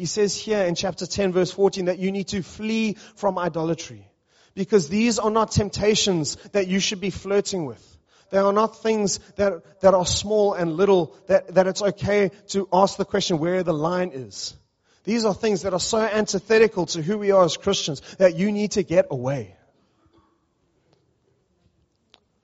He 0.00 0.06
says 0.06 0.34
here 0.34 0.64
in 0.64 0.76
chapter 0.76 1.04
10 1.04 1.34
verse 1.34 1.52
14 1.52 1.84
that 1.84 1.98
you 1.98 2.10
need 2.10 2.28
to 2.28 2.42
flee 2.42 2.94
from 3.16 3.38
idolatry. 3.38 4.10
Because 4.54 4.88
these 4.88 5.18
are 5.18 5.30
not 5.30 5.50
temptations 5.50 6.36
that 6.52 6.68
you 6.68 6.80
should 6.80 7.02
be 7.02 7.10
flirting 7.10 7.66
with. 7.66 7.86
They 8.30 8.38
are 8.38 8.54
not 8.54 8.82
things 8.82 9.18
that, 9.36 9.82
that 9.82 9.92
are 9.92 10.06
small 10.06 10.54
and 10.54 10.72
little 10.72 11.14
that, 11.26 11.54
that 11.54 11.66
it's 11.66 11.82
okay 11.82 12.30
to 12.48 12.66
ask 12.72 12.96
the 12.96 13.04
question 13.04 13.40
where 13.40 13.62
the 13.62 13.74
line 13.74 14.12
is. 14.14 14.56
These 15.04 15.26
are 15.26 15.34
things 15.34 15.62
that 15.62 15.74
are 15.74 15.80
so 15.80 15.98
antithetical 15.98 16.86
to 16.86 17.02
who 17.02 17.18
we 17.18 17.30
are 17.32 17.44
as 17.44 17.58
Christians 17.58 18.00
that 18.16 18.36
you 18.36 18.52
need 18.52 18.70
to 18.72 18.82
get 18.82 19.08
away. 19.10 19.54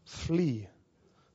Flee 0.05 0.69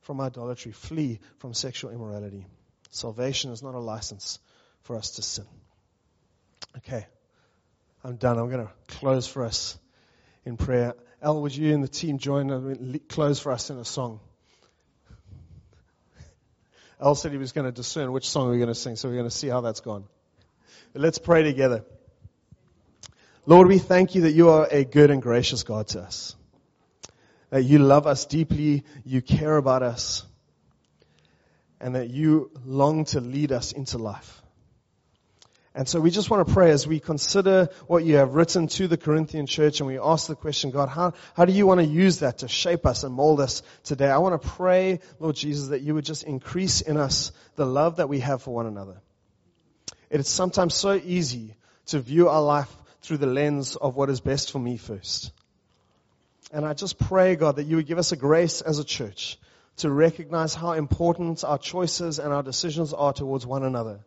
from 0.02 0.20
idolatry. 0.20 0.70
Flee 0.70 1.18
from 1.38 1.52
sexual 1.52 1.90
immorality. 1.90 2.46
Salvation 2.92 3.50
is 3.50 3.60
not 3.60 3.74
a 3.74 3.80
license 3.80 4.38
for 4.82 4.94
us 4.94 5.10
to 5.16 5.22
sin. 5.22 5.46
Okay. 6.78 7.06
I'm 8.04 8.16
done. 8.16 8.38
I'm 8.38 8.50
going 8.50 8.66
to 8.66 8.72
close 8.88 9.26
for 9.26 9.44
us 9.44 9.78
in 10.44 10.56
prayer. 10.56 10.94
El, 11.22 11.40
would 11.42 11.54
you 11.54 11.72
and 11.72 11.84
the 11.84 11.88
team 11.88 12.18
join 12.18 12.50
and 12.50 13.08
close 13.08 13.38
for 13.38 13.52
us 13.52 13.70
in 13.70 13.78
a 13.78 13.84
song? 13.84 14.20
El 17.00 17.14
said 17.14 17.30
he 17.30 17.38
was 17.38 17.52
going 17.52 17.66
to 17.66 17.72
discern 17.72 18.10
which 18.10 18.28
song 18.28 18.48
we're 18.48 18.56
going 18.56 18.66
to 18.68 18.74
sing, 18.74 18.96
so 18.96 19.08
we're 19.08 19.16
going 19.16 19.28
to 19.28 19.36
see 19.36 19.48
how 19.48 19.60
that's 19.60 19.80
gone. 19.80 20.04
Let's 20.94 21.18
pray 21.18 21.44
together. 21.44 21.84
Lord, 23.46 23.68
we 23.68 23.78
thank 23.78 24.14
you 24.14 24.22
that 24.22 24.32
you 24.32 24.50
are 24.50 24.68
a 24.70 24.84
good 24.84 25.10
and 25.10 25.22
gracious 25.22 25.62
God 25.62 25.88
to 25.88 26.00
us. 26.00 26.34
That 27.50 27.62
you 27.62 27.78
love 27.78 28.06
us 28.06 28.26
deeply, 28.26 28.84
you 29.04 29.22
care 29.22 29.56
about 29.56 29.82
us, 29.82 30.24
and 31.80 31.94
that 31.94 32.10
you 32.10 32.50
long 32.64 33.04
to 33.06 33.20
lead 33.20 33.52
us 33.52 33.72
into 33.72 33.98
life. 33.98 34.41
And 35.74 35.88
so 35.88 36.00
we 36.00 36.10
just 36.10 36.28
want 36.28 36.46
to 36.46 36.52
pray 36.52 36.70
as 36.70 36.86
we 36.86 37.00
consider 37.00 37.70
what 37.86 38.04
you 38.04 38.16
have 38.16 38.34
written 38.34 38.66
to 38.68 38.88
the 38.88 38.98
Corinthian 38.98 39.46
church 39.46 39.80
and 39.80 39.86
we 39.86 39.98
ask 39.98 40.26
the 40.26 40.34
question, 40.34 40.70
God, 40.70 40.90
how, 40.90 41.14
how 41.34 41.46
do 41.46 41.52
you 41.52 41.66
want 41.66 41.80
to 41.80 41.86
use 41.86 42.18
that 42.18 42.38
to 42.38 42.48
shape 42.48 42.84
us 42.84 43.04
and 43.04 43.14
mold 43.14 43.40
us 43.40 43.62
today? 43.82 44.10
I 44.10 44.18
want 44.18 44.40
to 44.40 44.48
pray, 44.48 45.00
Lord 45.18 45.34
Jesus, 45.34 45.68
that 45.68 45.80
you 45.80 45.94
would 45.94 46.04
just 46.04 46.24
increase 46.24 46.82
in 46.82 46.98
us 46.98 47.32
the 47.56 47.64
love 47.64 47.96
that 47.96 48.10
we 48.10 48.20
have 48.20 48.42
for 48.42 48.54
one 48.54 48.66
another. 48.66 49.00
It 50.10 50.20
is 50.20 50.28
sometimes 50.28 50.74
so 50.74 51.00
easy 51.02 51.56
to 51.86 52.00
view 52.00 52.28
our 52.28 52.42
life 52.42 52.70
through 53.00 53.18
the 53.18 53.26
lens 53.26 53.74
of 53.76 53.96
what 53.96 54.10
is 54.10 54.20
best 54.20 54.52
for 54.52 54.58
me 54.58 54.76
first. 54.76 55.32
And 56.52 56.66
I 56.66 56.74
just 56.74 56.98
pray, 56.98 57.34
God, 57.34 57.56
that 57.56 57.64
you 57.64 57.76
would 57.76 57.86
give 57.86 57.98
us 57.98 58.12
a 58.12 58.16
grace 58.16 58.60
as 58.60 58.78
a 58.78 58.84
church 58.84 59.38
to 59.78 59.90
recognize 59.90 60.54
how 60.54 60.72
important 60.72 61.44
our 61.44 61.56
choices 61.56 62.18
and 62.18 62.30
our 62.30 62.42
decisions 62.42 62.92
are 62.92 63.14
towards 63.14 63.46
one 63.46 63.64
another. 63.64 64.00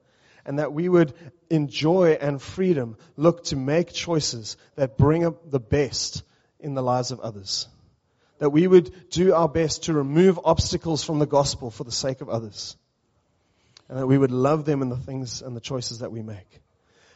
And 0.45 0.59
that 0.59 0.73
we 0.73 0.87
would 0.87 1.13
enjoy 1.49 2.17
and 2.21 2.41
freedom 2.41 2.97
look 3.17 3.45
to 3.45 3.55
make 3.55 3.91
choices 3.91 4.57
that 4.75 4.97
bring 4.97 5.25
up 5.25 5.49
the 5.49 5.59
best 5.59 6.23
in 6.59 6.73
the 6.73 6.83
lives 6.83 7.11
of 7.11 7.19
others. 7.19 7.67
That 8.39 8.49
we 8.49 8.67
would 8.67 9.09
do 9.09 9.33
our 9.33 9.49
best 9.49 9.83
to 9.83 9.93
remove 9.93 10.39
obstacles 10.43 11.03
from 11.03 11.19
the 11.19 11.25
gospel 11.25 11.71
for 11.71 11.83
the 11.83 11.91
sake 11.91 12.21
of 12.21 12.29
others 12.29 12.75
and 13.89 13.99
that 13.99 14.07
we 14.07 14.17
would 14.17 14.31
love 14.31 14.65
them 14.65 14.81
in 14.81 14.89
the 14.89 14.97
things 14.97 15.41
and 15.41 15.55
the 15.55 15.61
choices 15.61 15.99
that 15.99 16.11
we 16.11 16.21
make. 16.21 16.61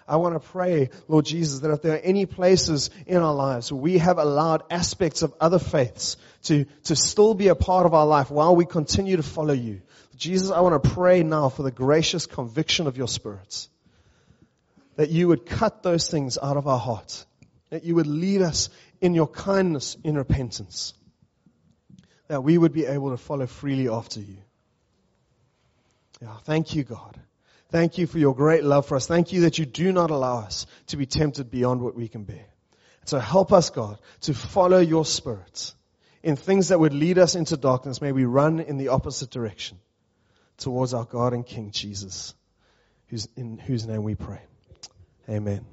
I 0.08 0.16
want 0.16 0.34
to 0.34 0.40
pray, 0.40 0.90
Lord 1.08 1.26
Jesus, 1.26 1.60
that 1.60 1.72
if 1.72 1.84
there 1.84 1.94
are 1.94 2.00
any 2.00 2.26
places 2.26 2.90
in 3.06 3.18
our 3.18 3.34
lives 3.34 3.72
where 3.72 3.82
we 3.82 4.00
have 4.00 4.18
allowed 4.18 4.64
aspects 4.72 5.22
of 5.22 5.34
other 5.40 5.60
faiths 5.60 6.18
to, 6.44 6.66
to 6.86 6.96
still 6.96 7.36
be 7.36 7.50
a 7.50 7.56
part 7.56 7.86
of 7.86 7.94
our 7.94 8.08
life 8.08 8.32
while 8.32 8.56
we 8.56 8.66
continue 8.66 9.18
to 9.18 9.24
follow 9.24 9.54
you, 9.54 9.82
Jesus, 10.20 10.52
I 10.52 10.60
want 10.60 10.84
to 10.84 10.90
pray 10.90 11.24
now 11.24 11.50
for 11.50 11.64
the 11.64 11.72
gracious 11.72 12.26
conviction 12.26 12.88
of 12.88 12.98
your 12.98 13.08
spirits. 13.08 13.70
that 15.00 15.10
you 15.10 15.30
would 15.30 15.46
cut 15.46 15.82
those 15.82 16.10
things 16.10 16.38
out 16.38 16.58
of 16.58 16.68
our 16.68 16.78
hearts, 16.78 17.26
that 17.70 17.86
you 17.86 17.96
would 17.96 18.06
lead 18.06 18.42
us 18.42 18.70
in 19.00 19.14
your 19.14 19.28
kindness 19.28 19.96
in 20.04 20.18
repentance, 20.18 20.94
that 22.28 22.44
we 22.44 22.58
would 22.58 22.74
be 22.74 22.86
able 22.86 23.12
to 23.12 23.18
follow 23.18 23.48
freely 23.48 23.88
after 23.88 24.20
you. 24.20 24.36
Yeah, 26.22 26.36
thank 26.44 26.76
you, 26.76 26.84
God. 26.84 27.18
Thank 27.70 27.98
you 27.98 28.08
for 28.08 28.20
your 28.20 28.36
great 28.36 28.66
love 28.66 28.88
for 28.88 28.98
us. 28.98 29.08
Thank 29.08 29.32
you 29.32 29.42
that 29.44 29.58
you 29.58 29.66
do 29.66 29.94
not 29.94 30.12
allow 30.12 30.40
us 30.40 30.66
to 30.88 30.98
be 30.98 31.06
tempted 31.06 31.50
beyond 31.50 31.80
what 31.80 31.96
we 31.96 32.10
can 32.10 32.26
bear. 32.26 32.48
So 33.06 33.20
help 33.20 33.54
us, 33.54 33.70
God, 33.70 34.00
to 34.24 34.34
follow 34.34 34.80
your 34.80 35.06
spirit 35.06 35.74
in 36.24 36.36
things 36.36 36.68
that 36.68 36.80
would 36.82 36.94
lead 36.94 37.20
us 37.20 37.36
into 37.36 37.56
darkness. 37.56 38.02
May 38.02 38.12
we 38.12 38.26
run 38.26 38.60
in 38.60 38.76
the 38.76 38.90
opposite 38.90 39.30
direction 39.30 39.78
towards 40.60 40.94
our 40.94 41.06
God 41.06 41.34
and 41.34 41.46
King 41.46 41.72
Jesus, 41.72 42.36
in 43.36 43.58
whose 43.58 43.88
name 43.88 44.04
we 44.04 44.16
pray. 44.16 44.42
Amen. 45.28 45.66